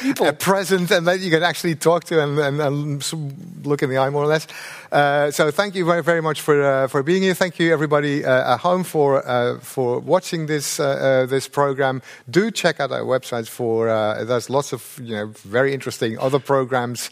[0.00, 0.32] people.
[0.32, 4.10] present and that you can actually talk to and, and, and look in the eye
[4.10, 4.48] more or less.
[4.90, 7.34] Uh, so thank you very very much for uh, for being here.
[7.34, 12.02] Thank you everybody uh, at home for uh, for watching this uh, uh, this program.
[12.28, 13.86] Do check out our website for
[14.24, 17.10] there's lots of you know very interesting other programs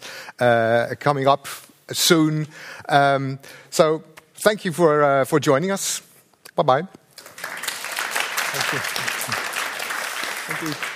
[0.99, 1.47] coming up
[1.91, 2.47] soon.
[2.89, 3.39] Um,
[3.71, 4.03] so
[4.37, 6.03] thank you for, uh, for joining us.
[6.55, 6.83] Bye bye.
[8.53, 8.79] Thank you.
[10.47, 10.92] Thank you.